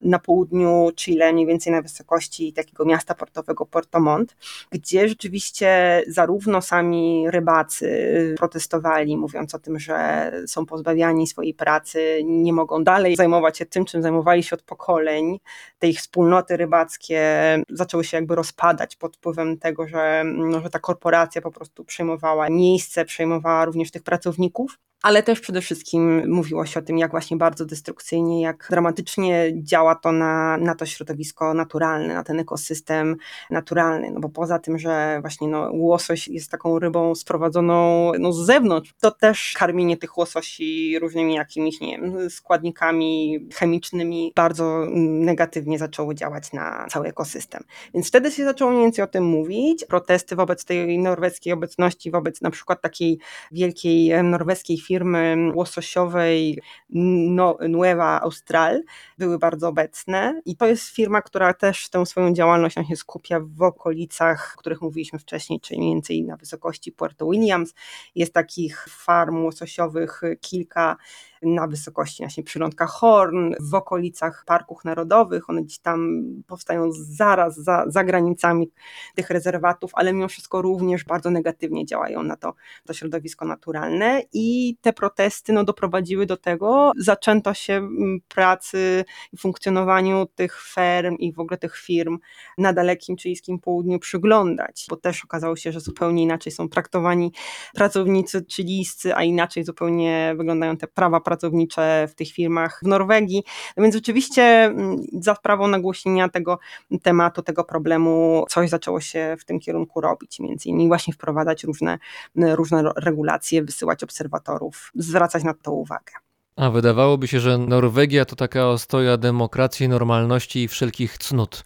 na 0.06 0.18
południu 0.18 0.90
Chile, 0.96 1.32
mniej 1.32 1.46
więcej 1.46 1.72
na 1.72 1.82
wysokości 1.82 2.52
takiego 2.52 2.84
miasta 2.84 3.14
portowego 3.14 3.66
Puerto 3.66 4.00
Montt, 4.00 4.36
gdzie 4.70 5.08
rzeczywiście 5.08 6.02
zarówno 6.08 6.62
sami 6.62 7.30
rybacy 7.30 8.34
protestowali, 8.38 9.16
mówiąc 9.16 9.54
o 9.54 9.58
tym, 9.58 9.78
że 9.78 10.32
są 10.46 10.66
pozbawiani 10.66 11.26
swojej 11.26 11.54
pracy, 11.54 12.20
nie 12.24 12.52
mogą 12.52 12.84
dalej 12.84 13.16
zajmować 13.16 13.58
się 13.58 13.66
tym, 13.66 13.84
czym 13.84 14.02
zajmowali 14.02 14.42
się 14.42 14.56
od 14.56 14.62
pokoleń. 14.62 15.38
Te 15.78 15.88
ich 15.88 15.98
wspólnoty 15.98 16.56
rybackie 16.56 17.22
zaczęły 17.68 18.04
się 18.04 18.16
jakby 18.16 18.34
rozpadać 18.34 18.96
pod 18.96 19.16
wpływem 19.16 19.58
tego, 19.58 19.88
że, 19.88 20.22
no, 20.24 20.60
że 20.60 20.70
ta 20.70 20.78
korporacja 20.78 21.42
po 21.42 21.50
prostu 21.50 21.84
przejmowała 21.84 22.48
miejsce, 22.50 23.04
przejmowała 23.04 23.64
również 23.64 23.90
tych 23.90 24.02
pracowników 24.02 24.78
ale 25.02 25.22
też 25.22 25.40
przede 25.40 25.60
wszystkim 25.60 26.30
mówiło 26.30 26.66
się 26.66 26.80
o 26.80 26.82
tym, 26.82 26.98
jak 26.98 27.10
właśnie 27.10 27.36
bardzo 27.36 27.64
destrukcyjnie, 27.64 28.42
jak 28.42 28.66
dramatycznie 28.70 29.52
działa 29.54 29.94
to 29.94 30.12
na, 30.12 30.56
na 30.56 30.74
to 30.74 30.86
środowisko 30.86 31.54
naturalne, 31.54 32.14
na 32.14 32.24
ten 32.24 32.40
ekosystem 32.40 33.16
naturalny, 33.50 34.10
no 34.10 34.20
bo 34.20 34.28
poza 34.28 34.58
tym, 34.58 34.78
że 34.78 35.18
właśnie 35.20 35.48
no, 35.48 35.70
łosoś 35.72 36.28
jest 36.28 36.50
taką 36.50 36.78
rybą 36.78 37.14
sprowadzoną 37.14 38.12
no, 38.18 38.32
z 38.32 38.46
zewnątrz, 38.46 38.94
to 39.00 39.10
też 39.10 39.54
karmienie 39.56 39.96
tych 39.96 40.18
łososi 40.18 40.98
różnymi 40.98 41.34
jakimiś, 41.34 41.80
nie 41.80 41.98
wiem, 41.98 42.30
składnikami 42.30 43.38
chemicznymi 43.54 44.32
bardzo 44.36 44.86
negatywnie 44.94 45.78
zaczęło 45.78 46.14
działać 46.14 46.52
na 46.52 46.86
cały 46.90 47.06
ekosystem. 47.06 47.62
Więc 47.94 48.08
wtedy 48.08 48.30
się 48.30 48.44
zaczęło 48.44 48.70
mniej 48.70 48.82
więcej 48.82 49.04
o 49.04 49.08
tym 49.08 49.24
mówić, 49.24 49.84
protesty 49.84 50.36
wobec 50.36 50.64
tej 50.64 50.98
norweskiej 50.98 51.52
obecności, 51.52 52.10
wobec 52.10 52.40
na 52.40 52.50
przykład 52.50 52.82
takiej 52.82 53.18
wielkiej 53.52 54.22
norweskiej 54.24 54.78
firmy 54.86 55.36
łososiowej 55.54 56.60
no, 56.90 57.58
Nueva 57.68 58.20
Austral 58.20 58.82
były 59.18 59.38
bardzo 59.38 59.68
obecne 59.68 60.40
i 60.44 60.56
to 60.56 60.66
jest 60.66 60.88
firma, 60.88 61.22
która 61.22 61.54
też 61.54 61.88
tę 61.88 62.06
swoją 62.06 62.32
działalność 62.32 62.76
się 62.88 62.96
skupia 62.96 63.40
w 63.40 63.62
okolicach, 63.62 64.54
o 64.56 64.60
których 64.60 64.82
mówiliśmy 64.82 65.18
wcześniej, 65.18 65.60
czyli 65.60 65.80
mniej 65.80 65.94
więcej 65.94 66.24
na 66.24 66.36
wysokości 66.36 66.92
Puerto 66.92 67.26
Williams. 67.30 67.74
Jest 68.14 68.34
takich 68.34 68.86
farm 68.88 69.44
łososiowych 69.44 70.20
kilka 70.40 70.96
na 71.42 71.66
wysokości 71.66 72.22
właśnie 72.22 72.42
przylądka 72.42 72.86
Horn, 72.86 73.54
w 73.60 73.74
okolicach 73.74 74.44
parków 74.46 74.84
narodowych, 74.84 75.50
one 75.50 75.62
gdzieś 75.62 75.78
tam 75.78 76.22
powstają 76.46 76.88
zaraz 76.92 77.56
za, 77.56 77.84
za 77.86 78.04
granicami 78.04 78.70
tych 79.14 79.30
rezerwatów, 79.30 79.90
ale 79.94 80.12
mimo 80.12 80.28
wszystko 80.28 80.62
również 80.62 81.04
bardzo 81.04 81.30
negatywnie 81.30 81.86
działają 81.86 82.22
na 82.22 82.36
to, 82.36 82.54
to 82.86 82.94
środowisko 82.94 83.44
naturalne. 83.44 84.22
I 84.32 84.76
te 84.80 84.92
protesty 84.92 85.52
no, 85.52 85.64
doprowadziły 85.64 86.26
do 86.26 86.36
tego, 86.36 86.92
zaczęto 86.98 87.54
się 87.54 87.72
mm, 87.74 88.20
pracy 88.28 89.04
i 89.32 89.36
funkcjonowaniu 89.36 90.26
tych 90.34 90.62
ferm 90.62 91.16
i 91.16 91.32
w 91.32 91.40
ogóle 91.40 91.58
tych 91.58 91.76
firm 91.76 92.18
na 92.58 92.72
dalekim 92.72 93.16
chilijskim 93.16 93.58
południu 93.58 93.98
przyglądać, 93.98 94.86
bo 94.90 94.96
też 94.96 95.24
okazało 95.24 95.56
się, 95.56 95.72
że 95.72 95.80
zupełnie 95.80 96.22
inaczej 96.22 96.52
są 96.52 96.68
traktowani 96.68 97.32
pracownicy 97.74 98.44
chilijscy, 98.48 99.14
a 99.14 99.22
inaczej 99.22 99.64
zupełnie 99.64 100.34
wyglądają 100.36 100.76
te 100.76 100.86
prawa 100.86 101.20
pracownicze 101.26 102.08
w 102.10 102.14
tych 102.14 102.28
firmach 102.32 102.80
w 102.82 102.86
Norwegii. 102.86 103.42
No 103.76 103.82
więc 103.82 103.94
rzeczywiście 103.94 104.42
mm, 104.42 104.96
za 105.12 105.34
sprawą 105.34 105.68
nagłośnienia 105.68 106.28
tego 106.28 106.58
tematu, 107.02 107.42
tego 107.42 107.64
problemu, 107.64 108.44
coś 108.48 108.70
zaczęło 108.70 109.00
się 109.00 109.36
w 109.40 109.44
tym 109.44 109.60
kierunku 109.60 110.00
robić, 110.00 110.40
między 110.40 110.68
innymi 110.68 110.88
właśnie 110.88 111.14
wprowadzać 111.14 111.64
różne, 111.64 111.98
różne 112.36 112.82
regulacje, 112.96 113.62
wysyłać 113.62 114.02
obserwatorów, 114.04 114.90
zwracać 114.94 115.44
na 115.44 115.54
to 115.54 115.72
uwagę. 115.72 116.12
A 116.56 116.70
wydawałoby 116.70 117.28
się, 117.28 117.40
że 117.40 117.58
Norwegia 117.58 118.24
to 118.24 118.36
taka 118.36 118.68
ostoja 118.68 119.16
demokracji, 119.16 119.88
normalności 119.88 120.62
i 120.62 120.68
wszelkich 120.68 121.18
cnót. 121.18 121.64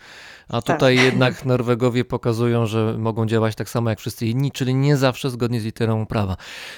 A 0.50 0.62
tak. 0.62 0.76
tutaj 0.76 0.96
tak. 0.96 1.04
jednak 1.04 1.44
Norwegowie 1.44 2.04
pokazują, 2.04 2.66
że 2.66 2.94
mogą 2.98 3.26
działać 3.26 3.54
tak 3.54 3.68
samo 3.68 3.90
jak 3.90 3.98
wszyscy 4.00 4.26
inni, 4.26 4.52
czyli 4.52 4.74
nie 4.74 4.96
zawsze 4.96 5.30
zgodnie 5.30 5.60
z 5.60 5.64
literą 5.64 6.06
prawa. 6.06 6.36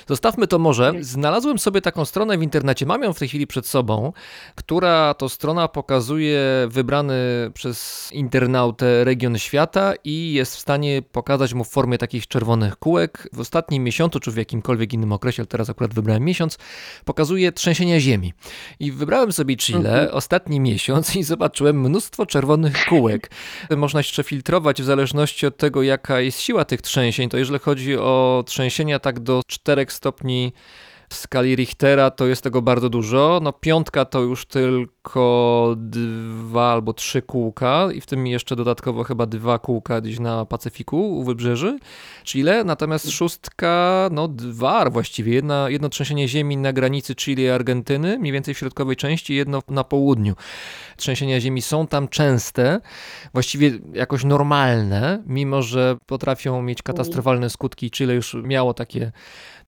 Zostawmy 0.08 0.46
to 0.46 0.58
może. 0.58 0.92
Znalazłem 1.00 1.58
sobie 1.58 1.80
taką 1.80 2.04
stronę 2.04 2.38
w 2.38 2.42
internecie, 2.42 2.86
mam 2.86 3.02
ją 3.02 3.12
w 3.12 3.18
tej 3.18 3.28
chwili 3.28 3.46
przed 3.46 3.66
sobą, 3.66 4.12
która 4.54 5.14
to 5.14 5.28
strona 5.28 5.68
pokazuje 5.68 6.42
wybrany 6.68 7.14
przez 7.54 8.08
internautę 8.12 9.04
region 9.04 9.38
świata 9.38 9.92
i 10.04 10.32
jest 10.32 10.56
w 10.56 10.58
stanie 10.58 11.02
pokazać 11.02 11.54
mu 11.54 11.64
w 11.64 11.68
formie 11.68 11.98
takich 11.98 12.26
czerwonych 12.26 12.76
kółek. 12.76 13.28
W 13.32 13.40
ostatnim 13.40 13.84
miesiącu, 13.84 14.20
czy 14.20 14.30
w 14.30 14.36
jakimkolwiek 14.36 14.92
innym 14.92 15.12
okresie, 15.12 15.40
ale 15.40 15.46
teraz 15.46 15.70
akurat 15.70 15.94
wybrałem 15.94 16.24
miesiąc, 16.24 16.58
pokazuje 17.04 17.52
trzęsienia 17.52 18.00
ziemi. 18.00 18.32
I 18.80 18.92
wybrałem 18.92 19.32
sobie 19.32 19.56
Chile, 19.56 19.78
mhm. 19.78 20.08
ostatni 20.12 20.60
miesiąc 20.60 21.16
i 21.16 21.22
zobaczyłem 21.22 21.80
mnóstwo 21.80 22.26
czerwonych 22.26 22.84
kółek 22.84 23.30
można 23.70 24.00
jeszcze 24.00 24.22
filtrować 24.22 24.82
w 24.82 24.84
zależności 24.84 25.46
od 25.46 25.56
tego, 25.56 25.82
jaka 25.82 26.20
jest 26.20 26.40
siła 26.40 26.64
tych 26.64 26.82
trzęsień. 26.82 27.28
To 27.28 27.38
jeżeli 27.38 27.58
chodzi 27.58 27.96
o 27.96 28.44
trzęsienia 28.46 28.98
tak 28.98 29.20
do 29.20 29.42
4 29.46 29.86
stopni 29.88 30.52
w 31.12 31.16
skali 31.16 31.56
Richtera 31.56 32.10
to 32.10 32.26
jest 32.26 32.42
tego 32.42 32.62
bardzo 32.62 32.88
dużo. 32.88 33.40
No 33.42 33.52
piątka 33.52 34.04
to 34.04 34.20
już 34.20 34.46
tylko 34.46 35.74
dwa 35.76 36.72
albo 36.72 36.92
trzy 36.92 37.22
kółka 37.22 37.88
i 37.94 38.00
w 38.00 38.06
tym 38.06 38.26
jeszcze 38.26 38.56
dodatkowo 38.56 39.04
chyba 39.04 39.26
dwa 39.26 39.58
kółka 39.58 40.00
gdzieś 40.00 40.18
na 40.18 40.44
Pacyfiku 40.44 41.18
u 41.18 41.24
wybrzeży 41.24 41.78
Chile. 42.24 42.64
Natomiast 42.64 43.10
szóstka, 43.10 44.08
no 44.12 44.28
dwa 44.28 44.90
właściwie. 44.90 45.34
Jedna, 45.34 45.70
jedno 45.70 45.88
trzęsienie 45.88 46.28
ziemi 46.28 46.56
na 46.56 46.72
granicy 46.72 47.14
Chile 47.14 47.42
i 47.42 47.48
Argentyny, 47.48 48.18
mniej 48.18 48.32
więcej 48.32 48.54
w 48.54 48.58
środkowej 48.58 48.96
części, 48.96 49.34
jedno 49.34 49.62
na 49.68 49.84
południu. 49.84 50.34
Trzęsienia 50.96 51.40
ziemi 51.40 51.62
są 51.62 51.86
tam 51.86 52.08
częste, 52.08 52.80
właściwie 53.32 53.70
jakoś 53.92 54.24
normalne, 54.24 55.22
mimo 55.26 55.62
że 55.62 55.96
potrafią 56.06 56.62
mieć 56.62 56.82
katastrofalne 56.82 57.50
skutki. 57.50 57.90
Chile 57.90 58.14
już 58.14 58.34
miało 58.34 58.74
takie 58.74 59.12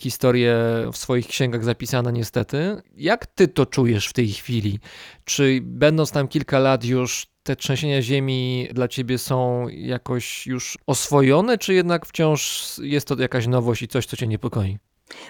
historie 0.05 0.57
w 0.93 0.97
swoich 0.97 1.27
księgach 1.27 1.65
zapisane 1.65 2.13
niestety. 2.13 2.83
Jak 2.97 3.27
ty 3.27 3.49
to 3.49 3.67
czujesz 3.67 4.09
w 4.09 4.13
tej 4.13 4.29
chwili? 4.29 4.79
Czy 5.25 5.61
będąc 5.63 6.11
tam 6.11 6.29
kilka 6.29 6.59
lat 6.59 6.85
już 6.85 7.27
te 7.43 7.57
trzęsienia 7.57 8.03
ziemi 8.03 8.69
dla 8.73 8.89
ciebie 8.89 9.19
są 9.19 9.69
jakoś 9.69 10.47
już 10.47 10.79
oswojone, 10.87 11.59
czy 11.59 11.75
jednak 11.75 12.07
wciąż 12.07 12.65
jest 12.83 13.09
to 13.09 13.21
jakaś 13.21 13.47
nowość 13.47 13.83
i 13.83 13.89
coś, 13.89 14.07
co 14.07 14.17
cię 14.17 14.27
niepokoi? 14.27 14.79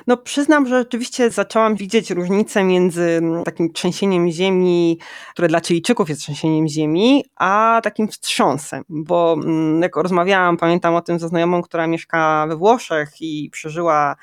No 0.06 0.16
przyznam, 0.16 0.66
że 0.66 0.78
rzeczywiście 0.78 1.30
zaczęłam 1.30 1.76
widzieć 1.76 2.10
różnicę 2.10 2.64
między 2.64 3.02
mm, 3.02 3.44
takim 3.44 3.72
trzęsieniem 3.72 4.30
ziemi, 4.30 4.98
które 5.32 5.48
dla 5.48 5.60
Chilijczyków 5.60 6.08
jest 6.08 6.20
trzęsieniem 6.20 6.68
ziemi, 6.68 7.24
a 7.36 7.80
takim 7.82 8.08
wstrząsem, 8.08 8.84
bo 8.88 9.32
mm, 9.32 9.82
jak 9.82 9.96
rozmawiałam, 9.96 10.56
pamiętam 10.56 10.94
o 10.94 11.00
tym 11.00 11.18
ze 11.18 11.28
znajomą, 11.28 11.62
która 11.62 11.86
mieszka 11.86 12.46
we 12.48 12.56
Włoszech 12.56 13.10
i 13.20 13.50
przeżyła 13.50 14.16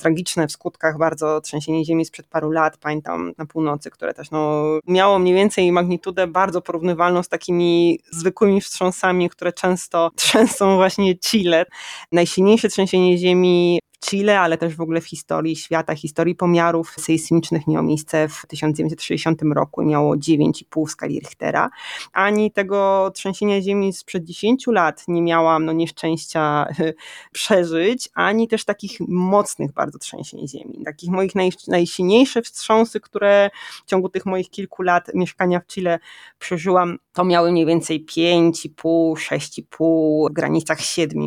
tragiczne 0.00 0.46
w 0.46 0.52
skutkach 0.52 0.98
bardzo 0.98 1.40
trzęsienie 1.40 1.84
ziemi 1.84 2.04
sprzed 2.04 2.26
paru 2.26 2.50
lat, 2.50 2.76
pamiętam 2.76 3.32
na 3.38 3.46
północy, 3.46 3.90
które 3.90 4.14
też 4.14 4.30
no, 4.30 4.64
miało 4.86 5.18
mniej 5.18 5.34
więcej 5.34 5.72
magnitudę 5.72 6.26
bardzo 6.26 6.62
porównywalną 6.62 7.22
z 7.22 7.28
takimi 7.28 8.00
zwykłymi 8.10 8.60
wstrząsami, 8.60 9.30
które 9.30 9.52
często 9.52 10.10
trzęsą 10.16 10.76
właśnie 10.76 11.18
Chile. 11.18 11.64
Najsilniejsze 12.12 12.68
trzęsienie 12.68 13.18
ziemi 13.18 13.78
Chile, 14.00 14.40
ale 14.40 14.58
też 14.58 14.76
w 14.76 14.80
ogóle 14.80 15.00
w 15.00 15.06
historii 15.06 15.56
świata, 15.56 15.94
historii 15.94 16.34
pomiarów 16.34 16.94
sejsmicznych 16.98 17.66
miało 17.66 17.82
miejsce 17.86 18.28
w 18.28 18.46
1960 18.46 19.42
roku 19.54 19.82
i 19.82 19.86
miało 19.86 20.16
9,5 20.16 20.86
w 20.86 20.90
skali 20.90 21.18
Richtera. 21.18 21.70
Ani 22.12 22.50
tego 22.50 23.10
trzęsienia 23.14 23.62
ziemi 23.62 23.92
sprzed 23.92 24.24
10 24.24 24.66
lat 24.66 25.04
nie 25.08 25.22
miałam 25.22 25.64
no, 25.64 25.72
nieszczęścia 25.72 26.66
przeżyć, 27.32 28.08
ani 28.14 28.48
też 28.48 28.64
takich 28.64 29.00
mocnych 29.08 29.72
bardzo 29.72 29.98
trzęsień 29.98 30.48
ziemi. 30.48 30.82
Takich 30.84 31.10
moich 31.10 31.34
naj, 31.34 31.50
najsilniejsze 31.68 32.42
wstrząsy, 32.42 33.00
które 33.00 33.50
w 33.86 33.90
ciągu 33.90 34.08
tych 34.08 34.26
moich 34.26 34.50
kilku 34.50 34.82
lat 34.82 35.14
mieszkania 35.14 35.60
w 35.60 35.66
Chile 35.66 35.98
przeżyłam, 36.38 36.98
to 37.12 37.24
miały 37.24 37.52
mniej 37.52 37.66
więcej 37.66 38.06
5,5, 38.06 39.14
6,5 39.14 40.30
w 40.30 40.32
granicach 40.32 40.80
7. 40.80 41.18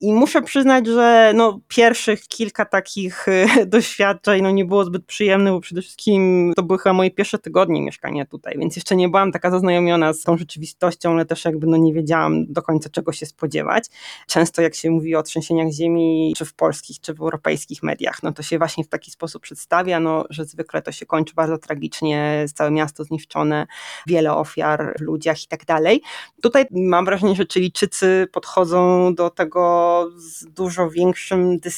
I 0.00 0.12
muszę 0.12 0.42
przyznać, 0.42 0.86
że 0.86 1.32
no, 1.34 1.60
pierwszych 1.88 2.28
kilka 2.28 2.64
takich 2.64 3.28
y, 3.28 3.46
doświadczeń 3.66 4.42
no, 4.42 4.50
nie 4.50 4.64
było 4.64 4.84
zbyt 4.84 5.06
przyjemne, 5.06 5.50
bo 5.50 5.60
przede 5.60 5.82
wszystkim 5.82 6.52
to 6.56 6.62
były 6.62 6.78
chyba 6.78 6.92
moje 6.92 7.10
pierwsze 7.10 7.38
tygodnie 7.38 7.82
mieszkania 7.82 8.26
tutaj, 8.26 8.54
więc 8.58 8.76
jeszcze 8.76 8.96
nie 8.96 9.08
byłam 9.08 9.32
taka 9.32 9.50
zaznajomiona 9.50 10.12
z 10.12 10.22
tą 10.22 10.36
rzeczywistością, 10.36 11.12
ale 11.12 11.24
też 11.24 11.44
jakby 11.44 11.66
no, 11.66 11.76
nie 11.76 11.92
wiedziałam 11.92 12.52
do 12.52 12.62
końca 12.62 12.90
czego 12.90 13.12
się 13.12 13.26
spodziewać. 13.26 13.84
Często 14.26 14.62
jak 14.62 14.74
się 14.74 14.90
mówi 14.90 15.16
o 15.16 15.22
trzęsieniach 15.22 15.72
ziemi, 15.72 16.34
czy 16.36 16.44
w 16.44 16.54
polskich, 16.54 17.00
czy 17.00 17.14
w 17.14 17.20
europejskich 17.20 17.82
mediach, 17.82 18.22
no 18.22 18.32
to 18.32 18.42
się 18.42 18.58
właśnie 18.58 18.84
w 18.84 18.88
taki 18.88 19.10
sposób 19.10 19.42
przedstawia, 19.42 20.00
no, 20.00 20.24
że 20.30 20.44
zwykle 20.44 20.82
to 20.82 20.92
się 20.92 21.06
kończy 21.06 21.34
bardzo 21.34 21.58
tragicznie, 21.58 22.46
całe 22.54 22.70
miasto 22.70 23.04
zniszczone, 23.04 23.66
wiele 24.06 24.34
ofiar 24.34 24.94
w 24.98 25.00
ludziach 25.00 25.44
i 25.44 25.46
tak 25.46 25.64
dalej. 25.64 26.02
Tutaj 26.42 26.64
mam 26.70 27.04
wrażenie, 27.04 27.34
że 27.34 27.44
Chilijczycy 27.52 28.28
podchodzą 28.32 29.14
do 29.14 29.30
tego 29.30 30.04
z 30.16 30.46
dużo 30.46 30.90
większym 30.90 31.58
dystansem, 31.58 31.77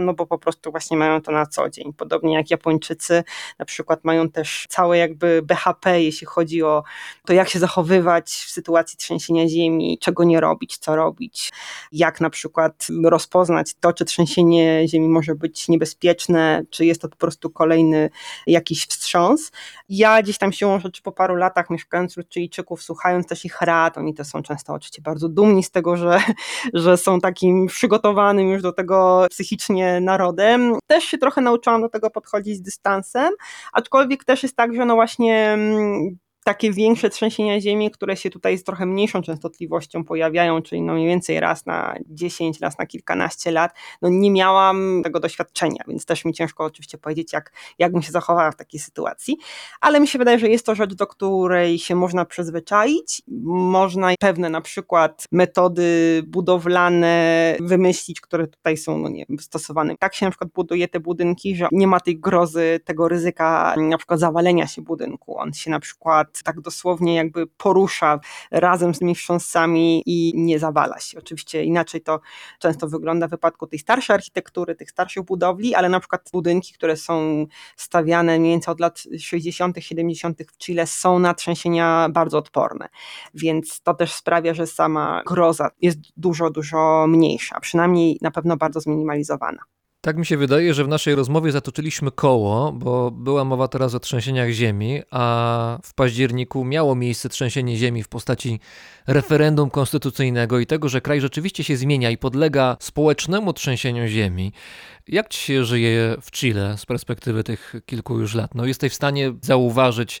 no 0.00 0.14
bo 0.14 0.26
po 0.26 0.38
prostu 0.38 0.70
właśnie 0.70 0.96
mają 0.96 1.22
to 1.22 1.32
na 1.32 1.46
co 1.46 1.70
dzień. 1.70 1.92
Podobnie 1.92 2.34
jak 2.34 2.50
Japończycy 2.50 3.24
na 3.58 3.64
przykład 3.64 4.04
mają 4.04 4.28
też 4.30 4.66
całe 4.68 4.98
jakby 4.98 5.42
BHP, 5.42 6.02
jeśli 6.02 6.26
chodzi 6.26 6.62
o 6.62 6.82
to, 7.26 7.32
jak 7.32 7.48
się 7.48 7.58
zachowywać 7.58 8.30
w 8.30 8.50
sytuacji 8.50 8.98
trzęsienia 8.98 9.48
ziemi, 9.48 9.98
czego 10.00 10.24
nie 10.24 10.40
robić, 10.40 10.78
co 10.78 10.96
robić, 10.96 11.52
jak 11.92 12.20
na 12.20 12.30
przykład 12.30 12.86
rozpoznać 13.04 13.74
to, 13.80 13.92
czy 13.92 14.04
trzęsienie 14.04 14.88
ziemi 14.88 15.08
może 15.08 15.34
być 15.34 15.68
niebezpieczne, 15.68 16.62
czy 16.70 16.84
jest 16.84 17.02
to 17.02 17.08
po 17.08 17.16
prostu 17.16 17.50
kolejny 17.50 18.10
jakiś 18.46 18.86
wstrząs. 18.86 19.52
Ja 19.88 20.22
gdzieś 20.22 20.38
tam 20.38 20.52
siłą 20.52 20.80
rzeczy 20.80 21.02
po 21.02 21.12
paru 21.12 21.34
latach 21.36 21.70
mieszkając 21.70 22.12
wśród 22.12 22.32
Chilijczyków, 22.34 22.82
słuchając 22.82 23.26
też 23.26 23.44
ich 23.44 23.60
rad, 23.60 23.98
oni 23.98 24.14
to 24.14 24.24
są 24.24 24.42
często 24.42 24.72
oczywiście 24.72 25.02
bardzo 25.02 25.28
dumni 25.28 25.62
z 25.62 25.70
tego, 25.70 25.96
że, 25.96 26.20
że 26.74 26.96
są 26.96 27.20
takim 27.20 27.66
przygotowanym 27.66 28.48
już 28.48 28.62
do 28.62 28.72
tego 28.72 29.26
psychicznie 29.40 30.00
narodem. 30.00 30.74
Też 30.86 31.04
się 31.04 31.18
trochę 31.18 31.40
nauczyłam 31.40 31.80
do 31.80 31.88
tego 31.88 32.10
podchodzić 32.10 32.56
z 32.56 32.62
dystansem, 32.62 33.32
aczkolwiek 33.72 34.24
też 34.24 34.42
jest 34.42 34.56
tak, 34.56 34.74
że 34.74 34.84
no 34.84 34.94
właśnie 34.94 35.50
mm, 35.50 36.18
takie 36.50 36.72
większe 36.72 37.10
trzęsienia 37.10 37.60
ziemi, 37.60 37.90
które 37.90 38.16
się 38.16 38.30
tutaj 38.30 38.58
z 38.58 38.64
trochę 38.64 38.86
mniejszą 38.86 39.22
częstotliwością 39.22 40.04
pojawiają, 40.04 40.62
czyli 40.62 40.82
no 40.82 40.92
mniej 40.92 41.06
więcej 41.06 41.40
raz 41.40 41.66
na 41.66 41.94
10, 42.06 42.60
raz 42.60 42.78
na 42.78 42.86
kilkanaście 42.86 43.50
lat, 43.50 43.74
no 44.02 44.08
nie 44.08 44.30
miałam 44.30 45.00
tego 45.04 45.20
doświadczenia, 45.20 45.84
więc 45.88 46.06
też 46.06 46.24
mi 46.24 46.32
ciężko 46.32 46.64
oczywiście 46.64 46.98
powiedzieć, 46.98 47.32
jak, 47.32 47.52
jak 47.78 47.92
bym 47.92 48.02
się 48.02 48.12
zachowała 48.12 48.50
w 48.50 48.56
takiej 48.56 48.80
sytuacji, 48.80 49.36
ale 49.80 50.00
mi 50.00 50.08
się 50.08 50.18
wydaje, 50.18 50.38
że 50.38 50.48
jest 50.48 50.66
to 50.66 50.74
rzecz, 50.74 50.94
do 50.94 51.06
której 51.06 51.78
się 51.78 51.94
można 51.94 52.24
przyzwyczaić, 52.24 53.22
można 53.44 54.14
pewne 54.20 54.50
na 54.50 54.60
przykład 54.60 55.24
metody 55.32 56.22
budowlane 56.26 57.56
wymyślić, 57.60 58.20
które 58.20 58.46
tutaj 58.46 58.76
są 58.76 58.98
no 58.98 59.08
nie, 59.08 59.24
stosowane. 59.40 59.96
Tak 59.98 60.14
się 60.14 60.26
na 60.26 60.30
przykład 60.30 60.50
buduje 60.54 60.88
te 60.88 61.00
budynki, 61.00 61.56
że 61.56 61.68
nie 61.72 61.86
ma 61.86 62.00
tej 62.00 62.20
grozy, 62.20 62.80
tego 62.84 63.08
ryzyka 63.08 63.74
na 63.76 63.98
przykład 63.98 64.20
zawalenia 64.20 64.66
się 64.66 64.82
budynku. 64.82 65.38
On 65.38 65.52
się 65.52 65.70
na 65.70 65.80
przykład 65.80 66.39
tak 66.42 66.60
dosłownie 66.60 67.14
jakby 67.14 67.46
porusza 67.46 68.20
razem 68.50 68.94
z 68.94 68.98
tymi 68.98 69.14
wstrząsami 69.14 70.02
i 70.06 70.32
nie 70.36 70.58
zawala 70.58 71.00
się. 71.00 71.18
Oczywiście 71.18 71.64
inaczej 71.64 72.00
to 72.00 72.20
często 72.58 72.88
wygląda 72.88 73.26
w 73.26 73.30
wypadku 73.30 73.66
tej 73.66 73.78
starszej 73.78 74.14
architektury, 74.14 74.74
tych 74.74 74.90
starszych 74.90 75.24
budowli, 75.24 75.74
ale 75.74 75.88
na 75.88 76.00
przykład 76.00 76.30
budynki, 76.32 76.74
które 76.74 76.96
są 76.96 77.46
stawiane 77.76 78.38
mniej 78.38 78.52
więcej 78.52 78.72
od 78.72 78.80
lat 78.80 79.02
60., 79.18 79.76
70. 79.80 80.38
w 80.42 80.58
Chile 80.58 80.86
są 80.86 81.18
na 81.18 81.34
trzęsienia 81.34 82.08
bardzo 82.12 82.38
odporne. 82.38 82.88
Więc 83.34 83.80
to 83.82 83.94
też 83.94 84.12
sprawia, 84.12 84.54
że 84.54 84.66
sama 84.66 85.22
groza 85.26 85.70
jest 85.80 85.98
dużo, 86.16 86.50
dużo 86.50 87.06
mniejsza, 87.08 87.60
przynajmniej 87.60 88.18
na 88.22 88.30
pewno 88.30 88.56
bardzo 88.56 88.80
zminimalizowana. 88.80 89.79
Tak 90.02 90.16
mi 90.16 90.26
się 90.26 90.36
wydaje, 90.36 90.74
że 90.74 90.84
w 90.84 90.88
naszej 90.88 91.14
rozmowie 91.14 91.52
zatoczyliśmy 91.52 92.10
koło, 92.10 92.72
bo 92.72 93.10
była 93.10 93.44
mowa 93.44 93.68
teraz 93.68 93.94
o 93.94 94.00
trzęsieniach 94.00 94.50
ziemi, 94.50 95.02
a 95.10 95.78
w 95.82 95.94
październiku 95.94 96.64
miało 96.64 96.94
miejsce 96.94 97.28
trzęsienie 97.28 97.76
ziemi 97.76 98.02
w 98.02 98.08
postaci 98.08 98.60
referendum 99.06 99.70
konstytucyjnego 99.70 100.58
i 100.58 100.66
tego, 100.66 100.88
że 100.88 101.00
kraj 101.00 101.20
rzeczywiście 101.20 101.64
się 101.64 101.76
zmienia 101.76 102.10
i 102.10 102.18
podlega 102.18 102.76
społecznemu 102.80 103.52
trzęsieniu 103.52 104.06
ziemi. 104.06 104.52
Jak 105.08 105.28
ci 105.28 105.40
się 105.40 105.64
żyje 105.64 106.16
w 106.20 106.30
Chile 106.30 106.78
z 106.78 106.86
perspektywy 106.86 107.44
tych 107.44 107.74
kilku 107.86 108.20
już 108.20 108.34
lat? 108.34 108.54
No 108.54 108.66
jesteś 108.66 108.92
w 108.92 108.96
stanie 108.96 109.32
zauważyć 109.42 110.20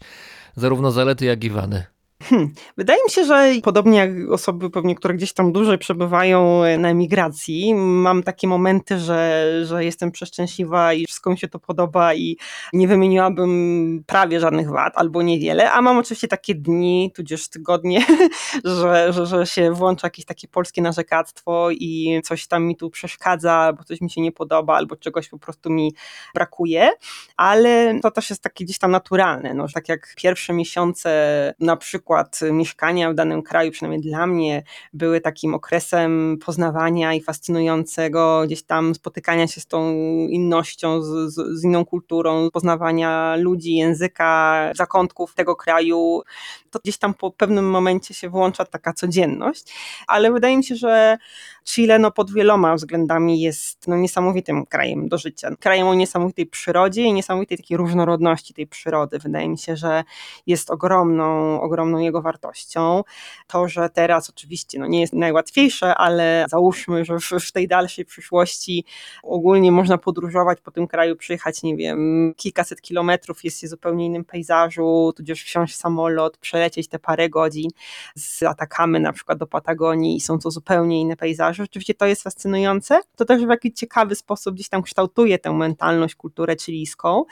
zarówno 0.56 0.90
zalety, 0.90 1.24
jak 1.24 1.44
i 1.44 1.50
wady. 1.50 1.84
Hmm. 2.22 2.54
Wydaje 2.76 3.04
mi 3.04 3.10
się, 3.10 3.24
że 3.24 3.52
podobnie 3.62 3.98
jak 3.98 4.10
osoby 4.30 4.70
pewnie, 4.70 4.94
które 4.94 5.14
gdzieś 5.14 5.32
tam 5.32 5.52
dłużej 5.52 5.78
przebywają 5.78 6.62
na 6.78 6.88
emigracji, 6.88 7.74
mam 7.74 8.22
takie 8.22 8.48
momenty, 8.48 8.98
że, 8.98 9.46
że 9.64 9.84
jestem 9.84 10.10
przeszczęśliwa 10.10 10.92
i 10.92 11.06
wszystko 11.06 11.30
mi 11.30 11.38
się 11.38 11.48
to 11.48 11.58
podoba 11.58 12.14
i 12.14 12.36
nie 12.72 12.88
wymieniłabym 12.88 14.04
prawie 14.06 14.40
żadnych 14.40 14.70
wad 14.70 14.92
albo 14.96 15.22
niewiele, 15.22 15.72
a 15.72 15.82
mam 15.82 15.98
oczywiście 15.98 16.28
takie 16.28 16.54
dni, 16.54 17.12
tudzież 17.14 17.48
tygodnie, 17.48 18.06
że, 18.64 19.12
że, 19.12 19.26
że 19.26 19.46
się 19.46 19.72
włącza 19.72 20.06
jakieś 20.06 20.24
takie 20.24 20.48
polskie 20.48 20.82
narzekactwo 20.82 21.70
i 21.70 22.20
coś 22.24 22.46
tam 22.46 22.64
mi 22.64 22.76
tu 22.76 22.90
przeszkadza, 22.90 23.52
albo 23.52 23.84
coś 23.84 24.00
mi 24.00 24.10
się 24.10 24.20
nie 24.20 24.32
podoba, 24.32 24.76
albo 24.76 24.96
czegoś 24.96 25.28
po 25.28 25.38
prostu 25.38 25.70
mi 25.70 25.94
brakuje, 26.34 26.90
ale 27.36 28.00
to 28.02 28.10
też 28.10 28.30
jest 28.30 28.42
takie 28.42 28.64
gdzieś 28.64 28.78
tam 28.78 28.90
naturalne, 28.90 29.54
no, 29.54 29.66
tak 29.74 29.88
jak 29.88 30.14
pierwsze 30.16 30.52
miesiące 30.52 31.54
na 31.60 31.76
przykład 31.76 32.09
przykład 32.10 32.40
mieszkania 32.52 33.10
w 33.10 33.14
danym 33.14 33.42
kraju, 33.42 33.70
przynajmniej 33.70 34.02
dla 34.02 34.26
mnie, 34.26 34.62
były 34.92 35.20
takim 35.20 35.54
okresem 35.54 36.38
poznawania 36.46 37.14
i 37.14 37.20
fascynującego 37.20 38.42
gdzieś 38.46 38.62
tam 38.62 38.94
spotykania 38.94 39.46
się 39.46 39.60
z 39.60 39.66
tą 39.66 39.92
innością, 40.28 41.02
z, 41.02 41.34
z, 41.34 41.60
z 41.60 41.64
inną 41.64 41.84
kulturą, 41.84 42.50
poznawania 42.50 43.36
ludzi, 43.36 43.76
języka, 43.76 44.70
zakątków 44.74 45.34
tego 45.34 45.56
kraju. 45.56 46.22
To 46.70 46.78
gdzieś 46.78 46.98
tam 46.98 47.14
po 47.14 47.30
pewnym 47.30 47.70
momencie 47.70 48.14
się 48.14 48.28
włącza 48.28 48.64
taka 48.64 48.92
codzienność, 48.92 49.74
ale 50.06 50.32
wydaje 50.32 50.56
mi 50.56 50.64
się, 50.64 50.76
że 50.76 51.18
Chile 51.64 51.98
no, 51.98 52.10
pod 52.10 52.32
wieloma 52.32 52.74
względami 52.74 53.40
jest 53.40 53.88
no, 53.88 53.96
niesamowitym 53.96 54.66
krajem 54.66 55.08
do 55.08 55.18
życia. 55.18 55.50
Krajem 55.60 55.86
o 55.86 55.94
niesamowitej 55.94 56.46
przyrodzie 56.46 57.02
i 57.02 57.12
niesamowitej 57.12 57.58
takiej 57.58 57.76
różnorodności 57.76 58.54
tej 58.54 58.66
przyrody. 58.66 59.18
Wydaje 59.18 59.48
mi 59.48 59.58
się, 59.58 59.76
że 59.76 60.04
jest 60.46 60.70
ogromną, 60.70 61.60
ogromną 61.60 61.99
jego 62.04 62.22
wartością. 62.22 63.02
To, 63.46 63.68
że 63.68 63.88
teraz 63.90 64.30
oczywiście 64.30 64.78
no, 64.78 64.86
nie 64.86 65.00
jest 65.00 65.12
najłatwiejsze, 65.12 65.94
ale 65.94 66.46
załóżmy, 66.48 67.04
że 67.04 67.18
w, 67.18 67.30
w 67.48 67.52
tej 67.52 67.68
dalszej 67.68 68.04
przyszłości 68.04 68.84
ogólnie 69.22 69.72
można 69.72 69.98
podróżować 69.98 70.60
po 70.60 70.70
tym 70.70 70.86
kraju, 70.86 71.16
przyjechać, 71.16 71.62
nie 71.62 71.76
wiem, 71.76 72.32
kilkaset 72.36 72.80
kilometrów, 72.80 73.44
jest 73.44 73.60
się 73.60 73.68
zupełnie 73.68 74.06
innym 74.06 74.24
pejzażu, 74.24 75.12
tudzież 75.16 75.42
wsiąść 75.42 75.74
w 75.74 75.76
samolot, 75.76 76.38
przelecieć 76.38 76.88
te 76.88 76.98
parę 76.98 77.28
godzin 77.28 77.70
z 78.14 78.42
Atakamy 78.42 79.00
na 79.00 79.12
przykład 79.12 79.38
do 79.38 79.46
Patagonii 79.46 80.16
i 80.16 80.20
są 80.20 80.38
to 80.38 80.50
zupełnie 80.50 81.00
inne 81.00 81.16
pejzaże. 81.16 81.62
Rzeczywiście 81.62 81.94
to 81.94 82.06
jest 82.06 82.22
fascynujące. 82.22 83.00
To 83.16 83.24
też 83.24 83.46
w 83.46 83.48
jakiś 83.48 83.72
ciekawy 83.74 84.14
sposób 84.14 84.54
gdzieś 84.54 84.68
tam 84.68 84.82
kształtuje 84.82 85.38
tę 85.38 85.52
mentalność, 85.52 86.14
kulturę 86.14 86.56
chilijską. 86.56 87.24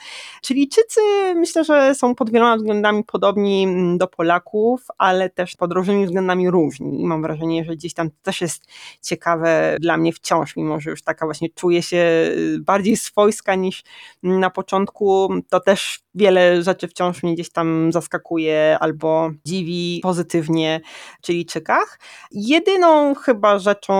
Chilijczycy 0.45 1.01
myślę, 1.35 1.63
że 1.63 1.95
są 1.95 2.15
pod 2.15 2.29
wieloma 2.29 2.57
względami 2.57 3.03
podobni 3.03 3.63
mm, 3.63 3.97
do 3.97 4.07
Polaków, 4.07 4.58
ale 4.97 5.29
też 5.29 5.55
pod 5.55 5.73
różnymi 5.73 6.05
względami 6.05 6.49
różni. 6.49 7.01
I 7.01 7.05
mam 7.05 7.21
wrażenie, 7.21 7.65
że 7.65 7.75
gdzieś 7.75 7.93
tam 7.93 8.09
też 8.21 8.41
jest 8.41 8.63
ciekawe 9.01 9.77
dla 9.79 9.97
mnie 9.97 10.13
wciąż, 10.13 10.55
mimo 10.55 10.79
że 10.79 10.89
już 10.89 11.03
taka 11.03 11.25
właśnie 11.25 11.49
czuję 11.49 11.81
się 11.81 11.97
y, 11.97 12.57
bardziej 12.59 12.97
swojska 12.97 13.55
niż 13.55 13.83
na 14.23 14.49
początku, 14.49 15.29
to 15.49 15.59
też 15.59 15.99
wiele 16.15 16.63
rzeczy 16.63 16.87
wciąż 16.87 17.23
mnie 17.23 17.33
gdzieś 17.33 17.49
tam 17.49 17.91
zaskakuje 17.91 18.77
albo 18.79 19.31
dziwi 19.45 19.99
pozytywnie 20.03 20.81
czyli 21.21 21.45
czekach. 21.45 21.99
Jedyną 22.31 23.15
chyba 23.15 23.59
rzeczą, 23.59 23.95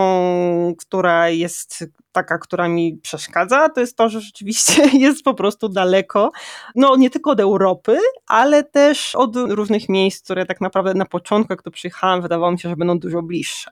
która 0.78 1.30
jest 1.30 1.86
taka, 2.20 2.38
która 2.38 2.68
mi 2.68 2.98
przeszkadza, 2.98 3.70
to 3.70 3.82
jest 3.82 3.98
to, 3.98 4.10
że 4.10 4.22
rzeczywiście 4.22 4.90
jest 5.06 5.24
po 5.24 5.34
prostu 5.34 5.70
daleko, 5.70 6.32
no 6.76 6.96
nie 6.96 7.10
tylko 7.10 7.32
od 7.32 7.40
Europy, 7.40 7.98
ale 8.28 8.64
też 8.64 9.16
od 9.16 9.36
różnych 9.36 9.90
miejsc, 9.90 10.24
które 10.24 10.46
tak 10.46 10.62
naprawdę 10.62 10.94
na 10.94 11.06
początku, 11.06 11.54
jak 11.54 11.62
to 11.62 11.72
przyjechałam, 11.72 12.22
wydawało 12.22 12.52
mi 12.52 12.60
się, 12.60 12.70
że 12.70 12.76
będą 12.76 13.00
dużo 13.00 13.22
bliższe. 13.22 13.72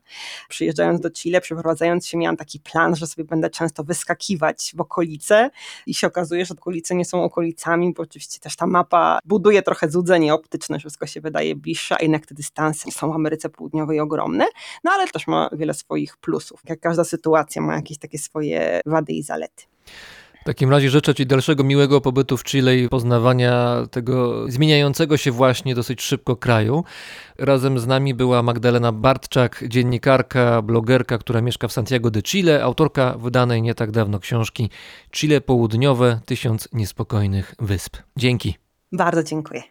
Przyjeżdżając 0.50 1.02
do 1.02 1.12
Chile, 1.12 1.42
przeprowadzając 1.42 2.08
się, 2.08 2.18
miałam 2.18 2.38
taki 2.38 2.60
plan, 2.60 2.96
że 2.96 3.08
sobie 3.08 3.24
będę 3.24 3.50
często 3.50 3.84
wyskakiwać 3.84 4.74
w 4.76 4.82
okolice 4.82 5.50
i 5.86 5.94
się 5.94 6.08
okazuje, 6.08 6.46
że 6.46 6.54
okolice 6.54 6.96
nie 6.96 7.06
są 7.06 7.24
okolicami, 7.24 7.94
bo 7.94 8.04
oczywiście 8.04 8.40
też 8.40 8.56
ta 8.56 8.68
mapa 8.68 9.20
buduje 9.26 9.62
trochę 9.62 9.90
złudzenie 9.90 10.34
optyczne, 10.34 10.76
że 10.76 10.80
wszystko 10.80 11.08
się 11.08 11.22
wydaje 11.22 11.56
bliższe, 11.56 11.96
a 12.00 12.02
jednak 12.02 12.26
te 12.26 12.36
dystanse 12.36 12.92
są 12.92 13.12
w 13.12 13.16
Ameryce 13.16 13.50
Południowej 13.50 14.00
ogromne, 14.00 14.46
no 14.84 14.92
ale 14.92 15.08
też 15.08 15.28
ma 15.28 15.50
wiele 15.54 15.74
swoich 15.74 16.18
plusów. 16.18 16.62
Jak 16.70 16.80
każda 16.80 17.04
sytuacja 17.04 17.62
ma 17.62 17.76
jakieś 17.76 17.98
takie 17.98 18.20
swoje 18.20 18.37
wady 18.86 19.14
i 19.14 19.24
zalety. 19.24 19.64
W 20.42 20.50
takim 20.50 20.70
razie 20.70 20.90
życzę 20.90 21.16
Ci 21.16 21.26
dalszego 21.26 21.64
miłego 21.64 22.02
pobytu 22.02 22.38
w 22.38 22.44
Chile 22.44 22.78
i 22.78 22.90
poznawania 22.90 23.76
tego 23.92 24.46
zmieniającego 24.52 25.18
się 25.18 25.32
właśnie 25.32 25.76
dosyć 25.76 26.02
szybko 26.02 26.36
kraju. 26.36 26.84
Razem 27.38 27.80
z 27.80 27.88
nami 27.88 28.14
była 28.14 28.44
Magdalena 28.44 28.92
Bartczak, 28.92 29.64
dziennikarka, 29.68 30.62
blogerka, 30.62 31.18
która 31.18 31.42
mieszka 31.42 31.68
w 31.68 31.72
Santiago 31.72 32.12
de 32.12 32.22
Chile, 32.22 32.64
autorka 32.64 33.18
wydanej 33.18 33.62
nie 33.62 33.76
tak 33.76 33.92
dawno 33.92 34.20
książki 34.20 34.70
Chile 35.12 35.42
Południowe 35.42 36.20
Tysiąc 36.26 36.70
Niespokojnych 36.74 37.56
Wysp. 37.60 37.98
Dzięki. 38.18 38.56
Bardzo 38.92 39.24
dziękuję. 39.24 39.64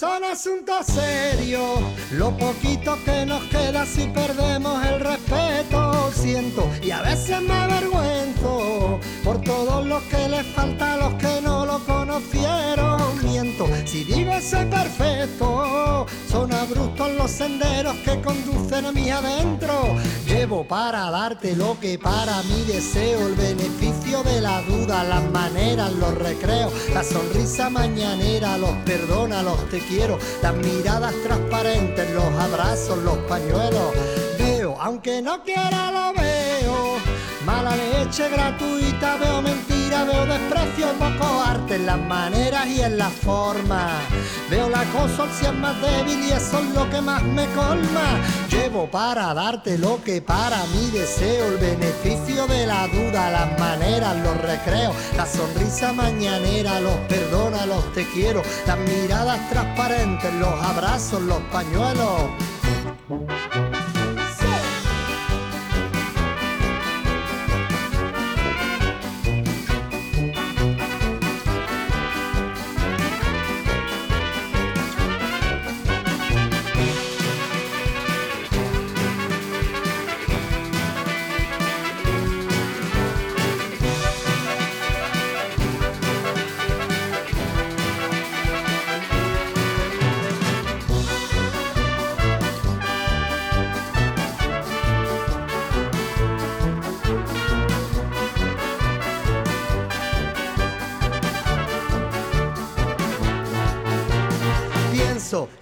Son 0.00 0.24
asuntos 0.24 0.86
serios. 0.86 1.78
Lo 2.12 2.34
poquito 2.38 2.96
que 3.04 3.26
nos 3.26 3.42
queda 3.44 3.84
si 3.84 4.06
perdemos 4.06 4.82
el 4.86 4.98
respeto, 4.98 6.10
siento 6.14 6.70
y 6.82 6.90
a 6.90 7.02
veces 7.02 7.42
me 7.42 7.52
avergüenzo 7.52 8.98
por 9.22 9.42
todos 9.42 9.84
los 9.84 10.02
que 10.04 10.26
les 10.26 10.46
falta 10.54 10.96
los 10.96 11.12
que 11.14 11.42
no 11.42 11.66
lo 11.66 11.78
conocieron. 11.80 12.98
Miento 13.22 13.68
si 13.84 14.04
digo 14.04 14.32
soy 14.40 14.64
perfecto, 14.66 16.06
los 17.20 17.30
senderos 17.30 17.96
que 17.98 18.18
conducen 18.22 18.86
a 18.86 18.92
mí 18.92 19.10
adentro. 19.10 19.94
Llevo 20.26 20.66
para 20.66 21.10
darte 21.10 21.54
lo 21.54 21.78
que 21.78 21.98
para 21.98 22.42
mí 22.44 22.64
deseo, 22.66 23.26
el 23.26 23.34
beneficio 23.34 24.22
de 24.22 24.40
la 24.40 24.62
duda, 24.62 25.04
las 25.04 25.30
maneras, 25.30 25.92
los 25.92 26.14
recreos, 26.14 26.72
la 26.94 27.04
sonrisa 27.04 27.68
mañanera, 27.68 28.56
los 28.56 28.74
perdona, 28.86 29.42
los 29.42 29.68
te 29.68 29.80
quiero, 29.80 30.18
las 30.42 30.54
miradas 30.54 31.14
transparentes, 31.22 32.10
los 32.14 32.32
abrazos, 32.40 32.96
los 33.02 33.18
pañuelos. 33.28 33.92
Veo, 34.38 34.80
aunque 34.80 35.20
no 35.20 35.42
quiera 35.44 35.92
lo 35.92 36.14
veo 36.14 36.96
Mala 37.44 37.74
leche 37.74 38.28
gratuita, 38.28 39.16
veo 39.16 39.42
veo 39.90 40.26
desprecio, 40.26 40.86
poco 40.98 41.42
arte 41.42 41.74
en 41.76 41.86
las 41.86 41.98
maneras 41.98 42.66
y 42.66 42.80
en 42.80 42.96
la 42.96 43.10
forma. 43.10 44.00
Veo 44.48 44.68
la 44.68 44.84
cosa 44.84 45.26
si 45.32 45.46
es 45.46 45.54
más 45.54 45.80
débil 45.80 46.18
y 46.22 46.32
eso 46.32 46.58
es 46.58 46.74
lo 46.74 46.88
que 46.90 47.00
más 47.00 47.22
me 47.22 47.46
colma. 47.46 48.20
Llevo 48.48 48.90
para 48.90 49.34
darte 49.34 49.78
lo 49.78 50.02
que 50.02 50.22
para 50.22 50.64
mí 50.66 50.90
deseo, 50.92 51.48
el 51.48 51.58
beneficio 51.58 52.46
de 52.46 52.66
la 52.66 52.86
duda, 52.88 53.30
las 53.30 53.58
maneras, 53.58 54.16
los 54.22 54.36
recreos, 54.40 54.94
la 55.16 55.26
sonrisa 55.26 55.92
mañanera, 55.92 56.80
los 56.80 56.96
perdona, 57.08 57.66
los 57.66 57.92
te 57.92 58.06
quiero, 58.06 58.42
las 58.66 58.78
miradas 58.78 59.50
transparentes, 59.50 60.32
los 60.34 60.52
abrazos, 60.64 61.20
los 61.22 61.40
pañuelos. 61.52 62.30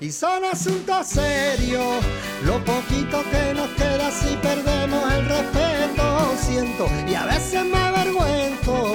Y 0.08 0.12
son 0.12 0.42
asuntos 0.42 1.06
serios. 1.06 2.02
Lo 2.44 2.64
poquito 2.64 3.22
que 3.30 3.52
nos 3.52 3.68
queda 3.70 4.10
si 4.10 4.34
perdemos 4.36 5.12
el 5.12 5.26
respeto, 5.26 6.34
siento 6.40 6.86
y 7.06 7.14
a 7.14 7.26
veces 7.26 7.64
me 7.66 7.76
avergüenzo 7.76 8.94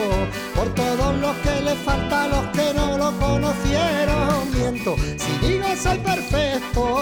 por 0.56 0.74
todos 0.74 1.16
los 1.18 1.36
que 1.38 1.62
le 1.62 1.76
falta 1.76 2.24
a 2.24 2.28
los 2.30 2.46
que 2.48 2.74
no 2.74 2.98
lo 2.98 3.12
conocieron. 3.20 4.52
Miento 4.58 4.96
si 5.18 5.48
digo 5.48 5.68
soy 5.84 6.00
perfecto, 6.00 6.93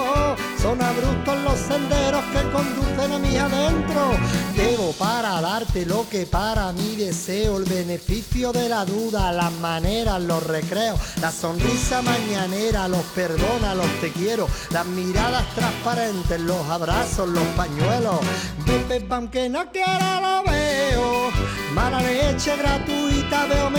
los 1.26 1.60
senderos 1.60 2.24
que 2.34 2.42
conducen 2.52 3.12
a 3.12 3.20
mí 3.20 3.38
adentro. 3.38 4.12
Debo 4.56 4.92
para 4.94 5.40
darte 5.40 5.86
lo 5.86 6.08
que 6.10 6.26
para 6.26 6.72
mí 6.74 6.96
deseo, 6.96 7.58
el 7.58 7.66
beneficio 7.66 8.52
de 8.52 8.68
la 8.68 8.86
duda, 8.86 9.32
las 9.32 9.52
maneras, 9.54 10.22
los 10.22 10.42
recreos, 10.44 11.00
la 11.22 11.32
sonrisa 11.32 12.02
mañanera, 12.02 12.88
los 12.88 13.04
perdona, 13.16 13.76
los 13.76 13.90
te 14.02 14.12
quiero, 14.12 14.48
las 14.72 14.86
miradas 14.86 15.48
transparentes, 15.54 16.42
los 16.42 16.66
abrazos, 16.68 17.30
los 17.30 17.46
pañuelos. 17.56 18.20
Bebe, 18.66 19.06
aunque 19.10 19.48
no 19.48 19.72
quiera 19.72 20.20
lo 20.22 20.52
veo, 20.52 21.30
mala 21.74 22.02
leche 22.02 22.56
gratuita, 22.58 23.46
veo 23.46 23.70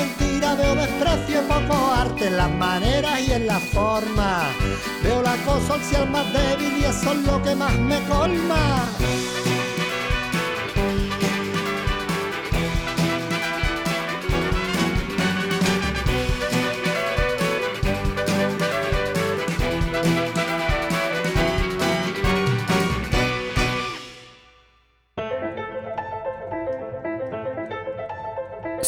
veo 0.57 0.75
desprecio, 0.75 1.41
poco 1.49 1.93
arte 1.93 2.27
en 2.27 2.37
las 2.37 2.51
maneras 2.51 3.21
y 3.21 3.33
en 3.33 3.47
la 3.47 3.61
forma. 3.61 4.43
Veo 5.03 5.23
la 5.23 5.37
cosa 5.45 5.79
si 5.83 5.95
el 5.95 6.11
más 6.11 6.27
débil 6.33 6.79
y 6.79 6.85
eso 6.85 7.13
es 7.13 7.19
lo 7.23 7.43
que 7.43 7.55
más 7.55 7.75
me 7.79 8.01
colma. 8.09 8.89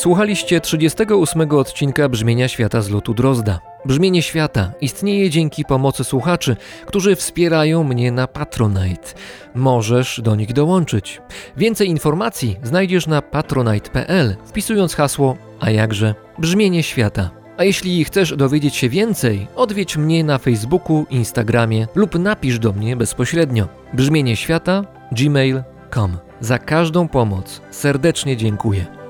Słuchaliście 0.04 0.60
38 0.60 1.50
odcinka 1.50 2.08
Brzmienia 2.08 2.48
Świata 2.48 2.82
z 2.82 2.90
lotu 2.90 3.14
Drozda. 3.14 3.60
Brzmienie 3.84 4.22
Świata 4.22 4.72
istnieje 4.80 5.30
dzięki 5.30 5.64
pomocy 5.64 6.04
słuchaczy, 6.04 6.56
którzy 6.86 7.16
wspierają 7.16 7.84
mnie 7.84 8.12
na 8.12 8.26
Patronite. 8.26 9.14
Możesz 9.54 10.20
do 10.20 10.36
nich 10.36 10.52
dołączyć. 10.52 11.20
Więcej 11.56 11.88
informacji 11.88 12.56
znajdziesz 12.62 13.06
na 13.06 13.22
patronite.pl 13.22 14.36
wpisując 14.44 14.94
hasło 14.94 15.36
a 15.60 15.70
jakże 15.70 16.14
Brzmienie 16.38 16.82
Świata. 16.82 17.30
A 17.56 17.64
jeśli 17.64 18.04
chcesz 18.04 18.36
dowiedzieć 18.36 18.76
się 18.76 18.88
więcej, 18.88 19.46
odwiedź 19.56 19.96
mnie 19.96 20.24
na 20.24 20.38
Facebooku, 20.38 21.06
Instagramie 21.10 21.86
lub 21.94 22.18
napisz 22.18 22.58
do 22.58 22.72
mnie 22.72 22.96
bezpośrednio. 22.96 23.68
Brzmienie 23.92 24.36
Świata 24.36 24.84
gmail.com. 25.12 26.16
Za 26.40 26.58
każdą 26.58 27.08
pomoc 27.08 27.60
serdecznie 27.70 28.36
dziękuję. 28.36 29.03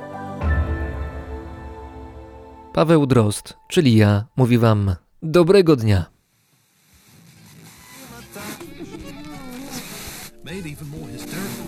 Paweł 2.74 3.06
Drozd, 3.06 3.54
czyli 3.68 3.96
ja, 3.96 4.24
mówi 4.36 4.58
Wam 4.58 4.96
dobrego 5.22 5.76
dnia. 5.76 6.04
even 10.46 10.88
more 10.88 11.12
hysterical. 11.12 11.63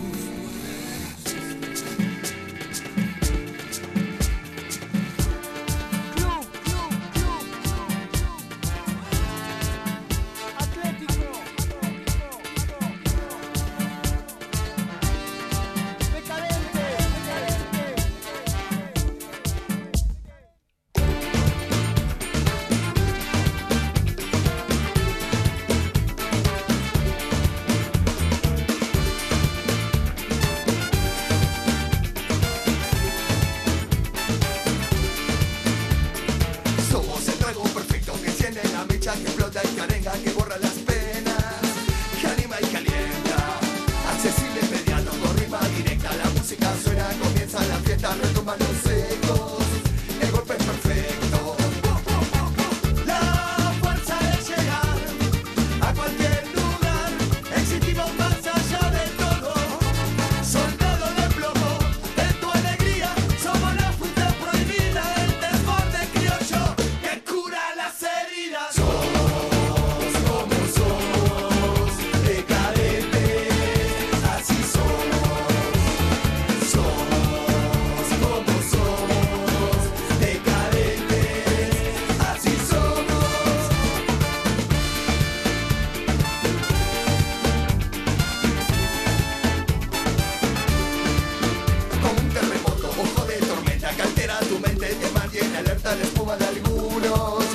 Algunos, 96.97 97.45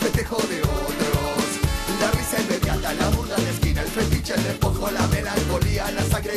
festejo 0.00 0.36
de 0.48 0.62
otros. 0.62 1.46
La 2.00 2.10
risa 2.12 2.40
inmediata, 2.40 2.94
la 2.94 3.08
burla 3.10 3.36
de 3.36 3.50
esquina, 3.50 3.82
el 3.82 3.88
fetiche, 3.88 4.34
el 4.34 4.42
despojo, 4.42 4.90
la 4.90 5.06
melancolía, 5.08 5.90
la 5.90 6.02
sangre 6.02 6.34